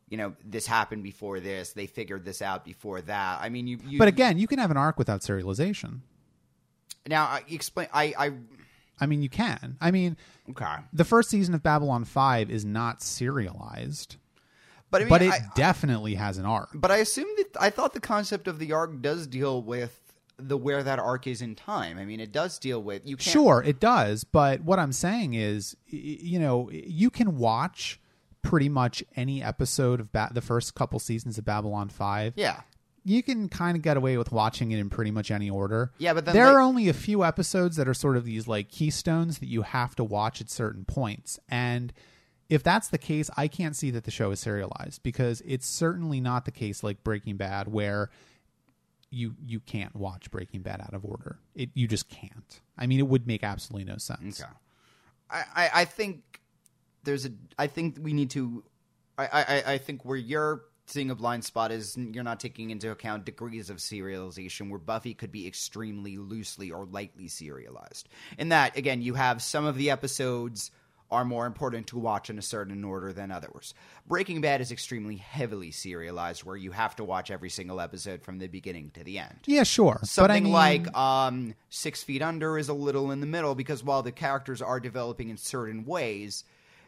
you 0.09 0.17
know 0.17 0.35
this 0.45 0.67
happened 0.67 1.03
before 1.03 1.41
this. 1.41 1.73
They 1.73 1.87
figured 1.87 2.25
this 2.25 2.43
out 2.43 2.65
before 2.65 3.01
that. 3.03 3.41
I 3.41 3.49
mean, 3.49 3.67
you. 3.67 3.79
you 3.87 3.99
But 3.99 4.09
again, 4.09 4.39
you 4.39 4.47
can 4.47 4.59
have 4.59 4.71
an 4.71 4.77
arc 4.77 4.99
without 4.99 5.21
serialization. 5.21 6.01
now 7.09 7.25
I 7.25 7.43
explain. 7.49 7.89
I 7.93 8.15
I 8.19 8.33
I 9.01 9.07
mean, 9.07 9.23
you 9.23 9.29
can. 9.29 9.77
I 9.81 9.91
mean, 9.91 10.17
okay, 10.51 10.77
the 10.93 11.05
first 11.05 11.31
season 11.31 11.55
of 11.55 11.63
Babylon 11.63 12.05
5 12.05 12.51
is 12.51 12.65
not 12.65 13.03
serialized, 13.03 14.17
but 14.91 15.01
I 15.01 15.05
mean, 15.05 15.09
but 15.09 15.23
it 15.23 15.33
I, 15.33 15.41
definitely 15.57 16.15
has 16.15 16.39
an 16.39 16.47
arc. 16.47 16.71
But 16.75 16.91
I 16.91 16.99
assume 16.99 17.29
that 17.39 17.57
I 17.61 17.71
thought 17.71 17.95
the 17.95 18.01
concept 18.01 18.47
of 18.47 18.59
the 18.59 18.73
arc 18.73 19.01
does 19.01 19.27
deal 19.27 19.63
with 19.63 20.01
the 20.37 20.57
where 20.57 20.83
that 20.83 20.99
arc 20.99 21.27
is 21.27 21.43
in 21.43 21.55
time. 21.55 21.99
I 21.99 22.05
mean, 22.05 22.21
it 22.21 22.33
does 22.33 22.59
deal 22.59 22.83
with 22.83 23.03
you. 23.05 23.17
Can't, 23.17 23.33
Sure, 23.33 23.63
it 23.65 23.81
does, 23.81 24.25
but 24.25 24.61
what 24.61 24.79
I'm 24.79 24.93
saying 24.93 25.35
is, 25.35 25.77
you 25.87 26.39
know, 26.39 26.71
you 26.71 27.11
can 27.11 27.37
watch 27.37 28.01
pretty 28.45 28.69
much 28.69 29.03
any 29.17 29.43
episode 29.43 29.99
of 29.99 30.13
ba- 30.13 30.31
the 30.33 30.41
first 30.41 30.75
couple 30.77 31.01
seasons 31.01 31.39
of 31.39 31.45
Babylon 31.45 31.89
5. 31.89 32.35
Yeah. 32.37 32.61
You 33.05 33.23
can 33.23 33.49
kind 33.49 33.77
of 33.77 33.83
get 33.83 33.97
away 33.97 34.17
with 34.17 34.31
watching 34.33 34.71
it 34.71 34.79
in 34.79 34.89
pretty 34.89 35.11
much 35.11 35.31
any 35.31 35.51
order. 35.51 35.93
Yeah, 35.99 36.15
but 36.15 36.25
then, 36.25 36.35
there 36.35 36.47
like- 36.47 36.55
are 36.55 36.61
only 36.61 36.89
a 36.89 36.93
few 36.95 37.25
episodes 37.25 37.77
that 37.77 37.89
are 37.89 37.95
sort 37.95 38.17
of 38.17 38.25
these 38.25 38.47
like 38.47 38.69
keystones 38.71 39.39
that 39.41 39.47
you 39.47 39.63
have 39.63 39.97
to 39.97 40.05
watch 40.05 40.41
at 40.41 40.49
certain 40.49 40.85
points. 40.85 41.39
And 41.49 41.93
if 42.49 42.63
that's 42.63 42.89
the 42.89 42.99
case, 42.99 43.31
I 43.37 43.49
can't 43.49 43.75
see 43.75 43.91
that 43.91 44.05
the 44.05 44.11
show 44.11 44.31
is 44.31 44.41
serialized 44.41 45.03
because 45.03 45.43
it's 45.47 45.67
certainly 45.67 46.21
not 46.21 46.45
the 46.45 46.51
case 46.53 46.83
like 46.83 47.03
Breaking 47.03 47.37
Bad 47.37 47.69
where 47.69 48.11
you 49.11 49.35
you 49.47 49.61
can't 49.61 49.95
watch 49.95 50.31
Breaking 50.31 50.63
Bad 50.63 50.81
out 50.81 50.93
of 50.95 51.05
order. 51.05 51.39
It 51.55 51.71
you 51.75 51.87
just 51.89 52.09
can't. 52.09 52.61
I 52.77 52.87
mean, 52.87 52.99
it 53.01 53.07
would 53.09 53.27
make 53.27 53.43
absolutely 53.45 53.91
no 53.91 53.99
sense. 53.99 54.41
Okay. 54.43 54.51
I, 55.31 55.45
I, 55.55 55.71
I 55.81 55.85
think 55.85 56.34
there's 57.05 57.27
a. 57.27 57.31
I 57.59 57.67
think 57.67 57.99
we 58.01 58.13
need 58.13 58.31
to. 58.31 58.65
I, 59.17 59.29
I, 59.33 59.73
I 59.75 59.79
think 59.79 60.05
where 60.05 60.17
you're 60.17 60.63
seeing 60.87 61.11
a 61.11 61.15
blind 61.15 61.45
spot 61.45 61.73
is 61.73 61.97
you're 61.97 62.25
not 62.25 62.41
taking 62.41 62.71
into 62.71 62.91
account 62.91 63.25
degrees 63.25 63.71
of 63.71 63.79
serialization 63.79 64.69
where 64.69 64.79
Buffy 64.79 65.15
could 65.15 65.33
be 65.33 65.47
extremely 65.47 66.19
loosely 66.19 66.71
or 66.71 66.85
lightly 66.85 67.29
serialized. 67.29 68.09
In 68.39 68.51
that, 68.51 68.77
again, 68.77 69.01
you 69.01 69.15
have 69.15 69.41
some 69.43 69.65
of 69.65 69.77
the 69.77 69.91
episodes 69.91 70.71
are 71.11 71.25
more 71.25 71.47
important 71.47 71.87
to 71.87 71.99
watch 71.99 72.29
in 72.29 72.39
a 72.39 72.43
certain 72.43 72.83
order 72.83 73.13
than 73.13 73.31
others. 73.31 73.75
Breaking 74.07 74.41
Bad 74.41 74.61
is 74.61 74.73
extremely 74.73 75.17
heavily 75.17 75.71
serialized 75.71 76.45
where 76.45 76.57
you 76.57 76.73
have 76.73 76.97
to 76.97 77.05
watch 77.05 77.31
every 77.31 77.51
single 77.51 77.81
episode 77.81 78.23
from 78.23 78.39
the 78.39 78.49
beginning 78.49 78.91
to 78.95 79.05
the 79.05 79.19
end. 79.19 79.39
Yeah, 79.47 79.63
sure. 79.63 80.01
Something 80.03 80.27
but 80.29 80.31
I 80.31 80.41
mean, 80.41 80.53
like 80.53 80.97
um, 80.97 81.55
Six 81.71 82.03
Feet 82.03 82.23
Under 82.23 82.59
is 82.59 82.69
a 82.69 82.75
little 82.75 83.11
in 83.13 83.21
the 83.21 83.27
middle 83.27 83.55
because 83.55 83.85
while 83.85 84.03
the 84.03 84.13
characters 84.13 84.61
are 84.61 84.81
developing 84.81 85.29
in 85.29 85.37
certain 85.37 85.85
ways, 85.85 86.45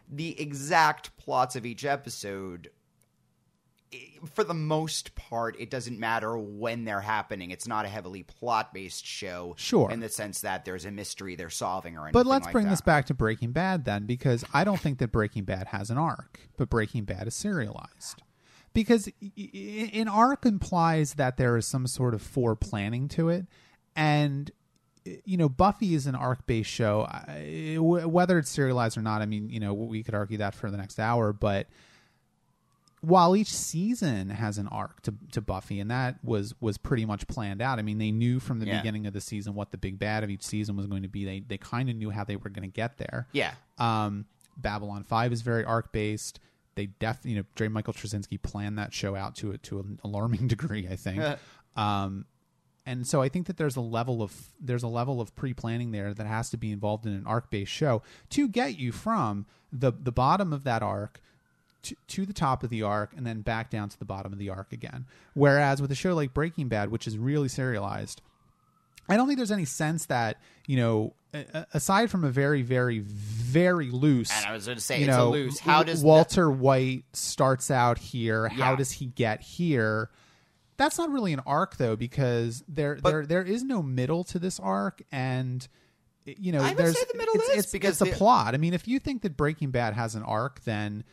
the 0.09 0.41
exact 0.41 1.17
plots 1.17 1.57
of 1.57 1.67
each 1.67 1.85
episode, 1.85 2.71
for 4.35 4.45
the 4.45 4.55
most 4.55 5.15
part, 5.15 5.59
it 5.59 5.71
doesn't 5.71 5.99
matter 5.99 6.37
when 6.37 6.85
they're 6.85 7.01
happening. 7.01 7.51
It's 7.51 7.69
not 7.69 7.85
a 7.85 7.89
heavily 7.89 8.23
plot 8.25 8.75
based 8.75 9.07
show, 9.07 9.55
Sure. 9.57 9.91
in 9.91 10.01
the 10.01 10.09
sense 10.09 10.41
that 10.41 10.65
there's 10.65 10.85
a 10.85 10.91
mystery 10.91 11.37
they're 11.37 11.51
solving 11.51 11.97
or 11.97 12.03
anything. 12.03 12.13
But 12.13 12.27
let's 12.27 12.45
like 12.47 12.53
bring 12.53 12.65
that. 12.65 12.71
this 12.71 12.81
back 12.81 13.07
to 13.07 13.15
Breaking 13.15 13.53
Bad 13.53 13.85
then, 13.85 14.07
because 14.07 14.45
I 14.53 14.65
don't 14.65 14.81
think 14.81 14.99
that 14.99 15.13
Breaking 15.13 15.45
Bad 15.45 15.69
has 15.69 15.91
an 15.91 15.99
arc, 15.99 16.41
but 16.57 16.69
Breaking 16.69 17.05
Bad 17.05 17.27
is 17.29 17.35
serialized. 17.35 18.23
Because 18.75 19.09
an 19.93 20.09
arc 20.09 20.45
implies 20.45 21.15
that 21.15 21.39
there 21.39 21.57
is 21.57 21.67
some 21.67 21.87
sort 21.87 22.13
of 22.13 22.23
foreplanning 22.23 23.09
to 23.11 23.31
it, 23.31 23.47
and 23.95 24.51
you 25.25 25.37
know 25.37 25.49
Buffy 25.49 25.95
is 25.95 26.07
an 26.07 26.15
arc-based 26.15 26.71
show. 26.71 27.03
I- 27.09 27.77
Whether 27.79 28.39
it's 28.39 28.51
serialized 28.51 28.97
or 28.99 29.03
not, 29.03 29.23
I 29.23 29.27
mean, 29.27 29.49
you 29.51 29.61
know, 29.61 29.75
we 29.75 30.03
could 30.03 30.15
argue 30.15 30.39
that 30.39 30.55
for 30.55 30.71
the 30.71 30.77
next 30.77 30.99
hour, 30.99 31.33
but 31.33 31.67
while 33.03 33.37
each 33.37 33.53
season 33.55 34.31
has 34.31 34.59
an 34.59 34.67
arc 34.69 35.03
to, 35.03 35.15
to 35.33 35.41
Buffy, 35.41 35.79
and 35.81 35.91
that 35.91 36.17
was 36.25 36.55
was 36.61 36.79
pretty 36.79 37.05
much 37.05 37.27
planned 37.29 37.61
out. 37.63 37.79
I 37.79 37.83
mean, 37.83 37.99
they 37.99 38.11
knew 38.11 38.41
from 38.41 38.59
the 38.59 38.67
Yeah. 38.67 38.79
beginning 38.79 39.07
of 39.07 39.13
the 39.13 39.21
season 39.21 39.55
what 39.55 39.71
the 39.71 39.79
big 39.79 39.99
bad 39.99 40.25
of 40.25 40.31
each 40.31 40.43
season 40.43 40.77
was 40.77 40.87
going 40.87 41.03
to 41.03 41.09
be. 41.09 41.25
They 41.25 41.41
they 41.41 41.59
kind 41.59 41.89
of 41.89 41.97
knew 41.97 42.11
how 42.11 42.25
they 42.25 42.37
were 42.37 42.51
going 42.51 42.69
to 42.69 42.73
get 42.75 42.97
there. 42.99 43.29
Yeah. 43.33 43.53
Um, 43.79 44.25
Babylon 44.57 45.05
Five 45.05 45.33
is 45.33 45.43
very 45.43 45.65
arc 45.65 45.93
based. 45.93 46.41
They 46.75 46.87
def 46.87 47.21
you 47.25 47.37
know 47.37 47.43
J. 47.55 47.69
Michael 47.69 47.93
Straczynski 47.93 48.41
planned 48.43 48.79
that 48.79 48.93
show 48.93 49.15
out 49.15 49.37
to 49.37 49.53
it 49.53 49.63
to 49.65 49.81
an 49.81 50.01
alarming 50.03 50.47
degree. 50.49 50.89
I 50.89 50.97
think. 50.97 51.23
um, 51.77 52.25
and 52.87 53.07
so 53.07 53.21
I 53.21 53.29
think 53.29 53.47
that 53.49 53.57
there's 53.57 53.77
a 53.77 53.81
level 53.81 54.23
of 54.23 54.49
there's 54.61 54.85
a 54.85 54.89
level 54.89 55.21
of 55.21 55.35
pre 55.35 55.53
planning 55.53 55.91
there 55.91 56.15
that 56.15 56.27
has 56.27 56.49
to 56.51 56.57
be 56.57 56.71
involved 56.71 57.05
in 57.05 57.13
an 57.13 57.25
arc 57.27 57.51
based 57.51 57.73
show 57.73 58.03
to 58.31 58.49
get 58.49 58.79
you 58.79 58.93
from 58.93 59.45
the 59.73 59.93
the 59.93 60.13
bottom 60.13 60.53
of 60.53 60.65
that 60.65 60.83
arc 60.83 61.21
to, 61.83 61.97
to 62.09 62.25
the 62.25 62.33
top 62.33 62.63
of 62.63 62.71
the 62.71 62.83
arc 62.83 63.13
and 63.17 63.27
then 63.27 63.41
back 63.43 63.71
down 63.71 63.89
to 63.89 63.99
the 63.99 64.05
bottom 64.05 64.33
of 64.33 64.39
the 64.39 64.49
arc 64.49 64.73
again. 64.73 65.05
Whereas 65.35 65.83
with 65.83 65.91
a 65.91 65.95
show 65.95 66.15
like 66.15 66.33
Breaking 66.33 66.69
Bad, 66.69 66.91
which 66.91 67.07
is 67.07 67.19
really 67.19 67.49
serialized, 67.49 68.23
I 69.09 69.17
don't 69.17 69.27
think 69.27 69.39
there's 69.39 69.53
any 69.53 69.65
sense 69.65 70.07
that 70.07 70.39
you 70.67 70.77
know, 70.77 71.13
aside 71.75 72.11
from 72.11 72.25
a 72.25 72.31
very, 72.31 72.63
very, 72.63 73.01
very 73.01 73.91
loose. 73.91 74.31
And 74.37 74.47
I 74.47 74.53
was 74.53 74.67
going 74.67 74.79
to 74.79 74.83
say, 74.83 74.99
you 75.01 75.07
it's 75.07 75.17
know, 75.17 75.29
a 75.29 75.31
loose. 75.31 75.59
How 75.59 75.83
does 75.83 76.01
the- 76.01 76.07
Walter 76.07 76.51
White 76.51 77.05
starts 77.13 77.71
out 77.71 77.99
here? 77.99 78.49
How 78.49 78.75
does 78.77 78.91
he 78.93 79.07
get 79.07 79.41
here? 79.43 80.11
That's 80.77 80.99
not 80.99 81.11
really 81.11 81.33
an 81.33 81.41
arc 81.47 81.77
though, 81.77 81.97
because 81.97 82.63
there 82.69 82.99
But- 83.01 83.11
there 83.11 83.27
there 83.27 83.43
is 83.43 83.63
no 83.63 83.83
middle 83.83 84.25
to 84.25 84.39
this 84.39 84.61
arc, 84.61 85.03
and 85.11 85.67
you 86.25 86.53
know, 86.53 86.61
I 86.61 86.71
would 86.71 86.77
there's 86.77 86.99
say 86.99 87.05
the 87.11 87.17
middle 87.19 87.35
it's, 87.37 87.49
is, 87.51 87.59
it's, 87.65 87.73
because 87.73 88.01
it's 88.01 88.11
a 88.11 88.13
the- 88.13 88.17
plot. 88.17 88.55
I 88.55 88.59
mean, 88.59 88.75
if 88.75 88.89
you 88.89 88.99
think 88.99 89.23
that 89.23 89.37
Breaking 89.37 89.71
Bad 89.71 89.95
has 89.95 90.15
an 90.15 90.23
arc, 90.23 90.61
then 90.65 91.05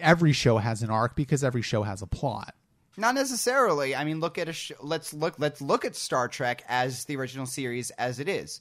every 0.00 0.32
show 0.32 0.58
has 0.58 0.82
an 0.82 0.90
arc 0.90 1.16
because 1.16 1.42
every 1.42 1.62
show 1.62 1.82
has 1.82 2.02
a 2.02 2.06
plot. 2.06 2.54
Not 2.96 3.14
necessarily. 3.14 3.94
I 3.94 4.04
mean, 4.04 4.20
look 4.20 4.38
at 4.38 4.48
a 4.48 4.52
sh- 4.52 4.72
let's 4.80 5.14
look 5.14 5.36
let's 5.38 5.60
look 5.60 5.84
at 5.84 5.94
Star 5.94 6.26
Trek 6.28 6.64
as 6.68 7.04
the 7.04 7.16
original 7.16 7.46
series 7.46 7.90
as 7.92 8.18
it 8.18 8.28
is. 8.28 8.60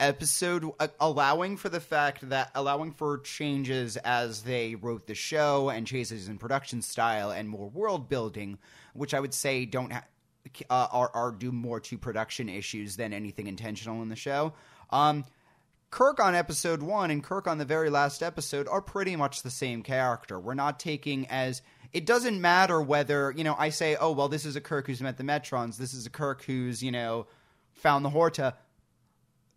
Episode 0.00 0.70
allowing 0.98 1.56
for 1.56 1.68
the 1.68 1.78
fact 1.78 2.28
that 2.28 2.50
allowing 2.56 2.90
for 2.90 3.18
changes 3.18 3.96
as 3.98 4.42
they 4.42 4.74
wrote 4.74 5.06
the 5.06 5.14
show 5.14 5.70
and 5.70 5.86
changes 5.86 6.26
in 6.28 6.36
production 6.36 6.82
style 6.82 7.30
and 7.30 7.48
more 7.48 7.68
world 7.68 8.08
building, 8.08 8.58
which 8.92 9.14
I 9.14 9.20
would 9.20 9.32
say 9.32 9.64
don't 9.64 9.92
ha- 9.92 10.04
uh, 10.68 10.88
are 10.90 11.10
are 11.14 11.30
due 11.30 11.52
more 11.52 11.78
to 11.78 11.96
production 11.96 12.48
issues 12.48 12.96
than 12.96 13.12
anything 13.12 13.46
intentional 13.46 14.02
in 14.02 14.08
the 14.08 14.16
show. 14.16 14.52
Um, 14.90 15.24
Kirk 15.90 16.18
on 16.18 16.34
episode 16.34 16.82
one 16.82 17.12
and 17.12 17.22
Kirk 17.22 17.46
on 17.46 17.58
the 17.58 17.64
very 17.64 17.88
last 17.88 18.20
episode 18.20 18.66
are 18.66 18.82
pretty 18.82 19.14
much 19.14 19.42
the 19.42 19.50
same 19.50 19.82
character. 19.82 20.40
We're 20.40 20.54
not 20.54 20.80
taking 20.80 21.28
as 21.28 21.62
it 21.92 22.04
doesn't 22.04 22.40
matter 22.40 22.82
whether 22.82 23.30
you 23.30 23.44
know 23.44 23.54
I 23.56 23.68
say, 23.68 23.94
oh 23.94 24.10
well, 24.10 24.28
this 24.28 24.44
is 24.44 24.56
a 24.56 24.60
Kirk 24.60 24.88
who's 24.88 25.00
met 25.00 25.18
the 25.18 25.22
Metrons. 25.22 25.76
This 25.76 25.94
is 25.94 26.04
a 26.04 26.10
Kirk 26.10 26.42
who's 26.42 26.82
you 26.82 26.90
know 26.90 27.28
found 27.74 28.04
the 28.04 28.10
Horta. 28.10 28.54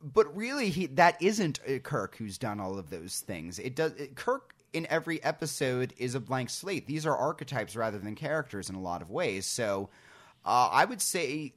But 0.01 0.35
really, 0.35 0.69
he 0.69 0.85
that 0.87 1.21
isn't 1.21 1.59
Kirk 1.83 2.15
who's 2.17 2.37
done 2.37 2.59
all 2.59 2.77
of 2.77 2.89
those 2.89 3.19
things. 3.21 3.59
It 3.59 3.75
does 3.75 3.93
it, 3.93 4.15
Kirk 4.15 4.53
in 4.73 4.85
every 4.89 5.23
episode 5.23 5.93
is 5.97 6.13
a 6.15 6.19
blank 6.19 6.49
slate. 6.49 6.87
These 6.87 7.05
are 7.05 7.15
archetypes 7.15 7.75
rather 7.75 7.97
than 7.97 8.15
characters 8.15 8.69
in 8.69 8.75
a 8.75 8.81
lot 8.81 9.01
of 9.01 9.09
ways. 9.09 9.45
So 9.45 9.89
uh, 10.45 10.69
I 10.71 10.85
would 10.85 11.01
say 11.01 11.53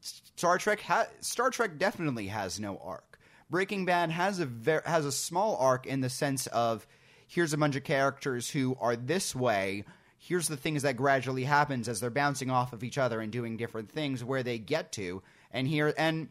Star 0.00 0.58
Trek 0.58 0.80
ha- 0.80 1.08
Star 1.20 1.50
Trek 1.50 1.78
definitely 1.78 2.28
has 2.28 2.58
no 2.58 2.78
arc. 2.78 3.18
Breaking 3.50 3.84
Bad 3.84 4.10
has 4.10 4.40
a 4.40 4.46
ver- 4.46 4.82
has 4.84 5.06
a 5.06 5.12
small 5.12 5.56
arc 5.56 5.86
in 5.86 6.00
the 6.00 6.10
sense 6.10 6.46
of 6.48 6.86
here's 7.26 7.52
a 7.52 7.58
bunch 7.58 7.76
of 7.76 7.84
characters 7.84 8.50
who 8.50 8.76
are 8.80 8.96
this 8.96 9.34
way. 9.34 9.84
Here's 10.18 10.48
the 10.48 10.56
things 10.56 10.82
that 10.82 10.96
gradually 10.96 11.44
happens 11.44 11.88
as 11.88 12.00
they're 12.00 12.10
bouncing 12.10 12.50
off 12.50 12.72
of 12.72 12.82
each 12.82 12.98
other 12.98 13.20
and 13.20 13.30
doing 13.30 13.56
different 13.56 13.90
things 13.90 14.24
where 14.24 14.42
they 14.42 14.58
get 14.58 14.92
to. 14.92 15.22
And 15.52 15.66
here 15.68 15.94
and 15.96 16.28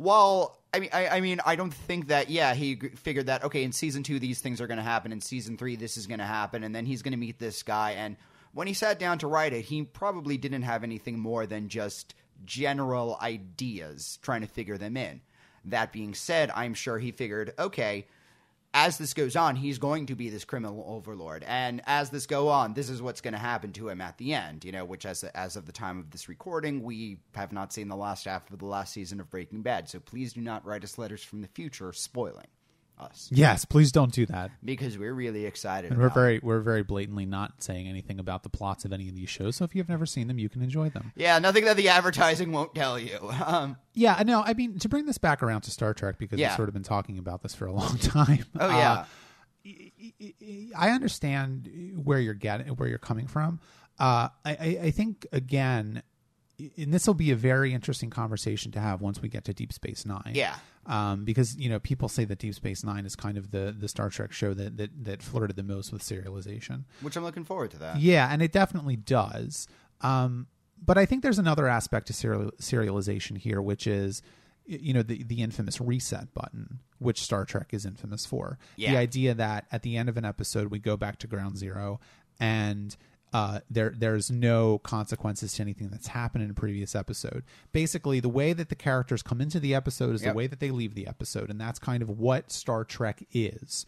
Well, 0.00 0.58
I 0.72 0.80
mean, 0.80 0.88
I, 0.94 1.08
I 1.08 1.20
mean, 1.20 1.40
I 1.44 1.56
don't 1.56 1.74
think 1.74 2.08
that. 2.08 2.30
Yeah, 2.30 2.54
he 2.54 2.76
figured 2.76 3.26
that. 3.26 3.44
Okay, 3.44 3.64
in 3.64 3.72
season 3.72 4.02
two, 4.02 4.18
these 4.18 4.40
things 4.40 4.58
are 4.62 4.66
going 4.66 4.78
to 4.78 4.82
happen. 4.82 5.12
In 5.12 5.20
season 5.20 5.58
three, 5.58 5.76
this 5.76 5.98
is 5.98 6.06
going 6.06 6.20
to 6.20 6.24
happen, 6.24 6.64
and 6.64 6.74
then 6.74 6.86
he's 6.86 7.02
going 7.02 7.12
to 7.12 7.18
meet 7.18 7.38
this 7.38 7.62
guy. 7.62 7.90
And 7.90 8.16
when 8.54 8.66
he 8.66 8.72
sat 8.72 8.98
down 8.98 9.18
to 9.18 9.26
write 9.26 9.52
it, 9.52 9.66
he 9.66 9.82
probably 9.82 10.38
didn't 10.38 10.62
have 10.62 10.84
anything 10.84 11.18
more 11.18 11.44
than 11.44 11.68
just 11.68 12.14
general 12.46 13.18
ideas, 13.20 14.18
trying 14.22 14.40
to 14.40 14.46
figure 14.46 14.78
them 14.78 14.96
in. 14.96 15.20
That 15.66 15.92
being 15.92 16.14
said, 16.14 16.50
I'm 16.54 16.72
sure 16.72 16.98
he 16.98 17.12
figured, 17.12 17.52
okay, 17.58 18.06
as 18.72 18.98
this 18.98 19.14
goes 19.14 19.34
on, 19.36 19.56
he's 19.56 19.78
going 19.78 20.06
to 20.06 20.14
be 20.14 20.30
this 20.30 20.44
criminal 20.44 20.84
overlord, 20.86 21.44
and 21.46 21.82
as 21.86 22.10
this 22.10 22.26
go 22.26 22.48
on, 22.48 22.74
this 22.74 22.88
is 22.88 23.02
what's 23.02 23.20
going 23.20 23.34
to 23.34 23.38
happen 23.38 23.72
to 23.72 23.88
him 23.88 24.00
at 24.00 24.16
the 24.18 24.32
end. 24.32 24.64
You 24.64 24.72
know, 24.72 24.84
which 24.84 25.06
as 25.06 25.24
as 25.24 25.56
of 25.56 25.66
the 25.66 25.72
time 25.72 25.98
of 25.98 26.10
this 26.10 26.28
recording, 26.28 26.82
we 26.82 27.18
have 27.34 27.52
not 27.52 27.72
seen 27.72 27.88
the 27.88 27.96
last 27.96 28.26
half 28.26 28.50
of 28.50 28.58
the 28.58 28.66
last 28.66 28.92
season 28.92 29.20
of 29.20 29.30
Breaking 29.30 29.62
Bad. 29.62 29.88
So 29.88 29.98
please 29.98 30.32
do 30.32 30.40
not 30.40 30.64
write 30.64 30.84
us 30.84 30.98
letters 30.98 31.22
from 31.22 31.42
the 31.42 31.48
future 31.48 31.92
spoiling 31.92 32.46
us 33.00 33.28
Yes, 33.32 33.64
please 33.64 33.90
don't 33.92 34.12
do 34.12 34.26
that. 34.26 34.50
because 34.64 34.96
we're 34.98 35.12
really 35.14 35.46
excited. 35.46 35.90
And 35.90 35.98
we're 36.00 36.06
about 36.06 36.16
it. 36.16 36.20
very 36.20 36.40
we're 36.42 36.60
very 36.60 36.82
blatantly 36.82 37.26
not 37.26 37.62
saying 37.62 37.88
anything 37.88 38.18
about 38.20 38.42
the 38.42 38.48
plots 38.48 38.84
of 38.84 38.92
any 38.92 39.08
of 39.08 39.14
these 39.14 39.28
shows. 39.28 39.56
So 39.56 39.64
if 39.64 39.74
you've 39.74 39.88
never 39.88 40.06
seen 40.06 40.28
them, 40.28 40.38
you 40.38 40.48
can 40.48 40.62
enjoy 40.62 40.90
them. 40.90 41.12
yeah, 41.16 41.38
nothing 41.38 41.64
that 41.64 41.76
the 41.76 41.88
advertising 41.88 42.52
won't 42.52 42.74
tell 42.74 42.98
you. 42.98 43.18
Um, 43.46 43.76
Yeah, 43.94 44.22
no. 44.24 44.42
I 44.44 44.54
mean, 44.54 44.78
to 44.80 44.88
bring 44.88 45.06
this 45.06 45.18
back 45.18 45.42
around 45.42 45.62
to 45.62 45.70
Star 45.70 45.94
Trek 45.94 46.18
because 46.18 46.38
Yeah. 46.38 46.50
we've 46.50 46.56
sort 46.56 46.68
of 46.68 46.74
been 46.74 46.82
talking 46.82 47.18
about 47.18 47.42
this 47.42 47.54
for 47.54 47.66
a 47.66 47.72
long 47.80 47.96
time. 47.98 48.44
oh 48.58 48.68
yeah, 48.68 49.04
Uh, 49.64 49.64
I 50.76 50.90
understand 50.90 52.00
where 52.04 52.18
you're 52.18 52.34
getting 52.34 52.68
where 52.68 52.88
you're 52.88 52.98
coming 52.98 53.26
from. 53.26 53.60
Uh, 53.98 54.28
I, 54.44 54.50
I, 54.52 54.78
I 54.84 54.90
think 54.90 55.26
again, 55.32 56.02
and 56.76 56.92
this 56.92 57.06
will 57.06 57.14
be 57.14 57.30
a 57.30 57.36
very 57.36 57.72
interesting 57.74 58.08
conversation 58.10 58.72
to 58.72 58.80
have 58.80 59.00
once 59.00 59.20
we 59.20 59.28
get 59.28 59.44
to 59.44 59.52
Deep 59.52 59.72
Space 59.72 60.06
Nine. 60.06 60.32
Yeah. 60.34 60.56
Um, 60.90 61.24
because 61.24 61.56
you 61.56 61.70
know 61.70 61.78
people 61.78 62.08
say 62.08 62.24
that 62.24 62.38
Deep 62.40 62.52
Space 62.52 62.82
Nine 62.82 63.06
is 63.06 63.14
kind 63.14 63.38
of 63.38 63.52
the 63.52 63.74
the 63.76 63.88
Star 63.88 64.10
Trek 64.10 64.32
show 64.32 64.52
that 64.54 64.76
that, 64.76 65.04
that 65.04 65.22
flirted 65.22 65.54
the 65.54 65.62
most 65.62 65.92
with 65.92 66.02
serialization. 66.02 66.84
which 67.00 67.16
I'm 67.16 67.22
looking 67.22 67.44
forward 67.44 67.70
to 67.70 67.78
that. 67.78 68.00
Yeah, 68.00 68.28
and 68.30 68.42
it 68.42 68.50
definitely 68.50 68.96
does. 68.96 69.68
Um, 70.00 70.48
but 70.84 70.98
I 70.98 71.06
think 71.06 71.22
there's 71.22 71.38
another 71.38 71.68
aspect 71.68 72.08
to 72.08 72.12
serial, 72.12 72.50
serialization 72.60 73.38
here, 73.38 73.62
which 73.62 73.86
is, 73.86 74.20
you 74.66 74.92
know, 74.92 75.02
the 75.02 75.22
the 75.22 75.42
infamous 75.42 75.80
reset 75.80 76.34
button, 76.34 76.80
which 76.98 77.20
Star 77.22 77.44
Trek 77.44 77.68
is 77.70 77.86
infamous 77.86 78.26
for. 78.26 78.58
Yeah. 78.74 78.90
The 78.90 78.98
idea 78.98 79.34
that 79.34 79.66
at 79.70 79.82
the 79.82 79.96
end 79.96 80.08
of 80.08 80.16
an 80.16 80.24
episode 80.24 80.72
we 80.72 80.80
go 80.80 80.96
back 80.96 81.18
to 81.20 81.28
ground 81.28 81.56
zero, 81.56 82.00
and 82.40 82.96
uh, 83.32 83.60
there 83.70 83.94
there's 83.96 84.30
no 84.30 84.78
consequences 84.78 85.52
to 85.54 85.62
anything 85.62 85.88
that's 85.88 86.08
happened 86.08 86.42
in 86.44 86.50
a 86.50 86.54
previous 86.54 86.94
episode. 86.96 87.44
Basically, 87.72 88.18
the 88.20 88.28
way 88.28 88.52
that 88.52 88.68
the 88.68 88.74
characters 88.74 89.22
come 89.22 89.40
into 89.40 89.60
the 89.60 89.74
episode 89.74 90.14
is 90.14 90.22
Yep. 90.22 90.32
the 90.32 90.36
way 90.36 90.46
that 90.48 90.58
they 90.60 90.70
leave 90.70 90.94
the 90.94 91.06
episode, 91.06 91.48
and 91.50 91.60
that's 91.60 91.78
kind 91.78 92.02
of 92.02 92.08
what 92.10 92.50
Star 92.50 92.84
Trek 92.84 93.24
is. 93.32 93.86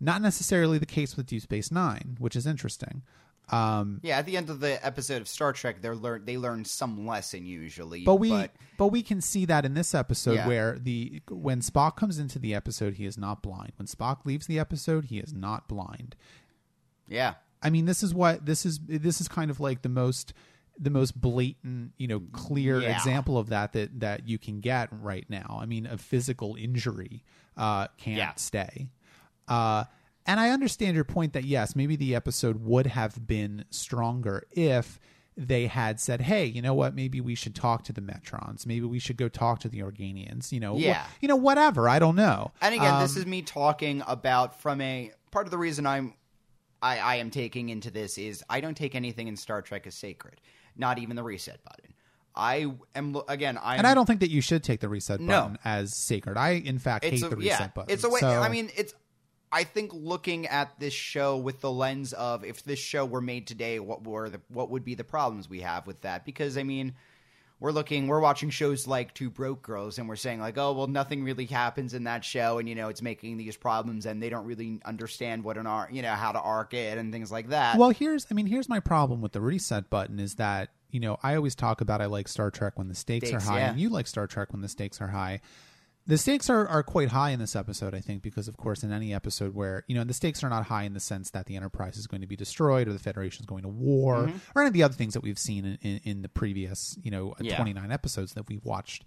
Not 0.00 0.22
necessarily 0.22 0.78
the 0.78 0.86
case 0.86 1.16
with 1.16 1.26
Deep 1.26 1.42
Space 1.42 1.70
Nine, 1.70 2.16
which 2.18 2.34
is 2.34 2.46
interesting. 2.46 3.02
Um, 3.50 3.98
Yeah, 4.02 4.18
at 4.18 4.26
the 4.26 4.36
end 4.36 4.48
of 4.48 4.60
the 4.60 4.84
episode 4.86 5.20
of 5.20 5.28
Star 5.28 5.52
Trek, 5.52 5.82
they 5.82 5.90
learn 5.90 6.24
they 6.24 6.36
learn 6.38 6.64
some 6.64 7.04
lesson 7.06 7.44
usually. 7.46 8.04
but 8.04 8.14
we 8.16 8.30
but, 8.78 8.88
we 8.92 9.02
can 9.02 9.20
see 9.20 9.44
that 9.44 9.64
in 9.64 9.74
this 9.74 9.94
episode 9.94 10.34
Yeah. 10.34 10.46
where 10.48 10.78
the 10.78 11.20
when 11.28 11.60
Spock 11.60 11.96
comes 11.96 12.18
into 12.18 12.38
the 12.38 12.54
episode, 12.54 12.94
he 12.94 13.06
is 13.06 13.18
not 13.18 13.42
blind. 13.42 13.72
When 13.76 13.86
Spock 13.86 14.24
leaves 14.24 14.46
the 14.46 14.58
episode, 14.58 15.06
he 15.06 15.18
is 15.18 15.32
not 15.34 15.68
blind. 15.68 16.14
yeah, 17.08 17.34
I 17.62 17.70
mean, 17.70 17.84
this 17.86 18.02
is 18.02 18.14
what 18.14 18.46
this 18.46 18.64
is. 18.64 18.78
This 18.86 19.20
is 19.20 19.28
kind 19.28 19.50
of 19.50 19.60
like 19.60 19.82
the 19.82 19.88
most 19.88 20.32
the 20.78 20.90
most 20.90 21.20
blatant, 21.20 21.92
you 21.98 22.08
know, 22.08 22.20
clear 22.32 22.80
Yeah. 22.80 22.96
example 22.96 23.36
of 23.36 23.50
that 23.50 23.72
that 23.74 24.00
that 24.00 24.26
you 24.28 24.38
can 24.38 24.60
get 24.60 24.88
right 24.92 25.26
now. 25.28 25.58
I 25.60 25.66
mean, 25.66 25.84
a 25.86 25.98
physical 25.98 26.56
injury 26.56 27.22
uh, 27.56 27.88
can't 27.98 28.16
Yeah. 28.16 28.34
stay. 28.36 28.88
Uh, 29.46 29.84
and 30.26 30.38
I 30.40 30.50
understand 30.50 30.94
your 30.94 31.04
point 31.04 31.32
that 31.34 31.44
yes, 31.44 31.74
maybe 31.76 31.96
the 31.96 32.14
episode 32.14 32.62
would 32.64 32.86
have 32.86 33.26
been 33.26 33.64
stronger 33.70 34.44
if 34.52 34.98
they 35.36 35.66
had 35.66 35.98
said, 36.00 36.20
"Hey, 36.22 36.44
you 36.46 36.60
know 36.62 36.74
what? 36.74 36.94
Maybe 36.94 37.20
we 37.20 37.34
should 37.34 37.54
talk 37.54 37.84
to 37.84 37.92
the 37.92 38.00
Metrons. 38.00 38.66
Maybe 38.66 38.84
we 38.86 38.98
should 38.98 39.16
go 39.16 39.28
talk 39.28 39.60
to 39.60 39.68
the 39.68 39.80
Organians. 39.80 40.52
You 40.52 40.60
know, 40.60 40.76
wh- 40.76 40.80
Yeah. 40.82 41.04
you 41.20 41.28
know, 41.28 41.36
whatever. 41.36 41.88
I 41.88 41.98
don't 41.98 42.16
know." 42.16 42.52
And 42.60 42.74
again, 42.74 43.00
this 43.00 43.16
Um, 43.16 43.22
is 43.22 43.26
me 43.26 43.42
talking 43.42 44.02
about 44.06 44.60
from 44.60 44.80
a 44.80 45.10
part 45.30 45.46
of 45.46 45.50
the 45.50 45.58
reason 45.58 45.86
I'm 45.86 46.14
I, 46.82 46.98
I 46.98 47.14
am 47.16 47.30
taking 47.30 47.68
into 47.68 47.90
this 47.90 48.18
is 48.18 48.42
I 48.48 48.60
don't 48.60 48.76
take 48.76 48.94
anything 48.94 49.28
in 49.28 49.36
Star 49.36 49.62
Trek 49.62 49.86
as 49.86 49.94
sacred, 49.94 50.40
not 50.76 50.98
even 50.98 51.16
the 51.16 51.22
reset 51.22 51.62
button. 51.64 51.94
I 52.34 52.72
am 52.94 53.16
again. 53.28 53.58
I 53.58 53.76
and 53.76 53.86
I 53.86 53.94
don't 53.94 54.06
think 54.06 54.20
that 54.20 54.30
you 54.30 54.40
should 54.40 54.62
take 54.62 54.80
the 54.80 54.88
reset 54.88 55.20
No. 55.20 55.42
button 55.42 55.58
as 55.64 55.94
sacred. 55.96 56.36
I, 56.36 56.50
in 56.50 56.78
fact, 56.78 57.04
hate 57.04 57.22
a, 57.22 57.28
the 57.28 57.36
reset 57.36 57.60
yeah, 57.60 57.66
button. 57.68 57.92
It's 57.92 58.04
a 58.04 58.08
way. 58.08 58.20
So- 58.20 58.28
I 58.28 58.48
mean, 58.48 58.70
it's. 58.76 58.94
I 59.52 59.64
think 59.64 59.92
looking 59.92 60.46
at 60.46 60.78
this 60.78 60.94
show 60.94 61.36
with 61.36 61.60
the 61.60 61.72
lens 61.72 62.12
of 62.12 62.44
if 62.44 62.62
this 62.62 62.78
show 62.78 63.04
were 63.04 63.20
made 63.20 63.48
today, 63.48 63.80
what 63.80 64.06
were 64.06 64.30
the 64.30 64.40
what 64.48 64.70
would 64.70 64.84
be 64.84 64.94
the 64.94 65.02
problems 65.02 65.50
we 65.50 65.60
have 65.62 65.88
with 65.88 66.02
that? 66.02 66.24
Because 66.24 66.56
I 66.56 66.62
mean, 66.62 66.94
we're 67.60 67.72
looking, 67.72 68.08
we're 68.08 68.20
watching 68.20 68.48
shows 68.50 68.86
like 68.86 69.14
Two 69.14 69.30
Broke 69.30 69.62
Girls, 69.62 69.98
and 69.98 70.08
we're 70.08 70.16
saying 70.16 70.40
like, 70.40 70.56
oh 70.58 70.72
well, 70.72 70.86
nothing 70.86 71.22
really 71.22 71.44
happens 71.44 71.94
in 71.94 72.04
that 72.04 72.24
show, 72.24 72.58
and 72.58 72.68
you 72.68 72.74
know, 72.74 72.88
it's 72.88 73.02
making 73.02 73.36
these 73.36 73.56
problems, 73.56 74.06
and 74.06 74.22
they 74.22 74.30
don't 74.30 74.46
really 74.46 74.80
understand 74.84 75.44
what 75.44 75.58
an 75.58 75.66
arc, 75.66 75.92
you 75.92 76.02
know, 76.02 76.14
how 76.14 76.32
to 76.32 76.40
arc 76.40 76.74
it 76.74 76.98
and 76.98 77.12
things 77.12 77.30
like 77.30 77.50
that. 77.50 77.76
Well, 77.76 77.90
here's 77.90 78.26
I 78.30 78.34
mean, 78.34 78.46
here's 78.46 78.68
my 78.68 78.80
problem 78.80 79.20
with 79.20 79.32
the 79.32 79.40
reset 79.40 79.90
button 79.90 80.18
is 80.18 80.36
that, 80.36 80.70
you 80.90 81.00
know, 81.00 81.18
I 81.22 81.36
always 81.36 81.54
talk 81.54 81.80
about 81.80 82.00
I 82.00 82.06
like 82.06 82.28
Star 82.28 82.50
Trek 82.50 82.78
when 82.78 82.88
the 82.88 82.94
stakes, 82.94 83.28
Stakes, 83.28 83.44
are 83.44 83.46
high 83.46 83.60
yeah. 83.60 83.70
and 83.70 83.80
you 83.80 83.90
like 83.90 84.06
Star 84.06 84.26
Trek 84.26 84.52
when 84.52 84.62
the 84.62 84.68
stakes 84.68 85.00
are 85.00 85.08
high. 85.08 85.40
The 86.06 86.18
stakes 86.18 86.50
are, 86.50 86.66
are 86.66 86.82
quite 86.82 87.10
high 87.10 87.30
in 87.30 87.38
this 87.38 87.54
episode, 87.54 87.94
I 87.94 88.00
think, 88.00 88.22
because 88.22 88.48
of 88.48 88.56
course 88.56 88.82
in 88.82 88.90
any 88.92 89.14
episode 89.14 89.54
where, 89.54 89.84
you 89.86 89.94
know, 89.94 90.02
the 90.02 90.14
stakes 90.14 90.42
are 90.42 90.48
not 90.48 90.64
high 90.66 90.82
in 90.82 90.92
the 90.94 90.98
sense 91.00 91.30
that 91.30 91.46
the 91.46 91.54
Enterprise 91.56 91.96
is 91.96 92.06
going 92.08 92.20
to 92.22 92.26
be 92.26 92.34
destroyed 92.36 92.88
or 92.88 92.92
the 92.92 92.98
Federation 92.98 93.42
is 93.42 93.46
going 93.46 93.62
to 93.62 93.68
war 93.68 94.24
Mm-hmm. 94.26 94.36
or 94.54 94.62
any 94.62 94.66
of 94.68 94.72
the 94.72 94.82
other 94.82 94.94
things 94.94 95.14
that 95.14 95.22
we've 95.22 95.38
seen 95.38 95.64
in, 95.64 95.78
in, 95.82 96.00
in 96.04 96.22
the 96.22 96.28
previous, 96.28 96.98
you 97.02 97.10
know, 97.10 97.34
Yeah. 97.40 97.56
29 97.56 97.92
episodes 97.92 98.32
that 98.34 98.48
we've 98.48 98.64
watched. 98.64 99.04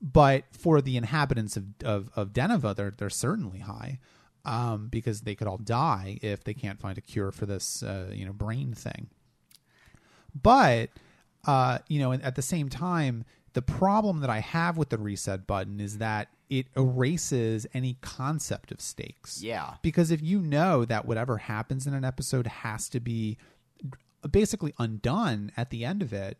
But 0.00 0.44
for 0.52 0.80
the 0.82 0.96
inhabitants 0.96 1.56
of, 1.56 1.64
of, 1.82 2.10
of 2.14 2.32
Deneva, 2.32 2.76
they're, 2.76 2.92
they're 2.96 3.10
certainly 3.10 3.60
high 3.60 3.98
um, 4.44 4.88
because 4.88 5.22
they 5.22 5.34
could 5.34 5.48
all 5.48 5.58
die 5.58 6.18
if 6.22 6.44
they 6.44 6.54
can't 6.54 6.78
find 6.78 6.96
a 6.98 7.00
cure 7.00 7.32
for 7.32 7.46
this, 7.46 7.82
uh, 7.82 8.10
you 8.12 8.24
know, 8.26 8.32
brain 8.34 8.72
thing. 8.74 9.08
But 10.40 10.90
uh, 11.46 11.78
you 11.88 11.98
know, 12.00 12.12
at 12.12 12.34
the 12.34 12.42
same 12.42 12.68
time, 12.68 13.24
the 13.56 13.62
problem 13.62 14.20
that 14.20 14.28
I 14.28 14.40
have 14.40 14.76
with 14.76 14.90
the 14.90 14.98
reset 14.98 15.46
button 15.46 15.80
is 15.80 15.96
that 15.96 16.28
it 16.50 16.66
erases 16.76 17.66
any 17.72 17.96
concept 18.02 18.70
of 18.70 18.82
stakes. 18.82 19.42
Yeah. 19.42 19.76
Because 19.80 20.10
if 20.10 20.20
you 20.20 20.40
know 20.40 20.84
that 20.84 21.06
whatever 21.06 21.38
happens 21.38 21.86
in 21.86 21.94
an 21.94 22.04
episode 22.04 22.46
has 22.46 22.90
to 22.90 23.00
be 23.00 23.38
basically 24.30 24.74
undone 24.78 25.52
at 25.56 25.70
the 25.70 25.86
end 25.86 26.02
of 26.02 26.12
it, 26.12 26.36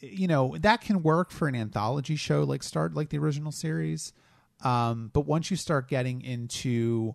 you 0.00 0.26
know, 0.26 0.56
that 0.58 0.80
can 0.80 1.04
work 1.04 1.30
for 1.30 1.46
an 1.46 1.54
anthology 1.54 2.16
show 2.16 2.42
like 2.42 2.64
start 2.64 2.94
like 2.94 3.10
the 3.10 3.18
original 3.18 3.52
series. 3.52 4.12
Um, 4.64 5.12
but 5.12 5.26
once 5.26 5.52
you 5.52 5.56
start 5.56 5.88
getting 5.88 6.20
into 6.20 7.14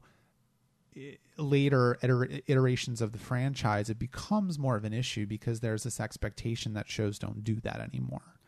later 1.35 1.99
iter- 2.01 2.39
iterations 2.47 3.01
of 3.01 3.11
the 3.11 3.19
franchise, 3.19 3.89
it 3.89 3.99
becomes 3.99 4.57
more 4.57 4.77
of 4.77 4.85
an 4.85 4.93
issue 4.93 5.25
because 5.25 5.59
there's 5.59 5.83
this 5.83 5.99
expectation 5.99 6.73
that 6.75 6.89
shows 6.89 7.19
don't 7.19 7.43
do 7.43 7.55
that 7.55 7.81
anymore. 7.81 8.38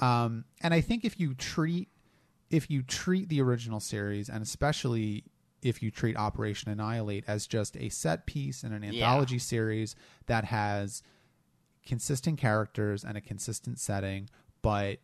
Um, 0.00 0.44
and 0.60 0.72
I 0.74 0.80
think 0.80 1.04
if 1.04 1.18
you 1.20 1.34
treat 1.34 1.88
if 2.50 2.70
you 2.70 2.82
treat 2.82 3.28
the 3.28 3.42
original 3.42 3.78
series, 3.78 4.30
and 4.30 4.42
especially 4.42 5.24
if 5.60 5.82
you 5.82 5.90
treat 5.90 6.16
Operation 6.16 6.70
Annihilate 6.70 7.24
as 7.28 7.46
just 7.46 7.76
a 7.76 7.90
set 7.90 8.24
piece 8.24 8.64
in 8.64 8.72
an 8.72 8.82
anthology 8.82 9.38
series 9.38 9.94
that 10.26 10.44
has 10.46 11.02
consistent 11.84 12.38
characters 12.38 13.04
and 13.04 13.18
a 13.18 13.20
consistent 13.20 13.78
setting, 13.78 14.30
but 14.62 14.98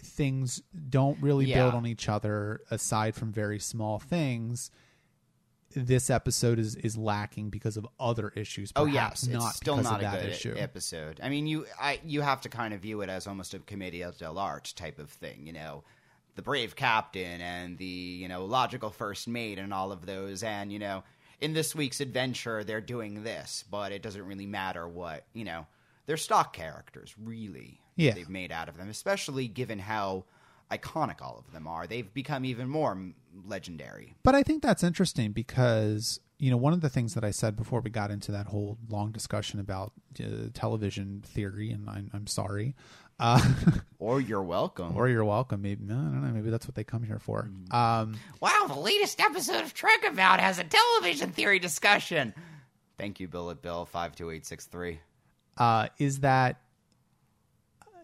things 0.00 0.62
don't 0.88 1.20
really 1.20 1.46
Yeah. 1.46 1.56
build 1.62 1.74
on 1.74 1.86
each 1.86 2.08
other 2.08 2.60
aside 2.70 3.14
from 3.14 3.32
very 3.32 3.58
small 3.58 3.98
things 3.98 4.70
this 5.74 6.10
episode 6.10 6.58
is 6.58 6.74
is 6.76 6.96
lacking 6.96 7.50
because 7.50 7.76
of 7.76 7.86
other 7.98 8.30
issues 8.34 8.72
Oh 8.74 8.86
yes, 8.86 9.26
not 9.26 9.54
still 9.54 9.76
not 9.76 10.02
a 10.02 10.06
good 10.06 10.30
issue 10.30 10.54
episode. 10.56 11.20
I 11.22 11.28
mean, 11.28 11.46
you 11.46 11.66
I 11.80 12.00
you 12.04 12.22
have 12.22 12.40
to 12.42 12.48
kind 12.48 12.74
of 12.74 12.80
view 12.80 13.02
it 13.02 13.08
as 13.08 13.26
almost 13.26 13.54
a 13.54 13.60
commedia 13.60 14.12
dell'arte 14.18 14.74
type 14.74 14.98
of 14.98 15.10
thing. 15.10 15.46
You 15.46 15.52
know, 15.52 15.84
the 16.34 16.42
brave 16.42 16.74
captain 16.76 17.40
and 17.40 17.78
the 17.78 17.84
you 17.84 18.28
know 18.28 18.44
logical 18.44 18.90
first 18.90 19.28
mate 19.28 19.58
and 19.58 19.72
all 19.72 19.92
of 19.92 20.06
those. 20.06 20.42
And 20.42 20.72
you 20.72 20.78
know, 20.78 21.04
in 21.40 21.52
this 21.52 21.74
week's 21.74 22.00
adventure, 22.00 22.64
they're 22.64 22.80
doing 22.80 23.22
this, 23.22 23.64
but 23.70 23.92
it 23.92 24.02
doesn't 24.02 24.26
really 24.26 24.46
matter 24.46 24.88
what 24.88 25.24
you 25.32 25.44
know. 25.44 25.66
They're 26.06 26.16
stock 26.16 26.52
characters, 26.52 27.14
really. 27.22 27.80
Yeah. 27.94 28.14
they've 28.14 28.28
made 28.28 28.50
out 28.50 28.68
of 28.68 28.76
them, 28.76 28.88
especially 28.88 29.46
given 29.46 29.78
how 29.78 30.24
iconic 30.70 31.20
all 31.22 31.42
of 31.44 31.52
them 31.52 31.66
are. 31.66 31.86
They've 31.86 32.12
become 32.12 32.44
even 32.44 32.68
more 32.68 32.96
legendary. 33.46 34.14
But 34.22 34.34
I 34.34 34.42
think 34.42 34.62
that's 34.62 34.82
interesting 34.82 35.32
because 35.32 36.20
you 36.38 36.50
know, 36.50 36.56
one 36.56 36.72
of 36.72 36.80
the 36.80 36.88
things 36.88 37.12
that 37.14 37.22
I 37.24 37.32
said 37.32 37.54
before 37.54 37.80
we 37.80 37.90
got 37.90 38.10
into 38.10 38.32
that 38.32 38.46
whole 38.46 38.78
long 38.88 39.12
discussion 39.12 39.60
about 39.60 39.92
uh, 40.18 40.48
television 40.54 41.22
theory, 41.26 41.70
and 41.70 41.86
I'm, 41.90 42.10
I'm 42.14 42.26
sorry, 42.26 42.74
uh, 43.18 43.46
Or 43.98 44.22
you're 44.22 44.42
welcome. 44.42 44.96
or 44.96 45.06
you're 45.10 45.26
welcome. 45.26 45.60
Maybe 45.60 45.84
I 45.84 45.88
don't 45.88 46.22
know. 46.22 46.32
Maybe 46.32 46.48
that's 46.48 46.66
what 46.66 46.74
they 46.76 46.84
come 46.84 47.02
here 47.02 47.18
for. 47.18 47.50
Um, 47.70 48.16
wow, 48.40 48.64
the 48.68 48.78
latest 48.80 49.20
episode 49.20 49.60
of 49.62 49.74
Trek 49.74 50.02
About 50.08 50.40
has 50.40 50.58
a 50.58 50.64
television 50.64 51.30
theory 51.32 51.58
discussion. 51.58 52.32
Thank 52.96 53.20
you, 53.20 53.28
Bill 53.28 53.50
at 53.50 53.60
Bill 53.60 53.84
five 53.84 54.16
two 54.16 54.30
eight 54.30 54.46
six 54.46 54.64
three. 54.64 55.00
uh, 55.58 55.88
is 55.98 56.20
that 56.20 56.62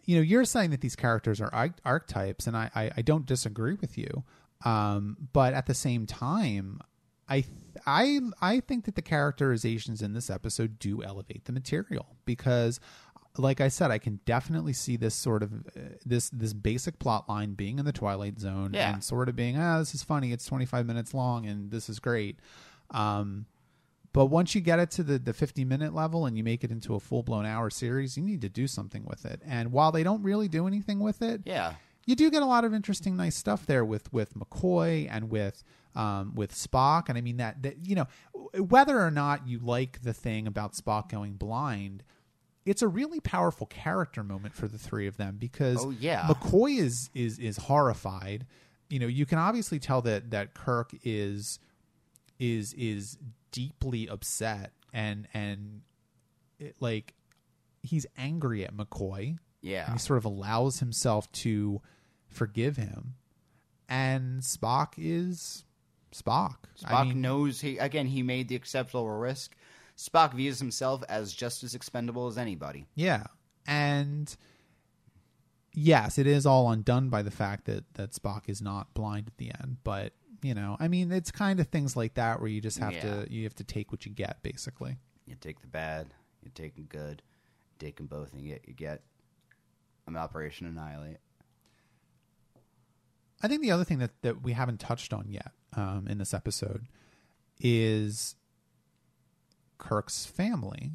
you 0.07 0.17
know 0.17 0.23
you're 0.23 0.45
saying 0.47 0.71
that 0.71 0.81
these 0.81 0.97
characters 0.97 1.41
are 1.41 1.53
arch- 1.53 1.79
archetypes, 1.85 2.47
and 2.47 2.57
I, 2.57 2.71
I 2.75 2.91
I 2.97 3.03
don't 3.03 3.27
disagree 3.27 3.75
with 3.75 3.99
you. 3.99 4.25
Um, 4.65 5.17
but 5.35 5.53
at 5.53 5.67
the 5.67 5.75
same 5.75 6.07
time, 6.07 6.81
I 7.29 7.43
th- 7.43 7.53
I 7.87 8.21
I 8.41 8.61
think 8.61 8.87
that 8.87 8.95
the 8.95 9.03
characterizations 9.03 10.01
in 10.01 10.15
this 10.15 10.31
episode 10.31 10.79
do 10.79 11.03
elevate 11.03 11.45
the 11.45 11.53
material 11.53 12.07
because. 12.25 12.81
Like 13.39 13.61
I 13.61 13.69
said, 13.69 13.91
I 13.91 13.99
can 13.99 14.21
definitely 14.25 14.73
see 14.73 14.97
this 14.97 15.15
sort 15.15 15.43
of 15.43 15.53
uh, 15.53 15.81
this 16.07 16.31
this 16.31 16.55
basic 16.55 16.99
plot 16.99 17.29
line 17.29 17.53
being 17.53 17.79
in 17.79 17.85
the 17.85 17.93
Twilight 17.93 18.41
Zone 18.41 18.71
Yeah. 18.73 18.95
and 18.95 19.05
sort 19.05 19.29
of 19.29 19.37
being 19.37 19.59
ah 19.59 19.79
this 19.79 19.95
is 19.95 20.03
funny 20.03 20.33
it's 20.33 20.47
25 20.47 20.87
minutes 20.87 21.13
long 21.13 21.45
and 21.45 21.71
this 21.71 21.91
is 21.91 21.99
great. 21.99 22.41
Um, 22.93 23.45
but 24.17 24.27
once 24.27 24.55
you 24.55 24.63
get 24.63 24.79
it 24.79 24.91
to 24.93 25.03
the, 25.03 25.19
the 25.19 25.35
50 25.35 25.65
minute 25.67 25.95
level 25.95 26.25
and 26.25 26.37
you 26.39 26.43
make 26.43 26.65
it 26.65 26.71
into 26.71 26.95
a 26.95 27.01
full 27.01 27.23
blown 27.23 27.45
hour 27.45 27.69
series, 27.69 28.17
you 28.17 28.23
need 28.23 28.41
to 28.41 28.49
do 28.49 28.67
something 28.67 29.05
with 29.05 29.27
it. 29.27 29.43
And 29.47 29.73
while 29.73 29.93
they 29.93 30.03
don't 30.03 30.23
really 30.23 30.49
do 30.49 30.67
anything 30.67 31.01
with 31.01 31.21
it, 31.21 31.43
Yeah. 31.45 31.75
you 32.07 32.17
do 32.17 32.31
get 32.31 32.41
a 32.43 32.47
lot 32.47 32.65
of 32.65 32.73
interesting, 32.73 33.15
nice 33.17 33.37
stuff 33.37 33.67
there 33.67 33.85
with 33.85 34.11
with 34.15 34.33
McCoy 34.35 35.07
and 35.11 35.31
with 35.31 35.63
um, 35.95 36.35
with 36.35 36.55
Spock. 36.55 37.09
And 37.11 37.19
I 37.19 37.21
mean 37.21 37.37
that 37.37 37.63
that 37.63 37.87
you 37.87 37.95
know 37.95 38.07
whether 38.59 38.99
or 39.01 39.11
not 39.11 39.47
you 39.47 39.59
like 39.59 40.01
the 40.03 40.15
thing 40.15 40.47
about 40.47 40.73
Spock 40.73 41.11
going 41.11 41.35
blind. 41.35 42.03
It's 42.65 42.81
a 42.83 42.89
really 42.89 43.21
powerful 43.21 43.67
character 43.67 44.25
moment 44.25 44.55
for 44.55 44.67
the 44.67 44.79
three 44.79 45.07
of 45.07 45.19
them 45.19 45.37
because 45.39 45.85
Oh, 45.85 45.91
yeah. 45.91 46.23
McCoy 46.27 46.79
is 46.79 47.11
is 47.15 47.39
is 47.39 47.59
horrified. 47.59 48.47
You 48.89 48.99
know, 48.99 49.07
you 49.09 49.27
can 49.27 49.39
obviously 49.39 49.79
tell 49.79 50.01
that 50.03 50.31
that 50.31 50.55
Kirk 50.55 50.93
is 51.05 51.59
is 52.39 52.73
is 52.75 53.19
deeply 53.57 54.07
upset 54.07 54.73
and 54.93 55.27
and 55.33 55.81
it, 56.59 56.77
like 56.79 57.15
he's 57.83 58.05
angry 58.19 58.65
at 58.65 58.77
McCoy. 58.77 59.39
Yeah. 59.63 59.87
And 59.87 59.95
he 59.95 59.99
sort 59.99 60.19
of 60.19 60.27
allows 60.27 60.81
himself 60.81 61.33
to 61.33 61.81
forgive 62.29 62.77
him. 62.77 63.15
And 63.89 64.43
Spock 64.43 64.93
is 64.99 65.65
Spock. 66.15 66.57
Spock 66.79 66.93
I 66.93 67.05
mean, 67.05 67.23
knows 67.23 67.63
he 67.63 67.79
again 67.79 68.07
he 68.07 68.23
made 68.23 68.49
the 68.49 68.57
acceptable 68.57 69.09
risk. 69.09 69.57
Spock 69.97 70.35
views 70.35 70.59
himself 70.59 71.03
as 71.09 71.33
just 71.33 71.65
as 71.65 71.75
expendable 71.75 72.27
as 72.27 72.37
anybody. 72.37 72.87
yeah. 72.95 73.25
And 73.69 74.37
yes, 75.73 76.19
it 76.19 76.27
is 76.29 76.47
all 76.47 76.71
undone 76.71 77.09
by 77.09 77.23
the 77.23 77.31
fact 77.33 77.65
that 77.65 77.85
that 77.95 78.13
Spock 78.13 78.43
is 78.49 78.61
not 78.61 78.93
blind 78.95 79.29
at 79.29 79.39
the 79.39 79.51
end, 79.51 79.79
but 79.83 80.13
you 80.43 80.55
know, 80.55 80.77
I 80.81 80.89
mean, 80.89 81.11
it's 81.13 81.31
kind 81.31 81.61
of 81.61 81.69
things 81.69 81.97
like 81.97 82.15
that 82.15 82.41
where 82.41 82.49
you 82.49 82.61
just 82.61 82.79
have 82.79 82.93
Yeah. 82.93 83.23
to 83.25 83.33
you 83.33 83.45
have 83.45 83.55
to 83.57 83.65
take 83.65 83.91
what 83.93 84.07
you 84.07 84.13
get 84.13 84.43
basically. 84.43 84.99
You 85.27 85.35
take 85.41 85.61
the 85.61 85.67
bad, 85.67 86.09
you 86.43 86.51
take 86.55 86.75
the 86.77 86.83
good, 86.83 87.23
take 87.79 87.97
them 87.97 88.07
both, 88.07 88.33
and 88.33 88.41
you 88.43 88.53
get 88.55 88.69
you 88.69 88.75
get 88.75 89.03
an 90.07 90.17
Operation 90.17 90.67
Annihilate. 90.67 91.19
I 93.43 93.49
think 93.49 93.61
the 93.63 93.71
other 93.71 93.85
thing 93.85 93.99
that, 93.99 94.13
that 94.23 94.43
we 94.43 94.53
haven't 94.53 94.81
touched 94.81 95.13
on 95.13 95.27
yet 95.29 95.53
um, 95.75 96.07
in 96.09 96.19
this 96.19 96.33
episode 96.33 96.87
is 97.61 98.35
Kirk's 99.79 100.25
family 100.25 100.93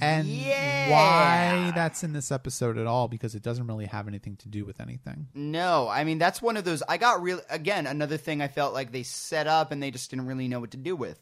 and 0.00 0.28
Yeah. 0.28 0.90
why 0.90 1.72
that's 1.74 2.04
in 2.04 2.12
this 2.12 2.30
episode 2.30 2.78
at 2.78 2.86
all 2.86 3.08
because 3.08 3.34
it 3.34 3.42
doesn't 3.42 3.66
really 3.66 3.86
have 3.86 4.06
anything 4.06 4.36
to 4.36 4.48
do 4.48 4.64
with 4.64 4.80
anything. 4.80 5.28
No, 5.34 5.88
I 5.88 6.04
mean 6.04 6.18
that's 6.18 6.40
one 6.40 6.56
of 6.56 6.64
those. 6.64 6.82
I 6.88 6.96
got 6.96 7.22
real 7.22 7.40
again 7.50 7.86
another 7.86 8.16
thing 8.16 8.40
I 8.42 8.48
felt 8.48 8.74
like 8.74 8.92
they 8.92 9.02
set 9.02 9.46
up 9.46 9.72
and 9.72 9.82
they 9.82 9.90
just 9.90 10.10
didn't 10.10 10.26
really 10.26 10.48
know 10.48 10.60
what 10.60 10.70
to 10.72 10.76
do 10.76 10.94
with. 10.94 11.20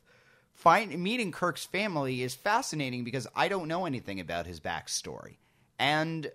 Find 0.55 0.97
meeting 0.99 1.31
Kirk's 1.33 1.65
family 1.65 2.23
is 2.23 2.35
fascinating 2.35 3.05
because 3.05 3.27
I 3.37 3.49
don't 3.49 3.69
know 3.69 3.87
anything 3.87 4.19
about 4.21 4.47
his 4.47 4.59
backstory, 4.61 5.37
and 5.79 6.31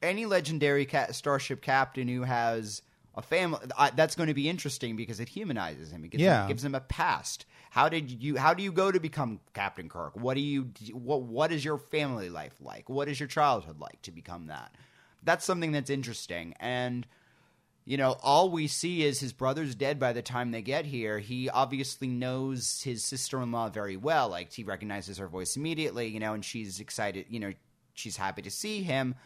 any 0.00 0.26
legendary 0.26 0.86
ca- 0.86 1.10
starship 1.12 1.60
captain 1.60 2.06
who 2.08 2.22
has 2.22 2.82
a 3.16 3.22
family 3.22 3.58
I, 3.76 3.90
that's 3.90 4.14
going 4.16 4.28
to 4.28 4.34
be 4.34 4.48
interesting 4.48 4.96
because 4.96 5.18
it 5.20 5.28
humanizes 5.28 5.90
him. 5.90 6.04
It 6.04 6.10
gives, 6.10 6.22
Yeah. 6.22 6.42
him, 6.42 6.48
gives 6.48 6.64
him 6.64 6.74
a 6.74 6.80
past. 6.80 7.46
How 7.74 7.88
did 7.88 8.22
you? 8.22 8.36
How 8.36 8.54
do 8.54 8.62
you 8.62 8.70
go 8.70 8.92
to 8.92 9.00
become 9.00 9.40
Captain 9.52 9.88
Kirk? 9.88 10.14
What 10.14 10.34
do 10.34 10.40
you? 10.40 10.70
What 10.92 11.22
What 11.22 11.50
is 11.50 11.64
your 11.64 11.76
family 11.76 12.30
life 12.30 12.54
like? 12.60 12.88
What 12.88 13.08
is 13.08 13.18
your 13.18 13.26
childhood 13.26 13.80
like 13.80 14.00
to 14.02 14.12
become 14.12 14.46
that? 14.46 14.72
That's 15.24 15.44
something 15.44 15.72
that's 15.72 15.90
interesting 15.90 16.54
and 16.60 17.04
you 17.84 17.96
know, 17.96 18.16
all 18.22 18.48
we 18.48 18.68
see 18.68 19.02
is 19.02 19.18
his 19.18 19.32
brother's 19.32 19.74
dead 19.74 19.98
by 19.98 20.12
the 20.12 20.22
time 20.22 20.52
they 20.52 20.62
get 20.62 20.86
here. 20.86 21.18
He 21.18 21.50
obviously 21.50 22.06
knows 22.06 22.80
his 22.82 23.04
sister 23.04 23.42
in 23.42 23.50
law 23.50 23.68
very 23.68 23.96
well. 23.96 24.28
Like, 24.30 24.52
he 24.52 24.64
recognizes 24.64 25.18
her 25.18 25.28
voice 25.28 25.56
immediately, 25.56 26.06
you 26.06 26.18
know, 26.18 26.32
and 26.32 26.42
she's 26.42 26.80
excited, 26.80 27.26
you 27.28 27.40
know, 27.40 27.52
she's 27.92 28.16
happy 28.16 28.40
to 28.40 28.50
see 28.50 28.82
him. 28.82 29.16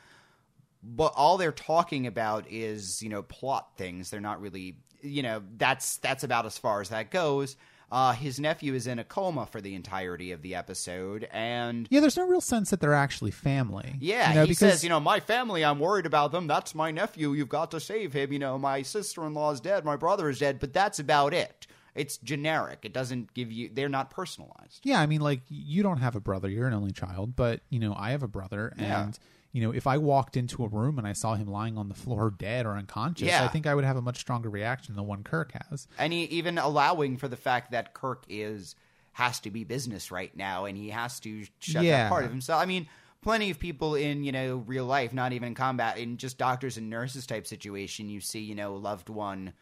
But 0.82 1.12
all 1.14 1.36
they're 1.36 1.53
talking 1.53 2.09
about 2.09 2.51
is, 2.51 3.01
you 3.01 3.11
know, 3.11 3.22
plot 3.22 3.76
things. 3.76 4.11
They're 4.11 4.20
not 4.20 4.40
really, 4.40 4.78
you 5.03 5.22
know, 5.22 5.40
that's 5.57 5.99
that's 5.99 6.24
about 6.24 6.46
as 6.46 6.59
far 6.59 6.80
as 6.80 6.88
that 6.88 7.12
goes. 7.12 7.57
Uh, 7.91 8.12
his 8.12 8.39
nephew 8.39 8.74
is 8.74 8.86
in 8.86 8.99
a 8.99 9.05
coma 9.05 9.47
for 9.47 9.61
the 9.62 9.74
entirety 9.74 10.30
of 10.32 10.43
the 10.43 10.55
episode, 10.55 11.26
and 11.32 11.86
Yeah, 11.91 12.01
there's 12.01 12.16
no 12.18 12.26
real 12.26 12.41
sense 12.43 12.68
that 12.70 12.80
they're 12.80 12.93
actually 12.93 13.30
family. 13.30 13.97
yeah, 14.01 14.28
you 14.28 14.34
know, 14.34 14.43
he 14.43 14.49
because 14.49 14.59
says, 14.59 14.84
you 14.84 14.91
know, 14.91 15.01
my 15.01 15.20
family, 15.20 15.64
I'm 15.64 15.78
worried 15.78 16.05
about 16.05 16.30
them. 16.32 16.47
That's 16.47 16.74
my 16.74 16.91
nephew. 16.91 17.32
You've 17.32 17.49
got 17.49 17.70
to 17.70 17.80
save 17.80 18.12
him. 18.12 18.32
You 18.32 18.39
know, 18.39 18.59
my 18.59 18.82
sister 18.82 19.24
in 19.26 19.32
law 19.32 19.53
is 19.53 19.61
dead. 19.61 19.84
My 19.86 19.97
brother 19.97 20.28
is 20.28 20.39
dead. 20.39 20.61
But 20.61 20.74
that's 20.74 20.99
about 20.99 21.32
it. 21.32 21.66
It's 21.95 22.18
generic. 22.18 22.80
It 22.84 22.93
doesn't 22.93 23.32
give 23.34 23.51
you, 23.51 23.70
they're 23.72 23.89
not 23.89 24.11
personalized. 24.11 24.80
Yeah, 24.84 25.01
I 25.01 25.07
mean, 25.07 25.20
like 25.20 25.41
you 25.49 25.82
don't 25.82 25.97
have 25.99 26.14
a 26.14 26.20
brother; 26.20 26.49
you're 26.49 26.68
an 26.68 26.74
only 26.74 26.93
child. 26.93 27.34
But 27.34 27.61
you 27.70 27.78
know, 27.80 27.95
I 27.99 28.11
have 28.11 28.22
a 28.22 28.28
brother, 28.28 28.72
Yeah. 28.78 29.11
You 29.53 29.62
know, 29.62 29.70
if 29.72 29.86
I 29.86 29.96
walked 29.99 30.36
into 30.36 30.64
a 30.64 30.68
room 30.68 30.99
and 30.99 31.07
I 31.07 31.12
saw 31.14 31.34
him 31.34 31.49
lying 31.49 31.78
on 31.78 31.88
the 31.88 31.94
floor 31.94 32.30
dead 32.38 32.66
or 32.66 32.72
unconscious, 32.76 33.28
Yeah. 33.28 33.44
I 33.44 33.49
think 33.49 33.66
I 33.66 33.74
would 33.74 33.84
have 33.84 33.96
a 33.96 34.03
much 34.03 34.18
stronger 34.18 34.51
reaction 34.51 34.94
than 34.94 34.96
the 35.05 35.09
one 35.09 35.22
Kirk 35.22 35.53
has. 35.70 35.88
And 35.99 36.12
he, 36.12 36.24
even 36.24 36.59
allowing 36.59 37.16
for 37.16 37.28
the 37.28 37.36
fact 37.36 37.72
that 37.72 37.94
Kirk 37.94 38.24
is, 38.28 38.74
has 39.12 39.40
to 39.40 39.51
be 39.51 39.64
business 39.64 40.11
right 40.11 40.34
now 40.36 40.64
and 40.66 40.76
he 40.76 40.90
has 40.90 41.18
to 41.20 41.44
shut 41.59 41.82
Yeah. 41.82 42.05
that 42.05 42.09
part 42.11 42.24
of 42.24 42.30
himself. 42.30 42.62
I 42.62 42.66
mean, 42.66 42.86
plenty 43.22 43.51
of 43.51 43.59
people 43.59 43.94
in, 43.94 44.22
you 44.22 44.32
know, 44.32 44.59
real 44.66 44.84
life, 44.84 45.12
not 45.12 45.32
even 45.32 45.49
in 45.49 45.55
combat, 45.55 45.99
in 45.99 46.18
just 46.18 46.38
doctors 46.38 46.76
and 46.76 46.88
nurses 46.90 47.26
type 47.26 47.46
situation, 47.46 48.09
you 48.09 48.20
see, 48.20 48.40
you 48.40 48.55
know, 48.55 48.74
a 48.74 48.76
loved 48.76 49.09
one 49.09 49.55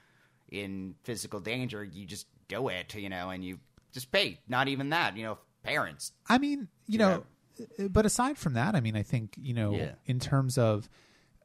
in 0.51 0.95
physical 1.05 1.41
danger, 1.41 1.83
you 1.83 2.07
just 2.07 2.27
do 2.49 2.69
it, 2.69 2.95
you 2.95 3.09
know, 3.09 3.31
and 3.31 3.45
you 3.45 3.59
just 3.93 4.11
pay. 4.13 4.39
Not 4.49 4.69
even 4.69 4.91
that, 4.91 5.17
you 5.17 5.23
know, 5.25 5.39
parents. 5.63 6.13
I 6.29 6.39
mean, 6.39 6.69
you 6.87 6.99
know, 6.99 7.25
but 7.91 8.07
aside 8.07 8.39
from 8.39 8.55
that, 8.55 8.75
I 8.75 8.81
mean, 8.81 8.97
I 8.97 9.03
think 9.03 9.35
you 9.37 9.55
know, 9.55 9.75
Yeah. 9.75 9.93
in 10.07 10.19
terms 10.21 10.59
of 10.59 10.89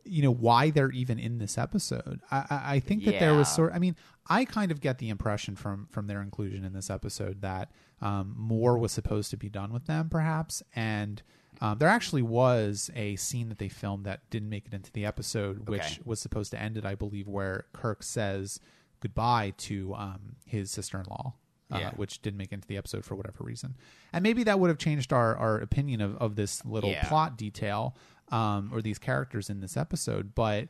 you 0.03 0.23
know 0.23 0.31
why 0.31 0.71
they're 0.71 0.89
even 0.91 1.19
in 1.19 1.37
this 1.37 1.57
episode, 1.57 2.21
I, 2.31 2.37
I, 2.49 2.61
I 2.75 2.79
think 2.79 3.05
that 3.05 3.19
there 3.19 3.35
was 3.35 3.47
sort. 3.47 3.71
I 3.73 3.79
mean, 3.79 3.95
I 4.27 4.45
kind 4.45 4.71
of 4.71 4.81
get 4.81 4.97
the 4.97 5.09
impression 5.09 5.55
from 5.55 5.87
from 5.91 6.07
their 6.07 6.21
inclusion 6.21 6.63
in 6.65 6.73
this 6.73 6.89
episode 6.89 7.41
that 7.41 7.71
um, 8.01 8.33
more 8.37 8.77
was 8.77 8.91
supposed 8.91 9.29
to 9.31 9.37
be 9.37 9.49
done 9.49 9.71
with 9.73 9.85
them, 9.85 10.09
perhaps, 10.09 10.63
and. 10.75 11.21
Um, 11.63 11.77
there 11.77 11.89
actually 11.89 12.23
was 12.23 12.89
a 12.95 13.15
scene 13.17 13.49
that 13.49 13.59
they 13.59 13.69
filmed 13.69 14.05
that 14.07 14.27
didn't 14.31 14.49
make 14.49 14.65
it 14.65 14.73
into 14.73 14.91
the 14.93 15.05
episode, 15.05 15.69
which 15.69 15.79
Okay. 15.81 15.99
was 16.03 16.19
supposed 16.19 16.49
to 16.51 16.59
end 16.59 16.75
it, 16.75 16.85
I 16.85 16.95
believe, 16.95 17.27
where 17.27 17.65
Kirk 17.71 18.01
says 18.01 18.59
goodbye 18.99 19.53
to 19.57 19.93
um, 19.93 20.37
his 20.43 20.71
sister-in-law, 20.71 21.33
uh, 21.35 21.40
Yeah. 21.79 21.91
which 21.91 22.21
didn't 22.21 22.37
make 22.37 22.51
it 22.51 22.55
into 22.55 22.67
the 22.67 22.77
episode 22.77 23.05
for 23.05 23.15
whatever 23.15 23.43
reason. 23.43 23.75
And 24.11 24.23
maybe 24.23 24.43
that 24.43 24.59
would 24.59 24.69
have 24.69 24.77
changed 24.77 25.13
our, 25.13 25.35
our 25.37 25.57
opinion 25.59 26.01
of, 26.01 26.17
of 26.17 26.35
this 26.35 26.65
little 26.65 26.89
Yeah. 26.89 27.07
plot 27.07 27.37
detail 27.37 27.95
um, 28.29 28.69
or 28.73 28.81
these 28.81 28.99
characters 28.99 29.49
in 29.49 29.59
this 29.61 29.77
episode. 29.77 30.33
But 30.35 30.67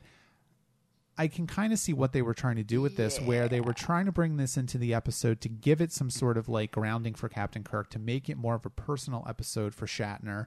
I 1.18 1.28
can 1.28 1.46
kind 1.46 1.72
of 1.72 1.78
see 1.78 1.92
what 1.92 2.12
they 2.12 2.22
were 2.22 2.32
trying 2.34 2.56
to 2.56 2.64
do 2.64 2.80
with 2.80 2.96
this, 2.96 3.20
where 3.20 3.46
they 3.48 3.60
were 3.60 3.74
trying 3.74 4.06
to 4.06 4.12
bring 4.12 4.36
this 4.38 4.56
into 4.56 4.78
the 4.78 4.94
episode 4.94 5.40
to 5.42 5.48
give 5.48 5.80
it 5.80 5.92
some 5.92 6.08
sort 6.08 6.38
of 6.38 6.48
like 6.48 6.70
grounding 6.72 7.14
for 7.14 7.28
Captain 7.28 7.62
Kirk, 7.62 7.90
to 7.90 7.98
make 7.98 8.30
it 8.30 8.38
more 8.38 8.54
of 8.54 8.64
a 8.64 8.70
personal 8.70 9.24
episode 9.28 9.74
for 9.74 9.86
Shatner, 9.86 10.46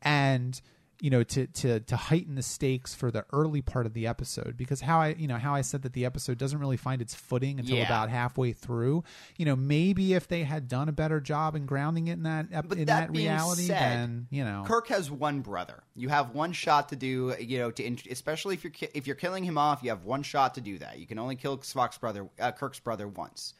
and 0.00 0.60
you 1.00 1.10
know 1.10 1.22
to 1.22 1.46
to 1.46 1.80
to 1.80 1.96
heighten 1.96 2.36
the 2.36 2.42
stakes 2.42 2.94
for 2.94 3.10
the 3.10 3.24
early 3.32 3.60
part 3.60 3.84
of 3.84 3.92
the 3.92 4.06
episode 4.06 4.56
because 4.56 4.80
how 4.80 5.00
I 5.00 5.08
you 5.18 5.26
know 5.28 5.36
how 5.36 5.54
I 5.54 5.60
said 5.60 5.82
that 5.82 5.92
the 5.92 6.04
episode 6.06 6.38
doesn't 6.38 6.58
really 6.58 6.76
find 6.78 7.02
its 7.02 7.14
footing 7.14 7.58
until 7.60 7.76
Yeah. 7.76 7.84
about 7.84 8.08
halfway 8.08 8.52
through. 8.52 9.04
You 9.36 9.44
know, 9.44 9.56
maybe 9.56 10.14
if 10.14 10.26
they 10.26 10.44
had 10.44 10.68
done 10.68 10.88
a 10.88 10.92
better 10.92 11.20
job 11.20 11.54
in 11.54 11.66
grounding 11.66 12.08
it 12.08 12.12
in 12.14 12.22
that 12.22 12.48
But 12.68 12.78
in 12.78 12.86
that 12.86 13.08
that, 13.08 13.16
reality, 13.16 13.66
said, 13.66 13.78
then 13.78 14.26
you 14.30 14.42
know, 14.44 14.64
Kirk 14.66 14.88
has 14.88 15.10
one 15.10 15.40
brother. 15.40 15.82
You 15.94 16.08
have 16.08 16.30
one 16.30 16.52
shot 16.52 16.88
to 16.88 16.96
do, 16.96 17.34
you 17.38 17.58
know, 17.58 17.70
to 17.72 17.96
especially 18.10 18.54
if 18.54 18.64
you're 18.64 18.70
ki- 18.72 18.88
if 18.94 19.06
you're 19.06 19.16
killing 19.16 19.44
him 19.44 19.58
off, 19.58 19.82
you 19.82 19.90
have 19.90 20.04
one 20.04 20.22
shot 20.22 20.54
to 20.54 20.60
do 20.60 20.78
that. 20.78 20.98
You 20.98 21.06
can 21.06 21.18
only 21.18 21.36
kill 21.36 21.58
Spock's 21.58 21.98
brother, 21.98 22.28
uh, 22.40 22.52
Kirk's 22.52 22.80
brother 22.80 23.06
once. 23.06 23.52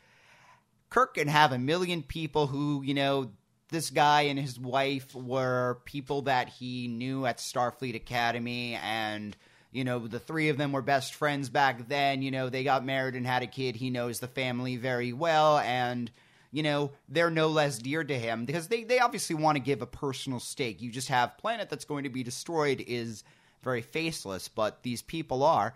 Kirk 0.88 1.14
can 1.14 1.28
have 1.28 1.52
a 1.52 1.58
million 1.58 2.02
people 2.02 2.46
who, 2.46 2.82
you 2.82 2.94
know, 2.94 3.32
this 3.70 3.90
guy 3.90 4.22
and 4.22 4.38
his 4.38 4.58
wife 4.58 5.14
were 5.14 5.78
people 5.84 6.22
that 6.22 6.48
he 6.48 6.88
knew 6.88 7.26
at 7.26 7.38
Starfleet 7.38 7.94
Academy 7.94 8.74
and 8.82 9.36
you 9.72 9.84
know 9.84 10.06
the 10.06 10.20
three 10.20 10.48
of 10.48 10.56
them 10.56 10.72
were 10.72 10.82
best 10.82 11.14
friends 11.14 11.48
back 11.50 11.88
then. 11.88 12.22
You 12.22 12.30
know 12.30 12.48
they 12.48 12.64
got 12.64 12.84
married 12.84 13.14
and 13.14 13.26
had 13.26 13.42
a 13.42 13.46
kid. 13.46 13.76
He 13.76 13.90
knows 13.90 14.20
the 14.20 14.28
family 14.28 14.76
very 14.76 15.12
well 15.12 15.58
and 15.58 16.10
you 16.52 16.62
know 16.62 16.92
they're 17.08 17.30
no 17.30 17.48
less 17.48 17.78
dear 17.78 18.04
to 18.04 18.18
him 18.18 18.44
because 18.44 18.68
they, 18.68 18.84
they 18.84 19.00
obviously 19.00 19.36
want 19.36 19.56
to 19.56 19.62
give 19.62 19.82
a 19.82 19.86
personal 19.86 20.40
stake. 20.40 20.80
You 20.80 20.90
just 20.90 21.08
have 21.08 21.38
planet 21.38 21.68
that's 21.68 21.84
going 21.84 22.04
to 22.04 22.10
be 22.10 22.22
destroyed 22.22 22.82
is 22.86 23.24
very 23.62 23.82
faceless 23.82 24.48
but 24.48 24.82
these 24.82 25.02
people 25.02 25.42
are. 25.42 25.74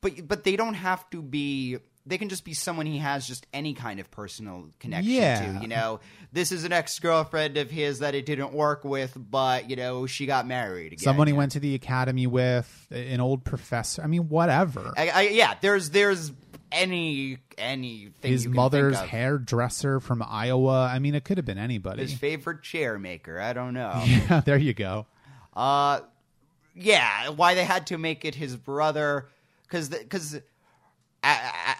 But 0.00 0.26
but 0.26 0.42
they 0.42 0.56
don't 0.56 0.74
have 0.74 1.08
to 1.10 1.22
be 1.22 1.78
they 2.04 2.18
can 2.18 2.28
just 2.28 2.44
be 2.44 2.52
someone 2.52 2.84
he 2.86 2.98
has 2.98 3.26
just 3.26 3.46
any 3.52 3.74
kind 3.74 4.00
of 4.00 4.10
personal 4.10 4.68
connection 4.80 5.12
Yeah. 5.12 5.52
to 5.56 5.62
you 5.62 5.68
know 5.68 6.00
this 6.32 6.50
is 6.52 6.64
an 6.64 6.72
ex-girlfriend 6.72 7.56
of 7.56 7.70
his 7.70 8.00
that 8.00 8.14
it 8.14 8.26
didn't 8.26 8.52
work 8.52 8.84
with 8.84 9.16
but 9.16 9.70
you 9.70 9.76
know 9.76 10.06
she 10.06 10.26
got 10.26 10.46
married 10.46 10.88
again 10.94 10.98
Someone 10.98 11.26
he 11.28 11.32
know? 11.32 11.38
went 11.38 11.52
to 11.52 11.60
the 11.60 11.74
academy 11.74 12.26
with, 12.26 12.86
an 12.90 13.20
old 13.20 13.44
professor. 13.44 14.02
I 14.02 14.06
mean, 14.08 14.28
whatever. 14.28 14.92
I, 14.96 15.08
I, 15.10 15.20
yeah 15.28 15.54
there's 15.60 15.90
there's 15.90 16.32
any 16.72 17.38
anything 17.58 18.30
His 18.32 18.48
mother's 18.48 18.98
hairdresser 18.98 20.00
from 20.00 20.24
Iowa. 20.26 20.86
I 20.92 20.98
mean, 20.98 21.14
it 21.14 21.22
could 21.24 21.36
have 21.36 21.44
been 21.44 21.58
anybody. 21.58 22.02
his 22.02 22.14
favorite 22.14 22.62
chair 22.62 22.98
maker 22.98 23.38
i 23.40 23.52
don't 23.52 23.74
know 23.74 24.02
yeah, 24.06 24.40
there 24.40 24.56
you 24.56 24.72
go. 24.74 25.06
Uh, 25.54 26.00
yeah, 26.74 27.28
why 27.28 27.54
they 27.54 27.64
had 27.64 27.86
to 27.88 27.98
make 27.98 28.24
it 28.24 28.34
his 28.34 28.56
brother? 28.56 29.28
Because 29.64 29.90
because 29.90 30.40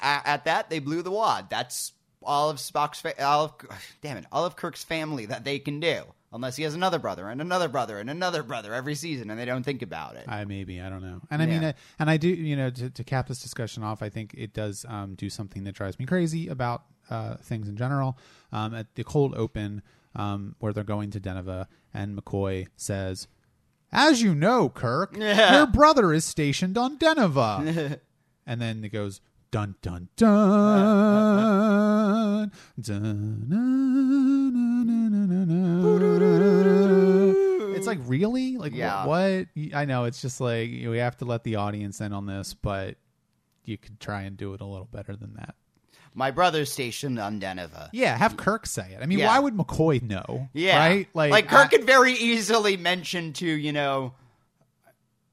at, 0.02 0.26
at 0.26 0.44
that 0.44 0.68
they 0.70 0.78
blew 0.80 1.00
the 1.02 1.10
wad. 1.10 1.48
That's 1.48 1.92
all 2.22 2.50
of 2.50 2.58
Spock's 2.58 3.00
fa- 3.00 3.24
all 3.24 3.44
of, 3.46 3.54
damn 4.02 4.16
it, 4.18 4.26
all 4.30 4.44
of 4.44 4.56
Kirk's 4.56 4.84
family 4.84 5.26
that 5.26 5.44
they 5.44 5.58
can 5.58 5.80
do. 5.80 6.02
Unless 6.34 6.56
he 6.56 6.62
has 6.62 6.72
another 6.74 6.98
brother 6.98 7.28
and 7.28 7.42
another 7.42 7.68
brother 7.68 7.98
and 7.98 8.08
another 8.08 8.42
brother 8.42 8.72
every 8.72 8.94
season, 8.94 9.28
and 9.30 9.38
they 9.38 9.44
don't 9.44 9.64
think 9.64 9.82
about 9.82 10.16
it. 10.16 10.24
I 10.26 10.46
maybe 10.46 10.80
I 10.80 10.88
don't 10.88 11.02
know, 11.02 11.20
and 11.30 11.42
I 11.42 11.46
mean, 11.46 11.60
Yeah. 11.60 11.68
uh, 11.68 11.72
and 11.98 12.08
I 12.08 12.16
do, 12.16 12.28
you 12.28 12.56
know, 12.56 12.70
to, 12.70 12.88
to 12.88 13.04
cap 13.04 13.28
this 13.28 13.42
discussion 13.42 13.82
off, 13.82 14.02
I 14.02 14.08
think 14.08 14.32
it 14.34 14.54
does 14.54 14.86
um, 14.88 15.14
do 15.14 15.28
something 15.28 15.64
that 15.64 15.74
drives 15.74 15.98
me 15.98 16.06
crazy 16.06 16.48
about 16.48 16.84
uh, 17.10 17.34
things 17.36 17.68
in 17.68 17.76
general. 17.76 18.16
Um, 18.50 18.74
at 18.74 18.94
the 18.94 19.04
cold 19.04 19.34
open, 19.36 19.82
um, 20.16 20.56
where 20.58 20.72
they're 20.72 20.84
going 20.84 21.10
to 21.10 21.20
Deneva, 21.20 21.66
and 21.92 22.16
McCoy 22.16 22.66
says, 22.76 23.28
"As 23.92 24.22
you 24.22 24.34
know, 24.34 24.70
Kirk, 24.70 25.14
Yeah. 25.18 25.58
your 25.58 25.66
brother 25.66 26.14
is 26.14 26.24
stationed 26.24 26.78
on 26.78 26.96
Deneva," 26.96 27.98
and 28.46 28.58
then 28.60 28.82
it 28.84 28.88
goes. 28.88 29.20
Dun 29.52 29.74
dun 29.82 30.08
dun. 30.16 30.32
It's 37.76 37.86
like 37.86 37.98
really 38.06 38.56
like 38.56 38.74
Yeah. 38.74 39.06
what? 39.06 39.46
I 39.74 39.84
know 39.84 40.04
it's 40.04 40.22
just 40.22 40.40
like 40.40 40.70
we 40.70 40.98
have 40.98 41.16
to 41.18 41.24
let 41.24 41.44
the 41.44 41.56
audience 41.56 42.00
in 42.00 42.12
on 42.12 42.26
this, 42.26 42.54
but 42.54 42.96
you 43.64 43.76
could 43.78 44.00
try 44.00 44.22
and 44.22 44.36
do 44.36 44.54
it 44.54 44.60
a 44.60 44.64
little 44.64 44.88
better 44.92 45.16
than 45.16 45.34
that. 45.34 45.54
My 46.14 46.30
brother's 46.30 46.70
stationed 46.70 47.18
on 47.18 47.40
Deneva. 47.40 47.88
Yeah, 47.92 48.16
have 48.16 48.36
Kirk 48.36 48.66
say 48.66 48.92
it. 48.92 48.98
I 49.02 49.06
mean, 49.06 49.18
Yeah. 49.20 49.28
why 49.28 49.38
would 49.38 49.54
McCoy 49.56 50.02
know? 50.02 50.48
Yeah, 50.52 50.78
right. 50.78 51.08
like, 51.14 51.48
Kirk 51.48 51.66
I- 51.66 51.68
could 51.68 51.84
very 51.84 52.12
easily 52.12 52.76
mention 52.76 53.32
to 53.34 53.46
you 53.46 53.72
know, 53.72 54.12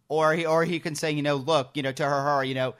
or 0.07 0.33
he 0.33 0.45
or 0.45 0.63
he 0.63 0.79
can 0.79 0.95
say 0.95 1.11
you 1.11 1.21
know, 1.21 1.35
look, 1.35 1.71
you 1.75 1.83
know, 1.83 1.91
to 1.91 2.03
her, 2.03 2.23
her, 2.23 2.43
you 2.43 2.55
know, 2.55 2.75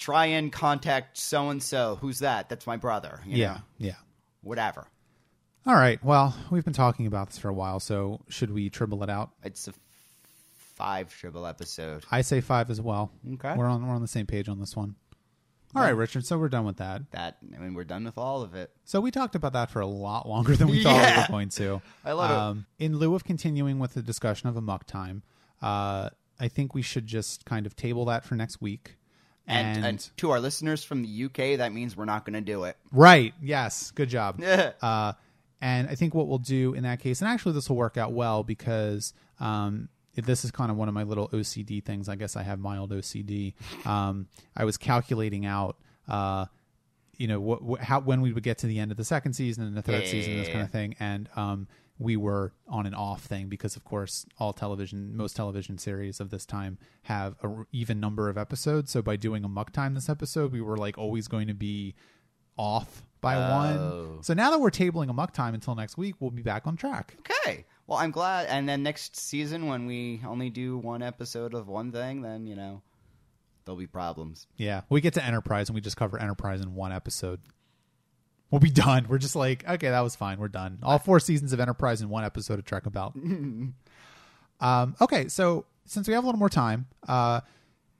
try 0.00 0.26
and 0.26 0.50
contact 0.50 1.16
so 1.18 1.50
and 1.50 1.62
so. 1.62 1.98
Who's 2.00 2.18
that? 2.20 2.48
That's 2.48 2.66
my 2.66 2.76
brother. 2.76 3.20
You 3.26 3.36
yeah, 3.36 3.52
know, 3.52 3.60
yeah. 3.78 3.94
whatever. 4.42 4.88
All 5.66 5.74
right. 5.74 6.02
Well, 6.02 6.34
we've 6.50 6.64
been 6.64 6.72
talking 6.72 7.06
about 7.06 7.28
this 7.28 7.38
for 7.38 7.48
a 7.50 7.52
while, 7.54 7.78
so 7.78 8.20
should 8.28 8.50
we 8.50 8.70
tribble 8.70 9.02
it 9.04 9.10
out? 9.10 9.30
It's 9.44 9.68
a 9.68 9.72
five 10.74 11.14
tribble 11.14 11.46
episode. 11.46 12.04
I 12.10 12.22
say 12.22 12.40
five 12.40 12.70
as 12.70 12.80
well. 12.80 13.12
Okay. 13.34 13.54
We're 13.56 13.66
on 13.66 13.86
we're 13.86 13.94
on 13.94 14.02
the 14.02 14.08
same 14.08 14.26
page 14.26 14.48
on 14.48 14.58
this 14.58 14.74
one. 14.74 14.96
All 15.76 15.82
right, 15.82 15.90
Richard. 15.90 16.26
So 16.26 16.36
we're 16.36 16.48
done 16.48 16.64
with 16.64 16.78
that. 16.78 17.02
That 17.12 17.36
I 17.54 17.58
mean, 17.60 17.74
we're 17.74 17.84
done 17.84 18.04
with 18.04 18.18
all 18.18 18.42
of 18.42 18.54
it. 18.56 18.72
So 18.84 19.00
we 19.00 19.12
talked 19.12 19.36
about 19.36 19.52
that 19.52 19.70
for 19.70 19.80
a 19.80 19.86
lot 19.86 20.28
longer 20.28 20.56
than 20.56 20.66
we 20.68 20.82
thought 20.82 20.96
we 20.96 21.02
Yeah. 21.02 21.20
were 21.22 21.28
going 21.28 21.48
to. 21.50 21.80
I 22.04 22.12
love 22.12 22.30
it. 22.30 22.36
um, 22.36 22.66
In 22.80 22.96
lieu 22.96 23.14
of 23.14 23.22
continuing 23.22 23.78
with 23.78 23.94
the 23.94 24.02
discussion 24.02 24.48
of 24.48 24.56
Amok 24.56 24.86
Time, 24.86 25.22
uh, 25.62 26.10
I 26.40 26.48
think 26.48 26.74
we 26.74 26.82
should 26.82 27.06
just 27.06 27.44
kind 27.44 27.66
of 27.66 27.76
table 27.76 28.04
that 28.06 28.24
for 28.24 28.34
next 28.34 28.60
week. 28.60 28.96
And, 29.50 29.76
And, 29.78 29.86
and 29.86 30.10
to 30.18 30.30
our 30.30 30.40
listeners 30.40 30.84
from 30.84 31.02
the 31.02 31.24
UK, 31.24 31.58
that 31.58 31.72
means 31.72 31.96
we're 31.96 32.04
not 32.04 32.24
going 32.24 32.34
to 32.34 32.40
do 32.40 32.64
it. 32.64 32.76
right, 32.92 33.34
yes, 33.42 33.90
good 33.90 34.08
job. 34.08 34.40
Uh, 34.82 35.12
and 35.62 35.88
I 35.88 35.94
think 35.94 36.14
what 36.14 36.26
we'll 36.26 36.38
do 36.38 36.72
in 36.72 36.84
that 36.84 37.00
case, 37.00 37.20
and 37.20 37.28
actually 37.28 37.52
this 37.52 37.68
will 37.68 37.76
work 37.76 37.98
out 37.98 38.12
well 38.12 38.42
because 38.42 39.12
um, 39.40 39.90
this 40.14 40.42
is 40.44 40.50
kind 40.50 40.70
of 40.70 40.76
one 40.78 40.88
of 40.88 40.94
my 40.94 41.02
little 41.02 41.28
OCD 41.28 41.84
things. 41.84 42.08
I 42.08 42.14
guess 42.16 42.34
I 42.34 42.42
have 42.42 42.58
mild 42.58 42.92
OCD. 42.92 43.54
Um, 43.86 44.26
I 44.56 44.64
was 44.64 44.78
calculating 44.78 45.44
out, 45.44 45.76
uh, 46.08 46.46
you 47.18 47.26
know, 47.28 47.40
what, 47.40 47.62
what, 47.62 47.80
how 47.80 48.00
when 48.00 48.22
we 48.22 48.32
would 48.32 48.42
get 48.42 48.58
to 48.58 48.66
the 48.68 48.78
end 48.78 48.90
of 48.90 48.96
the 48.96 49.04
second 49.04 49.34
season 49.34 49.64
and 49.64 49.76
the 49.76 49.82
third 49.82 50.04
Yeah, 50.04 50.10
season, 50.10 50.38
this 50.38 50.48
kind 50.48 50.62
of 50.62 50.70
thing, 50.70 50.96
and 50.98 51.28
um, 51.36 51.68
we 52.00 52.16
were 52.16 52.52
on 52.66 52.86
an 52.86 52.94
off 52.94 53.22
thing 53.24 53.48
because, 53.48 53.76
of 53.76 53.84
course, 53.84 54.24
all 54.38 54.52
television, 54.54 55.14
most 55.16 55.36
television 55.36 55.76
series 55.76 56.18
of 56.18 56.30
this 56.30 56.46
time 56.46 56.78
have 57.02 57.36
a 57.42 57.46
r- 57.46 57.66
even 57.72 58.00
number 58.00 58.28
of 58.30 58.38
episodes. 58.38 58.90
So 58.90 59.02
by 59.02 59.16
doing 59.16 59.44
Amok 59.44 59.70
Time 59.72 59.92
this 59.94 60.08
episode, 60.08 60.50
we 60.50 60.62
were 60.62 60.78
like 60.78 60.96
always 60.96 61.28
going 61.28 61.46
to 61.48 61.54
be 61.54 61.94
off 62.56 63.02
by 63.20 63.36
Oh. 63.36 64.14
one. 64.14 64.22
So 64.22 64.32
now 64.34 64.50
that 64.50 64.58
we're 64.60 64.70
tabling 64.70 65.10
Amok 65.10 65.32
Time 65.34 65.52
until 65.54 65.74
next 65.74 65.98
week, 65.98 66.14
we'll 66.20 66.30
be 66.30 66.42
back 66.42 66.66
on 66.66 66.74
track. 66.76 67.16
Okay. 67.20 67.66
Well, 67.86 67.98
I'm 67.98 68.12
glad. 68.12 68.46
And 68.46 68.66
then 68.68 68.82
next 68.82 69.16
season, 69.16 69.66
when 69.66 69.84
we 69.84 70.22
only 70.26 70.48
do 70.48 70.78
one 70.78 71.02
episode 71.02 71.52
of 71.54 71.68
one 71.68 71.92
thing, 71.92 72.22
then 72.22 72.46
you 72.46 72.56
know 72.56 72.82
there'll 73.66 73.78
be 73.78 73.86
problems. 73.86 74.46
Yeah, 74.56 74.82
we 74.88 75.02
get 75.02 75.12
to 75.14 75.24
Enterprise 75.24 75.68
and 75.68 75.74
we 75.74 75.82
just 75.82 75.98
cover 75.98 76.18
Enterprise 76.18 76.62
in 76.62 76.74
one 76.74 76.92
episode. 76.92 77.40
We'll 78.50 78.60
be 78.60 78.70
done. 78.70 79.06
We're 79.08 79.18
just 79.18 79.36
like, 79.36 79.68
okay, 79.68 79.90
that 79.90 80.00
was 80.00 80.16
fine. 80.16 80.38
We're 80.40 80.48
done. 80.48 80.78
All 80.82 80.98
four 80.98 81.20
seasons 81.20 81.52
of 81.52 81.60
Enterprise 81.60 82.02
in 82.02 82.08
one 82.08 82.24
episode 82.24 82.58
of 82.58 82.64
Trek 82.64 82.86
About. 82.86 83.14
um, 84.60 84.96
okay, 85.00 85.28
so 85.28 85.66
since 85.86 86.08
we 86.08 86.14
have 86.14 86.24
a 86.24 86.26
little 86.26 86.38
more 86.38 86.48
time, 86.48 86.86
uh, 87.08 87.40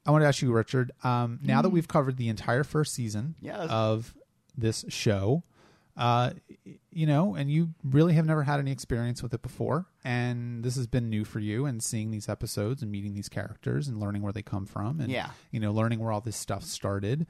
I 0.07 0.11
want 0.11 0.23
to 0.23 0.27
ask 0.29 0.43
you, 0.43 0.53
Richard. 0.53 0.93
Um, 1.05 1.39
now 1.43 1.63
that 1.63 1.69
we've 1.71 1.89
covered 1.89 2.17
the 2.17 2.29
entire 2.29 2.65
first 2.65 2.95
season 2.95 3.35
Yes. 3.41 3.69
of 3.71 4.15
this 4.57 4.85
show, 4.89 5.43
uh, 5.97 6.31
you 6.91 7.07
know, 7.07 7.35
and 7.35 7.51
you 7.51 7.71
really 7.85 8.15
have 8.15 8.25
never 8.27 8.43
had 8.43 8.59
any 8.59 8.73
experience 8.73 9.23
with 9.23 9.35
it 9.35 9.43
before, 9.43 9.87
and 10.05 10.65
this 10.65 10.77
has 10.77 10.87
been 10.87 11.11
new 11.11 11.25
for 11.25 11.39
you, 11.41 11.67
and 11.67 11.83
seeing 11.83 12.11
these 12.11 12.29
episodes 12.29 12.83
and 12.83 12.91
meeting 12.91 13.15
these 13.15 13.29
characters 13.29 13.87
and 13.89 14.01
learning 14.01 14.23
where 14.23 14.33
they 14.33 14.43
come 14.43 14.67
from, 14.67 15.01
and 15.01 15.11
Yeah. 15.11 15.31
you 15.51 15.61
know, 15.61 15.73
learning 15.73 16.01
where 16.01 16.11
all 16.13 16.21
this 16.21 16.37
stuff 16.37 16.65
started. 16.65 17.27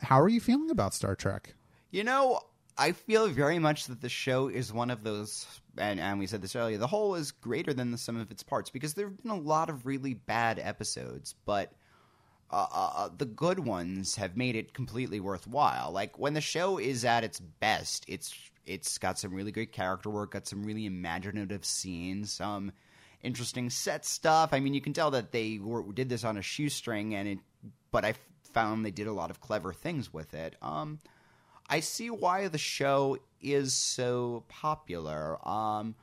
How 0.00 0.20
are 0.20 0.28
you 0.28 0.40
feeling 0.40 0.70
about 0.70 0.94
Star 0.94 1.14
Trek? 1.14 1.54
You 1.90 2.04
know, 2.04 2.40
I 2.76 2.92
feel 2.92 3.28
very 3.28 3.58
much 3.58 3.86
that 3.86 4.00
the 4.00 4.08
show 4.08 4.48
is 4.48 4.72
one 4.72 4.90
of 4.90 5.02
those, 5.02 5.46
and, 5.76 5.98
and 5.98 6.18
we 6.18 6.26
said 6.26 6.42
this 6.42 6.54
earlier, 6.54 6.78
the 6.78 6.86
whole 6.86 7.14
is 7.14 7.32
greater 7.32 7.72
than 7.72 7.90
the 7.90 7.98
sum 7.98 8.16
of 8.16 8.30
its 8.30 8.42
parts 8.42 8.70
because 8.70 8.94
there 8.94 9.06
have 9.06 9.22
been 9.22 9.30
a 9.30 9.36
lot 9.36 9.70
of 9.70 9.86
really 9.86 10.14
bad 10.14 10.58
episodes, 10.58 11.34
but 11.44 11.72
uh, 12.50 12.66
uh, 12.72 13.08
the 13.16 13.24
good 13.24 13.58
ones 13.58 14.16
have 14.16 14.36
made 14.36 14.54
it 14.54 14.74
completely 14.74 15.20
worthwhile. 15.20 15.90
Like 15.90 16.18
when 16.18 16.34
the 16.34 16.40
show 16.40 16.78
is 16.78 17.04
at 17.04 17.24
its 17.24 17.40
best, 17.40 18.04
it's 18.06 18.34
it's 18.64 18.98
got 18.98 19.18
some 19.18 19.32
really 19.32 19.50
great 19.50 19.72
character 19.72 20.10
work, 20.10 20.32
got 20.32 20.46
some 20.46 20.62
really 20.62 20.84
imaginative 20.84 21.64
scenes, 21.64 22.30
some 22.32 22.70
interesting 23.22 23.70
set 23.70 24.04
stuff. 24.04 24.50
I 24.52 24.60
mean, 24.60 24.74
you 24.74 24.82
can 24.82 24.92
tell 24.92 25.10
that 25.12 25.32
they 25.32 25.58
were, 25.58 25.82
did 25.92 26.10
this 26.10 26.22
on 26.22 26.36
a 26.36 26.42
shoestring, 26.42 27.14
and 27.14 27.28
it, 27.28 27.38
but 27.90 28.04
I 28.04 28.14
found 28.52 28.84
they 28.84 28.90
did 28.90 29.06
a 29.06 29.12
lot 29.12 29.30
of 29.30 29.40
clever 29.40 29.72
things 29.72 30.12
with 30.12 30.34
it. 30.34 30.54
Um, 30.60 30.98
I 31.68 31.80
see 31.80 32.10
why 32.10 32.48
the 32.48 32.58
show 32.58 33.18
is 33.40 33.74
so 33.74 34.44
popular. 34.48 35.38
Um, 35.46 35.94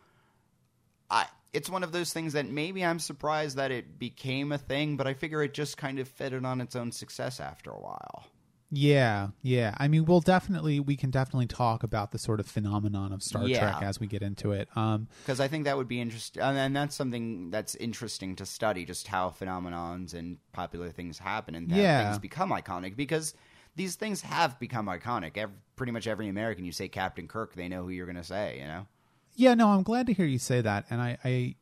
I 1.10 1.28
it's 1.54 1.70
one 1.70 1.84
of 1.84 1.92
those 1.94 2.12
things 2.12 2.34
that 2.34 2.46
maybe 2.48 2.84
I'm 2.84 3.00
surprised 3.00 3.56
that 3.58 3.72
it 3.72 3.98
became 3.98 4.52
a 4.52 4.58
thing, 4.58 4.98
but 4.98 5.08
I 5.08 5.14
figure 5.14 5.42
it 5.42 5.54
just 5.54 5.78
kind 5.78 6.00
of 6.00 6.08
fitted 6.08 6.44
on 6.46 6.60
its 6.62 6.76
own 6.76 6.92
success 6.92 7.40
after 7.40 7.72
a 7.72 7.80
while. 7.80 8.26
Yeah, 8.72 9.30
yeah. 9.42 9.74
I 9.78 9.88
mean, 9.88 10.06
we'll 10.06 10.22
definitely 10.22 10.80
we 10.80 10.98
can 10.98 11.12
definitely 11.12 11.46
talk 11.48 11.84
about 11.84 12.12
the 12.12 12.20
sort 12.20 12.40
of 12.40 12.48
phenomenon 12.48 13.14
of 13.14 13.24
Star 13.24 13.48
Yeah. 13.48 13.60
Trek 13.60 13.84
as 13.84 14.00
we 14.00 14.08
get 14.08 14.22
into 14.22 14.52
it. 14.52 14.68
Um, 14.76 15.08
Because 15.24 15.40
I 15.40 15.48
think 15.48 15.64
that 15.66 15.78
would 15.78 15.88
be 15.88 16.02
interesting, 16.02 16.42
and 16.42 16.58
and 16.58 16.76
that's 16.76 16.96
something 16.96 17.52
that's 17.52 17.76
interesting 17.76 18.36
to 18.38 18.46
study, 18.46 18.84
just 18.84 19.08
how 19.08 19.30
phenomenons 19.30 20.14
and 20.14 20.40
popular 20.52 20.90
things 20.90 21.20
happen 21.20 21.56
and 21.56 21.70
that 21.70 21.78
Yeah. 21.78 22.06
things 22.06 22.20
become 22.20 22.50
iconic. 22.50 22.96
Because 22.98 23.34
these 23.76 23.96
things 23.96 24.22
have 24.22 24.60
become 24.60 24.88
iconic. 24.88 25.38
Ev 25.38 25.52
pretty 25.76 25.92
much 25.92 26.08
every 26.08 26.30
American, 26.30 26.64
you 26.66 26.72
say 26.72 26.88
Captain 26.88 27.28
Kirk, 27.28 27.54
they 27.56 27.68
know 27.68 27.84
who 27.84 27.90
you're 27.90 28.06
going 28.06 28.16
to 28.16 28.24
say. 28.24 28.58
You 28.60 28.66
know. 28.66 28.88
yeah, 29.36 29.54
no, 29.54 29.70
I'm 29.70 29.84
glad 29.84 30.08
to 30.08 30.14
hear 30.14 30.26
you 30.26 30.40
say 30.40 30.62
that, 30.62 30.86
and 30.90 31.02
I, 31.02 31.18
I, 31.26 31.56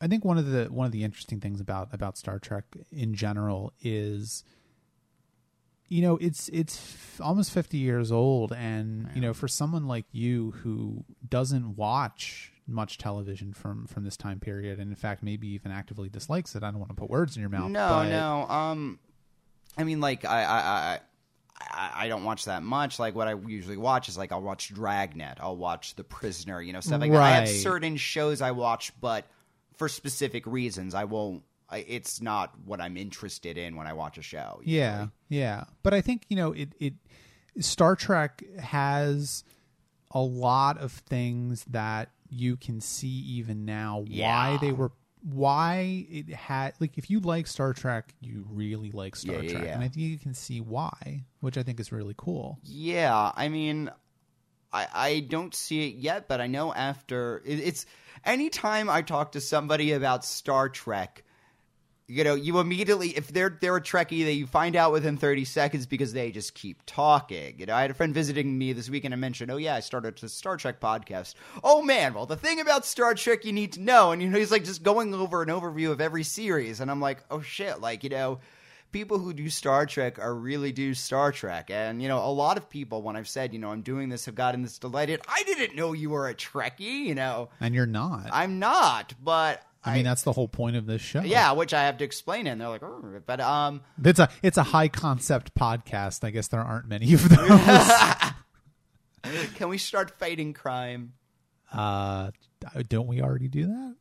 I 0.00 0.06
think 0.08 0.24
one 0.24 0.38
of 0.38 0.46
the 0.46 0.64
one 0.66 0.86
of 0.86 0.92
the 0.92 1.04
interesting 1.04 1.40
things 1.40 1.60
about 1.60 1.88
about 1.92 2.16
Star 2.16 2.38
Trek 2.38 2.64
in 2.90 3.14
general 3.14 3.72
is 3.82 4.44
you 5.88 6.00
know, 6.02 6.16
it's 6.16 6.48
it's 6.48 6.76
f- 6.78 7.20
almost 7.22 7.52
50 7.52 7.76
years 7.76 8.10
old 8.10 8.52
and, 8.52 9.10
you 9.14 9.20
know, 9.20 9.34
for 9.34 9.46
someone 9.46 9.86
like 9.86 10.06
you 10.12 10.52
who 10.62 11.04
doesn't 11.28 11.76
watch 11.76 12.52
much 12.66 12.96
television 12.96 13.52
from 13.52 13.86
from 13.86 14.02
this 14.04 14.16
time 14.16 14.40
period 14.40 14.78
and 14.80 14.88
in 14.90 14.96
fact 14.96 15.22
maybe 15.22 15.46
even 15.48 15.70
actively 15.70 16.08
dislikes 16.08 16.56
it. 16.56 16.62
I 16.62 16.70
don't 16.70 16.80
want 16.80 16.88
to 16.90 16.96
put 16.96 17.10
words 17.10 17.36
in 17.36 17.40
your 17.42 17.50
mouth. 17.50 17.70
No, 17.70 17.88
but- 17.88 18.08
no. 18.08 18.48
Um, 18.48 18.98
I 19.76 19.84
mean, 19.84 20.00
like 20.00 20.24
I, 20.24 20.42
I, 20.44 20.58
I, 20.58 21.00
I, 21.70 21.90
I 22.04 22.08
don't 22.08 22.24
watch 22.24 22.44
that 22.46 22.62
much. 22.62 22.98
Like 22.98 23.14
what 23.14 23.28
I 23.28 23.34
usually 23.46 23.76
watch 23.76 24.08
is 24.08 24.16
like 24.18 24.32
I'll 24.32 24.42
watch 24.42 24.72
Dragnet, 24.72 25.38
I'll 25.40 25.56
watch 25.56 25.94
The 25.96 26.04
Prisoner, 26.04 26.60
you 26.60 26.72
know, 26.72 26.80
stuff 26.80 27.00
like 27.00 27.10
that. 27.12 27.20
I 27.22 27.30
have 27.30 27.44
Right. 27.44 27.60
certain 27.60 27.96
shows 27.96 28.40
I 28.42 28.50
watch, 28.52 28.92
but 29.00 29.26
for 29.76 29.88
specific 29.88 30.46
reasons, 30.46 30.94
I 30.94 31.04
won't. 31.04 31.42
I, 31.68 31.78
it's 31.88 32.20
not 32.20 32.52
what 32.64 32.80
I'm 32.80 32.96
interested 32.96 33.56
in 33.58 33.74
when 33.76 33.86
I 33.86 33.94
watch 33.94 34.18
a 34.18 34.22
show. 34.22 34.60
Yeah, 34.64 35.06
yeah. 35.28 35.64
But 35.82 35.94
I 35.94 36.00
think 36.00 36.22
you 36.28 36.36
know 36.36 36.52
it. 36.52 36.68
It 36.78 36.94
Star 37.60 37.96
Trek 37.96 38.42
has 38.60 39.44
a 40.10 40.20
lot 40.20 40.78
of 40.78 40.92
things 40.92 41.64
that 41.70 42.10
you 42.28 42.56
can 42.56 42.80
see 42.80 43.08
even 43.08 43.64
now 43.64 44.04
why 44.08 44.58
they 44.60 44.72
were 44.72 44.90
why 45.24 46.06
it 46.10 46.28
had 46.30 46.74
like 46.80 46.98
if 46.98 47.08
you 47.08 47.18
like 47.20 47.46
Star 47.46 47.72
Trek, 47.72 48.14
you 48.20 48.46
really 48.50 48.90
like 48.90 49.16
Star 49.16 49.36
Yeah, 49.36 49.40
yeah, 49.42 49.50
Trek, 49.52 49.64
yeah. 49.64 49.74
and 49.74 49.82
I 49.82 49.88
think 49.88 50.06
you 50.06 50.18
can 50.18 50.34
see 50.34 50.60
why, 50.60 51.24
which 51.40 51.56
I 51.56 51.62
think 51.62 51.80
is 51.80 51.90
really 51.92 52.14
cool. 52.16 52.58
Yeah, 52.62 53.32
I 53.34 53.48
mean, 53.48 53.90
I 54.72 54.86
I 54.92 55.20
don't 55.20 55.54
see 55.54 55.88
it 55.88 55.94
yet, 55.96 56.28
but 56.28 56.40
I 56.40 56.46
know 56.46 56.74
after 56.74 57.42
it, 57.46 57.58
it's 57.58 57.86
anytime 58.24 58.90
I 58.90 59.00
talk 59.02 59.32
to 59.32 59.40
somebody 59.40 59.92
about 59.92 60.24
Star 60.26 60.68
Trek, 60.68 61.24
you 62.06 62.22
know, 62.22 62.34
you 62.34 62.58
immediately 62.58 63.08
if 63.10 63.28
they're 63.28 63.56
they're 63.60 63.76
a 63.76 63.80
Trekkie, 63.80 64.24
that 64.24 64.34
you 64.34 64.46
find 64.46 64.76
out 64.76 64.92
within 64.92 65.16
thirty 65.16 65.44
seconds 65.44 65.86
because 65.86 66.12
they 66.12 66.30
just 66.30 66.54
keep 66.54 66.82
talking. 66.86 67.58
You 67.58 67.66
know, 67.66 67.74
I 67.74 67.82
had 67.82 67.90
a 67.90 67.94
friend 67.94 68.12
visiting 68.12 68.58
me 68.58 68.72
this 68.72 68.90
weekend 68.90 69.14
and 69.14 69.20
mentioned, 69.20 69.50
"Oh 69.50 69.56
yeah, 69.56 69.74
I 69.74 69.80
started 69.80 70.22
a 70.22 70.28
Star 70.28 70.56
Trek 70.56 70.80
podcast." 70.80 71.34
Oh 71.62 71.82
man, 71.82 72.12
well 72.14 72.26
the 72.26 72.36
thing 72.36 72.60
about 72.60 72.84
Star 72.84 73.14
Trek 73.14 73.44
you 73.44 73.52
need 73.52 73.72
to 73.72 73.80
know, 73.80 74.12
and 74.12 74.20
you 74.20 74.28
know, 74.28 74.38
he's 74.38 74.50
like 74.50 74.64
just 74.64 74.82
going 74.82 75.14
over 75.14 75.42
an 75.42 75.48
overview 75.48 75.90
of 75.90 76.00
every 76.00 76.24
series, 76.24 76.80
and 76.80 76.90
I'm 76.90 77.00
like, 77.00 77.24
oh 77.30 77.40
shit, 77.40 77.80
like 77.80 78.04
you 78.04 78.10
know 78.10 78.40
people 78.94 79.18
who 79.18 79.32
do 79.32 79.50
Star 79.50 79.86
Trek 79.86 80.20
are 80.20 80.32
really 80.32 80.70
do 80.70 80.94
Star 80.94 81.32
Trek. 81.32 81.68
And, 81.68 82.00
you 82.00 82.06
know, 82.06 82.18
a 82.24 82.30
lot 82.30 82.56
of 82.56 82.70
people, 82.70 83.02
when 83.02 83.16
I've 83.16 83.26
said, 83.26 83.52
you 83.52 83.58
know, 83.58 83.70
I'm 83.70 83.82
doing 83.82 84.08
this, 84.08 84.26
have 84.26 84.36
gotten 84.36 84.62
this 84.62 84.78
delighted. 84.78 85.20
I 85.26 85.42
didn't 85.42 85.74
know 85.74 85.92
you 85.94 86.10
were 86.10 86.28
a 86.28 86.34
Trekkie, 86.34 87.06
you 87.06 87.16
know. 87.16 87.48
And 87.60 87.74
you're 87.74 87.86
not. 87.86 88.28
I, 88.30 88.44
I'm 88.44 88.60
not, 88.60 89.12
but. 89.22 89.60
Mean, 89.92 90.04
that's 90.04 90.22
the 90.22 90.32
whole 90.32 90.48
point 90.48 90.76
of 90.76 90.86
this 90.86 91.02
show. 91.02 91.20
yeah, 91.20 91.52
which 91.52 91.74
I 91.74 91.84
have 91.84 91.98
to 91.98 92.04
explain, 92.04 92.46
and 92.46 92.58
they're 92.60 92.68
like, 92.68 92.82
"Oh," 92.82 93.20
but 93.26 93.40
um, 93.40 93.82
it's 94.02 94.18
a 94.18 94.30
it's 94.42 94.56
a 94.56 94.62
high 94.62 94.88
concept 94.88 95.54
podcast. 95.54 96.24
I 96.24 96.30
guess 96.30 96.48
there 96.48 96.62
aren't 96.62 96.88
many 96.88 97.12
of 97.12 97.28
those. 97.28 98.32
can 99.56 99.68
we 99.68 99.78
start 99.78 100.18
fighting 100.18 100.54
crime? 100.54 101.12
uh, 101.72 102.30
don't 102.88 103.06
we 103.06 103.20
already 103.20 103.48
do 103.48 103.66
that? 103.66 103.96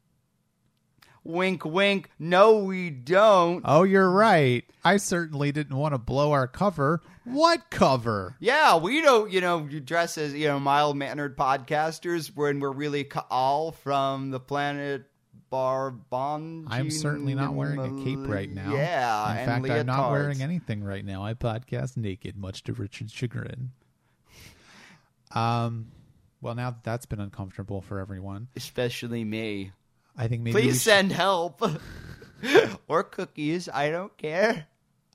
Wink, 1.26 1.64
wink. 1.64 2.10
No, 2.20 2.58
we 2.60 2.90
don't. 2.90 3.62
Oh, 3.66 3.84
you're 3.84 4.10
right. 4.10 4.66
I 4.84 4.98
certainly 4.98 5.54
didn't 5.54 5.78
want 5.78 5.94
to 5.94 5.98
blow 5.98 6.34
our 6.34 6.48
cover. 6.48 7.02
What 7.24 7.70
cover? 7.70 8.36
Yeah, 8.42 8.76
we 8.78 9.02
don't, 9.02 9.32
you 9.32 9.40
know, 9.40 9.62
dress 9.62 10.18
as, 10.18 10.34
you 10.34 10.48
know, 10.48 10.60
mild 10.60 10.98
mannered 10.98 11.38
podcasters 11.38 12.28
when 12.36 12.60
we're 12.60 12.74
really 12.74 13.10
all 13.32 13.72
from 13.72 14.32
the 14.32 14.40
planet 14.42 15.06
Barbon. 15.54 16.66
I'm 16.68 16.90
certainly 16.90 17.36
not 17.36 17.54
wearing 17.54 17.80
a 17.80 18.04
cape 18.04 18.28
right 18.28 18.50
now. 18.50 18.74
Yeah, 18.74 19.40
In 19.40 19.46
fact, 19.46 19.70
I'm 19.70 19.86
not 19.86 20.10
wearing 20.10 20.42
anything 20.42 20.84
right 20.84 21.06
now. 21.06 21.24
I 21.24 21.36
podcast 21.36 21.96
naked, 21.96 22.36
much 22.36 22.64
to 22.64 22.74
Richard's 22.74 23.14
chagrin. 23.14 23.70
Um, 25.30 25.92
well, 26.42 26.56
now 26.56 26.72
that 26.72 26.84
that's 26.84 27.06
been 27.06 27.20
uncomfortable 27.20 27.82
for 27.82 28.00
everyone, 28.00 28.48
Especially 28.56 29.24
me. 29.24 29.72
I 30.18 30.28
think 30.28 30.42
maybe 30.42 30.54
Please 30.54 30.74
should- 30.74 30.82
send 30.82 31.12
help. 31.12 31.62
or 32.88 33.04
cookies. 33.04 33.70
I 33.70 33.92
don't 33.92 34.18
care. 34.18 34.66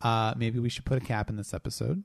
uh, 0.03 0.35
maybe 0.37 0.61
we 0.61 0.69
should 0.69 0.85
put 0.85 1.03
a 1.03 1.05
cap 1.05 1.31
in 1.31 1.37
this 1.37 1.53
episode. 1.53 2.05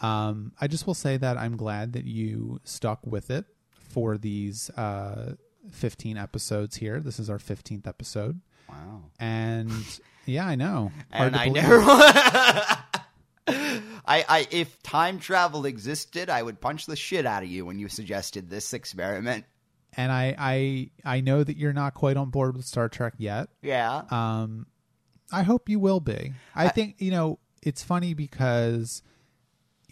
Um, 0.00 0.52
I 0.58 0.66
just 0.66 0.86
will 0.86 0.94
say 0.94 1.18
that 1.18 1.36
I'm 1.36 1.58
glad 1.58 1.92
that 1.92 2.06
you 2.06 2.58
stuck 2.64 3.06
with 3.06 3.30
it 3.30 3.44
for 3.90 4.16
these 4.16 4.70
uh, 4.70 5.34
15 5.70 6.16
episodes 6.16 6.76
here. 6.76 7.00
This 7.00 7.18
is 7.18 7.28
our 7.30 7.38
15th 7.38 7.86
episode, 7.86 8.40
Wow. 8.68 9.02
and 9.20 9.70
yeah, 10.26 10.46
I 10.46 10.54
know. 10.54 10.92
Hard 11.12 11.34
And 11.34 11.36
I 11.36 11.44
believe. 11.48 11.62
never. 11.62 11.80
I, 13.48 14.24
I, 14.28 14.46
if 14.50 14.82
time 14.82 15.18
travel 15.18 15.66
existed, 15.66 16.28
I 16.30 16.42
would 16.42 16.60
punch 16.60 16.86
the 16.86 16.96
shit 16.96 17.26
out 17.26 17.42
of 17.42 17.48
you 17.48 17.64
when 17.64 17.78
you 17.78 17.88
suggested 17.88 18.48
this 18.50 18.72
experiment. 18.72 19.44
and 19.96 20.10
I, 20.12 20.34
I 20.38 20.90
I 21.04 21.20
know 21.20 21.42
that 21.44 21.56
you're 21.56 21.72
not 21.72 21.94
quite 21.94 22.16
on 22.16 22.30
board 22.30 22.56
with 22.56 22.66
Star 22.66 22.88
Trek 22.88 23.14
yet. 23.18 23.48
Yeah. 23.62 24.02
Um, 24.10 24.66
I 25.32 25.42
hope 25.42 25.68
you 25.68 25.78
will 25.80 26.00
be. 26.00 26.32
I, 26.54 26.68
think 26.68 26.96
you 26.98 27.10
know 27.10 27.38
it's 27.62 27.82
funny 27.82 28.14
because 28.14 29.02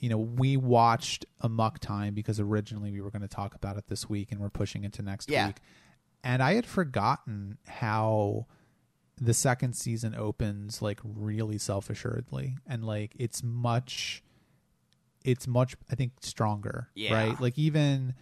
you 0.04 0.10
know 0.10 0.18
we 0.18 0.58
watched 0.58 1.24
Amok 1.40 1.78
Time 1.78 2.12
because 2.12 2.38
originally 2.38 2.90
we 2.90 3.00
were 3.00 3.10
going 3.10 3.22
to 3.22 3.28
talk 3.28 3.54
about 3.54 3.78
it 3.78 3.84
this 3.88 4.06
week 4.06 4.30
and 4.32 4.38
we're 4.38 4.50
pushing 4.50 4.84
into 4.84 5.00
next 5.00 5.30
Yeah. 5.30 5.46
week, 5.46 5.56
and 6.22 6.42
I 6.42 6.52
had 6.54 6.66
forgotten 6.66 7.56
how 7.66 8.44
the 9.16 9.32
second 9.32 9.72
season 9.74 10.14
opens 10.14 10.82
like 10.82 11.00
really 11.04 11.56
self 11.56 11.88
assuredly 11.88 12.56
and 12.66 12.84
like 12.84 13.14
it's 13.18 13.42
much 13.42 14.22
it's 15.24 15.46
much 15.46 15.74
I 15.90 15.94
think 15.94 16.12
stronger. 16.20 16.90
Yeah. 16.94 17.14
Right? 17.14 17.40
Like 17.40 17.56
even 17.56 18.12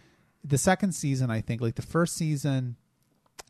the 0.41 0.57
second 0.57 0.93
season, 0.93 1.29
I 1.29 1.41
think 1.41 1.59
like 1.59 1.75
the 1.75 1.81
first 1.81 2.15
season 2.15 2.77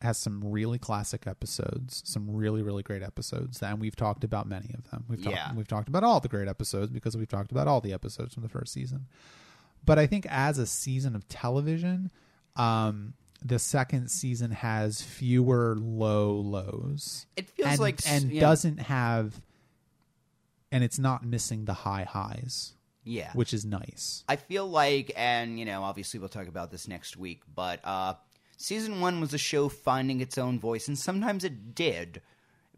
has 0.02 0.18
some 0.18 0.42
really 0.44 0.78
classic 0.78 1.28
episodes, 1.28 2.02
some 2.06 2.30
really 2.30 2.62
really 2.62 2.84
great 2.84 3.04
episodes, 3.04 3.62
and 3.62 3.80
we've 3.80 3.96
talked 3.96 4.24
about 4.24 4.48
many 4.48 4.74
of 4.74 4.90
them. 4.92 5.06
We've 5.08 5.24
talked 5.24 5.36
Yeah. 5.36 5.54
we've 5.54 5.68
talked 5.68 5.88
about 5.88 6.04
all 6.04 6.20
the 6.20 6.28
great 6.28 6.48
episodes 6.48 6.92
because 6.92 7.16
we've 7.16 7.28
talked 7.30 7.52
about 7.52 7.68
all 7.68 7.80
the 7.82 7.94
episodes 7.94 8.34
from 8.34 8.44
the 8.44 8.50
first 8.50 8.74
season. 8.74 9.08
But 9.86 10.00
I 10.00 10.08
think 10.08 10.26
as 10.30 10.58
a 10.60 10.66
season 10.66 11.16
of 11.16 11.28
television, 11.28 12.12
um, 12.56 13.14
the 13.44 13.60
second 13.60 14.10
season 14.10 14.52
has 14.52 15.02
fewer 15.02 15.76
low 15.78 16.36
lows. 16.36 17.26
It 17.36 17.50
feels 17.50 17.72
and, 17.72 17.80
like 17.80 18.00
and 18.08 18.32
yeah. 18.32 18.40
doesn't 18.42 18.78
have, 18.78 19.42
and 20.72 20.84
it's 20.84 21.00
not 21.00 21.26
missing 21.26 21.66
the 21.66 21.74
high 21.74 22.04
highs, 22.04 22.74
Yeah. 23.04 23.32
which 23.34 23.54
is 23.54 23.66
nice. 23.66 24.24
I 24.30 24.38
feel 24.38 24.68
like, 24.68 25.12
and 25.16 25.60
you 25.60 25.66
know, 25.66 25.84
obviously 25.84 26.20
we'll 26.20 26.30
talk 26.30 26.48
about 26.48 26.72
this 26.72 26.88
next 26.88 27.18
week, 27.18 27.42
but 27.54 27.80
uh, 27.84 28.14
season 28.58 29.02
one 29.02 29.20
was 29.20 29.34
a 29.34 29.38
show 29.38 29.70
finding 29.70 30.22
its 30.22 30.38
own 30.38 30.60
voice, 30.60 30.88
and 30.88 30.98
sometimes 30.98 31.44
it 31.44 31.76
did, 31.76 32.22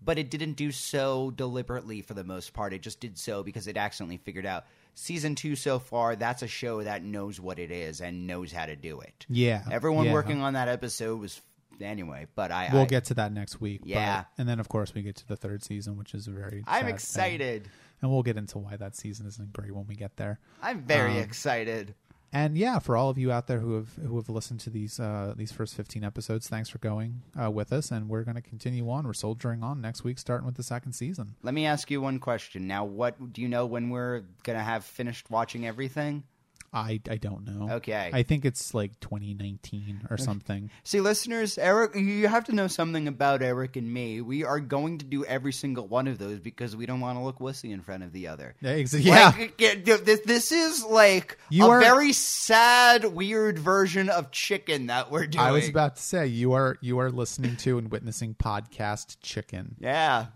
but 0.03 0.17
it 0.17 0.30
didn't 0.30 0.53
do 0.53 0.71
so 0.71 1.32
deliberately 1.32 2.01
for 2.01 2.13
the 2.13 2.23
most 2.23 2.53
part. 2.53 2.73
It 2.73 2.82
just 2.82 2.99
did 2.99 3.17
so 3.17 3.43
because 3.43 3.67
it 3.67 3.78
accidentally 3.78 4.17
figured 4.17 4.45
out. 4.45 4.65
Season 4.97 5.36
two 5.36 5.55
so 5.57 5.78
far, 5.80 6.15
that's 6.15 6.41
a 6.41 6.47
show 6.47 6.82
that 6.84 7.03
knows 7.03 7.39
what 7.39 7.59
it 7.59 7.69
is 7.71 7.99
and 7.99 8.28
knows 8.28 8.51
how 8.51 8.65
to 8.65 8.76
do 8.78 9.01
it. 9.01 9.26
Yeah, 9.28 9.63
Everyone 9.69 10.05
yeah. 10.05 10.13
working 10.13 10.41
on 10.41 10.53
that 10.53 10.69
episode 10.69 11.19
was 11.19 11.41
anyway, 11.82 12.28
but 12.36 12.49
I 12.51 12.69
We'll 12.71 12.84
I, 12.84 12.86
get 12.86 13.03
to 13.05 13.13
that 13.15 13.34
next 13.34 13.59
week. 13.59 13.82
but- 13.82 13.89
Yeah. 13.89 14.23
and 14.38 14.47
then 14.47 14.61
of 14.61 14.69
course 14.69 14.93
we 14.93 15.01
get 15.01 15.17
to 15.17 15.28
the 15.28 15.36
third 15.36 15.63
season, 15.63 15.97
which 15.97 16.13
is 16.13 16.28
a 16.28 16.32
very. 16.32 16.63
I'm 16.65 16.86
thing. 16.86 16.93
excited. 16.93 17.67
and 18.01 18.09
we'll 18.11 18.23
get 18.23 18.38
into 18.38 18.57
why 18.59 18.78
that 18.78 18.95
season 18.95 19.26
isn't 19.28 19.51
great 19.51 19.73
when 19.76 19.86
we 19.88 19.95
get 19.95 20.15
there. 20.15 20.39
I'm 20.61 20.82
very 20.84 21.13
Um, 21.13 21.17
excited. 21.17 21.93
And 22.36 22.58
yeah, 22.58 22.80
for 22.80 22.98
all 22.98 23.10
of 23.10 23.18
you 23.18 23.32
out 23.32 23.48
there 23.48 23.60
who 23.60 23.76
have 23.76 23.94
who 23.96 24.18
have 24.18 24.28
listened 24.28 24.60
to 24.60 24.70
these 24.70 25.00
uh, 25.00 25.34
these 25.38 25.54
first 25.54 25.74
fifteen 25.74 26.04
episodes, 26.04 26.50
thanks 26.50 26.68
for 26.68 26.80
going 26.80 27.22
uh, 27.42 27.50
with 27.50 27.72
us, 27.72 27.92
and 27.92 28.10
we're 28.10 28.24
going 28.24 28.36
to 28.36 28.42
continue 28.42 28.90
on. 28.90 29.08
We're 29.08 29.14
soldiering 29.14 29.64
on 29.64 29.80
next 29.80 30.04
week, 30.04 30.20
starting 30.20 30.46
with 30.46 30.56
the 30.56 30.64
second 30.64 30.92
season. 30.92 31.36
Let 31.44 31.54
me 31.54 31.66
ask 31.66 31.90
you 31.90 32.02
one 32.02 32.20
question. 32.20 32.68
Now, 32.68 32.84
what 32.84 33.32
do 33.32 33.42
you 33.42 33.48
know 33.48 33.66
when 33.66 33.90
we're 33.90 34.24
gonna 34.44 34.62
have 34.62 34.84
finished 34.84 35.32
watching 35.32 35.66
everything? 35.66 36.26
I 36.76 36.99
I 37.09 37.15
don't 37.15 37.45
know. 37.47 37.76
Okay. 37.76 38.09
I 38.13 38.23
think 38.23 38.43
it's 38.45 38.73
like 38.73 38.99
2019 38.99 40.07
or 40.09 40.17
something. 40.17 40.69
See, 40.84 40.99
listeners, 40.99 41.57
Eric, 41.57 41.95
you 41.95 42.28
have 42.28 42.43
to 42.45 42.51
know 42.53 42.67
something 42.67 43.07
about 43.07 43.41
Eric 43.41 43.78
and 43.78 43.91
me. 43.91 44.19
We 44.21 44.43
are 44.43 44.59
going 44.59 44.97
to 44.97 45.05
do 45.05 45.23
every 45.23 45.53
single 45.53 45.88
one 45.88 46.07
of 46.07 46.17
those 46.17 46.39
because 46.39 46.76
we 46.76 46.86
don't 46.86 46.99
want 46.99 47.17
to 47.17 47.23
look 47.23 47.39
wussy 47.39 47.71
in 47.71 47.82
front 47.82 48.03
of 48.03 48.11
the 48.11 48.28
other. 48.28 48.55
Ex- 48.63 48.93
Yeah, 48.93 49.34
Like, 49.38 49.57
this, 49.57 50.19
this 50.26 50.51
is 50.51 50.84
like 50.84 51.38
You 51.49 51.65
a 51.65 51.69
are- 51.69 51.80
very 51.80 52.11
sad, 52.11 53.05
weird 53.05 53.57
version 53.57 54.09
of 54.09 54.32
chicken 54.32 54.88
that 54.88 55.09
we're 55.09 55.28
doing. 55.28 55.45
I 55.45 55.51
was 55.51 55.69
about 55.69 55.95
to 55.95 56.01
say 56.01 56.28
you 56.28 56.51
are 56.53 56.78
you 56.82 56.99
are 56.99 57.09
listening 57.09 57.55
to 57.57 57.78
and 57.78 57.89
witnessing 57.89 58.36
podcast 58.36 59.17
chicken. 59.21 59.76
Yeah. 59.80 60.26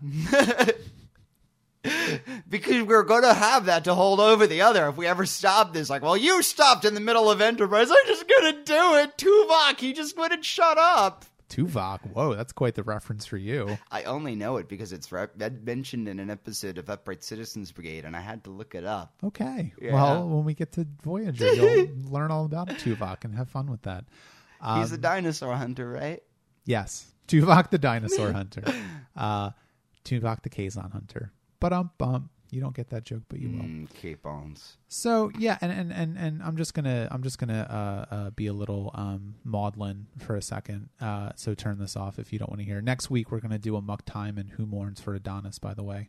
because 2.48 2.82
we're 2.82 3.02
going 3.02 3.22
to 3.22 3.34
have 3.34 3.66
that 3.66 3.84
to 3.84 3.94
hold 3.94 4.20
over 4.20 4.46
the 4.46 4.62
other 4.62 4.88
if 4.88 4.96
we 4.96 5.06
ever 5.06 5.26
stop 5.26 5.72
this. 5.72 5.88
Like, 5.90 6.02
well, 6.02 6.16
you 6.16 6.42
stopped 6.42 6.84
in 6.84 6.94
the 6.94 7.00
middle 7.00 7.30
of 7.30 7.40
Enterprise. 7.40 7.90
I'm 7.90 8.06
just 8.06 8.28
going 8.28 8.54
to 8.54 8.62
do 8.64 8.94
it. 8.96 9.16
Tuvok, 9.16 9.78
he 9.80 9.92
just 9.92 10.16
wouldn't 10.16 10.44
shut 10.44 10.78
up. 10.78 11.24
Tuvok. 11.48 12.00
Whoa, 12.12 12.34
that's 12.36 12.52
quite 12.52 12.76
the 12.76 12.84
reference 12.84 13.26
for 13.26 13.36
you. 13.36 13.76
I 13.90 14.04
only 14.04 14.36
know 14.36 14.58
it 14.58 14.68
because 14.68 14.92
it's 14.92 15.10
re- 15.10 15.26
mentioned 15.64 16.06
in 16.06 16.20
an 16.20 16.30
episode 16.30 16.78
of 16.78 16.88
Upright 16.88 17.24
Citizens 17.24 17.72
Brigade, 17.72 18.04
and 18.04 18.14
I 18.14 18.20
had 18.20 18.44
to 18.44 18.50
look 18.50 18.76
it 18.76 18.84
up. 18.84 19.14
Okay. 19.24 19.72
Yeah. 19.82 19.94
Well, 19.94 20.28
when 20.28 20.44
we 20.44 20.54
get 20.54 20.70
to 20.72 20.86
Voyager, 21.02 21.46
you'll 21.54 21.88
learn 22.08 22.30
all 22.30 22.44
about 22.44 22.68
Tuvok 22.68 23.24
and 23.24 23.34
have 23.34 23.48
fun 23.48 23.68
with 23.68 23.82
that. 23.82 24.04
He's 24.76 24.92
a 24.92 24.94
Um, 24.96 25.00
dinosaur 25.00 25.56
hunter, 25.56 25.88
right? 25.90 26.22
Yes. 26.66 27.06
Tuvok 27.26 27.70
the 27.70 27.78
dinosaur 27.78 28.30
hunter. 28.32 28.62
Uh, 29.16 29.50
Tuvok 30.04 30.42
the 30.42 30.50
Kazon 30.50 30.92
hunter. 30.92 31.32
But 31.60 31.72
um 31.74 31.90
bump. 31.98 32.30
You 32.52 32.60
don't 32.60 32.74
get 32.74 32.90
that 32.90 33.04
joke, 33.04 33.22
but 33.28 33.40
you 33.40 33.50
will. 33.50 33.64
Mm, 33.64 33.94
capons. 33.94 34.76
So 34.88 35.30
yeah, 35.38 35.58
and, 35.60 35.70
and, 35.70 35.92
and, 35.92 36.16
and 36.18 36.42
I'm 36.42 36.56
just 36.56 36.74
gonna 36.74 37.08
I'm 37.10 37.22
just 37.22 37.38
gonna 37.38 38.06
uh, 38.10 38.14
uh, 38.14 38.30
be 38.30 38.46
a 38.46 38.52
little 38.52 38.90
um, 38.94 39.36
maudlin 39.44 40.06
for 40.18 40.36
a 40.36 40.42
second. 40.42 40.88
Uh, 41.00 41.30
so 41.36 41.54
turn 41.54 41.78
this 41.78 41.96
off 41.96 42.18
if 42.18 42.32
you 42.32 42.38
don't 42.38 42.50
want 42.50 42.60
to 42.60 42.66
hear. 42.66 42.80
Next 42.80 43.10
week 43.10 43.30
we're 43.30 43.40
gonna 43.40 43.58
do 43.58 43.76
Amok 43.76 44.04
Time 44.04 44.38
and 44.38 44.50
who 44.50 44.66
mourns 44.66 45.00
for 45.00 45.14
Adonis. 45.14 45.58
By 45.58 45.74
the 45.74 45.84
way, 45.84 46.08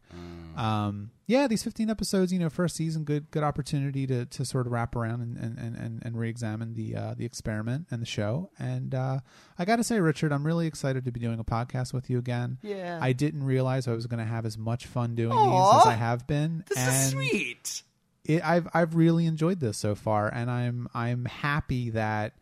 um, 0.56 1.12
yeah, 1.32 1.48
these 1.48 1.64
15 1.64 1.90
episodes, 1.90 2.34
you 2.34 2.40
know, 2.40 2.50
first 2.50 2.76
season, 2.76 3.06
good 3.06 3.32
good 3.32 3.44
opportunity 3.44 4.06
to, 4.08 4.26
to 4.26 4.44
sort 4.44 4.66
of 4.66 4.74
wrap 4.74 4.96
around 4.96 5.22
and 5.22 5.38
and, 5.38 5.78
and, 5.78 6.02
and, 6.04 6.20
re-examine 6.20 6.74
the 6.74 6.96
uh, 6.96 7.14
the 7.18 7.24
experiment 7.24 7.88
and 7.90 8.02
the 8.02 8.06
show. 8.06 8.50
And 8.60 8.94
uh, 8.94 9.20
I 9.58 9.66
got 9.66 9.78
to 9.78 9.84
say, 9.84 10.00
Richard, 10.00 10.34
I'm 10.34 10.46
really 10.46 10.68
excited 10.68 11.06
to 11.06 11.12
be 11.12 11.20
doing 11.20 11.40
a 11.40 11.44
podcast 11.44 11.94
with 11.94 12.10
you 12.10 12.18
again. 12.18 12.58
Yeah. 12.62 13.00
I 13.02 13.14
didn't 13.14 13.44
realize 13.44 13.88
I 13.88 13.94
was 13.94 14.08
going 14.08 14.20
to 14.20 14.26
have 14.26 14.46
as 14.46 14.58
much 14.58 14.88
fun 14.88 15.16
doing 15.16 15.32
Aw. 15.32 15.74
these 15.74 15.82
as 15.82 15.88
I 15.88 15.96
have 15.96 16.28
been. 16.32 16.64
This 16.70 16.88
is 16.88 17.10
sweet. 17.12 17.84
it, 18.24 18.42
I've 18.48 18.68
I've 18.74 18.96
really 18.96 19.26
enjoyed 19.26 19.60
this 19.60 19.78
so 19.78 19.96
far, 19.96 20.30
and 20.34 20.50
I'm 20.50 20.88
I'm 20.94 21.26
happy 21.26 21.90
that 21.90 22.34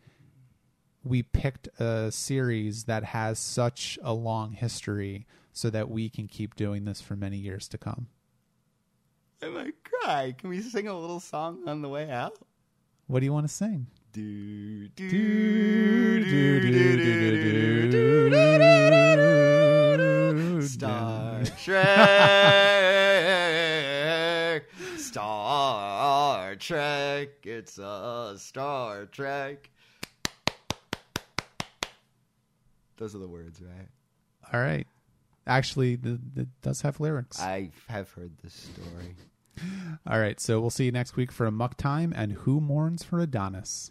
we 1.02 1.22
picked 1.24 1.68
a 1.80 2.12
series 2.12 2.84
that 2.84 3.02
has 3.04 3.38
such 3.40 3.98
a 4.02 4.12
long 4.12 4.52
history, 4.52 5.26
so 5.52 5.70
that 5.70 5.90
we 5.90 6.08
can 6.08 6.28
keep 6.28 6.54
doing 6.54 6.84
this 6.84 7.00
for 7.00 7.16
many 7.16 7.36
years 7.38 7.66
to 7.68 7.78
come. 7.78 8.06
I 9.42 9.48
might 9.48 9.74
cry. 9.82 10.34
Can 10.38 10.50
we 10.50 10.60
sing 10.60 10.86
a 10.86 10.96
little 10.98 11.18
song 11.20 11.66
on 11.66 11.82
the 11.82 11.88
way 11.88 12.10
out? 12.10 12.38
What 13.08 13.20
do 13.20 13.26
you 13.26 13.32
want 13.32 13.48
to 13.48 13.52
sing? 13.52 13.86
Do, 14.12 14.88
do, 14.88 15.08
Do, 15.10 16.20
do, 16.20 16.60
do, 16.60 16.70
do, 16.70 16.96
do, 16.96 17.90
do, 17.90 18.30
do. 20.60 20.62
Star 20.62 21.42
Trek. 21.62 22.19
Trek. 26.60 27.28
It's 27.44 27.78
a 27.78 28.34
Star 28.36 29.06
Trek. 29.06 29.70
Those 32.98 33.14
are 33.14 33.18
the 33.18 33.28
words, 33.28 33.62
right? 33.62 33.88
All 34.52 34.60
right. 34.60 34.86
Actually, 35.46 35.96
the, 35.96 36.20
the 36.34 36.46
does 36.60 36.82
have 36.82 37.00
lyrics. 37.00 37.40
I 37.40 37.70
have 37.88 38.10
heard 38.12 38.32
this 38.42 38.52
story. 38.52 39.16
All 40.06 40.20
right. 40.20 40.38
So 40.38 40.60
we'll 40.60 40.70
see 40.70 40.84
you 40.84 40.92
next 40.92 41.16
week 41.16 41.32
for 41.32 41.46
Amok 41.46 41.76
Time 41.76 42.12
and 42.14 42.32
who 42.32 42.60
mourns 42.60 43.02
for 43.02 43.20
Adonis. 43.20 43.90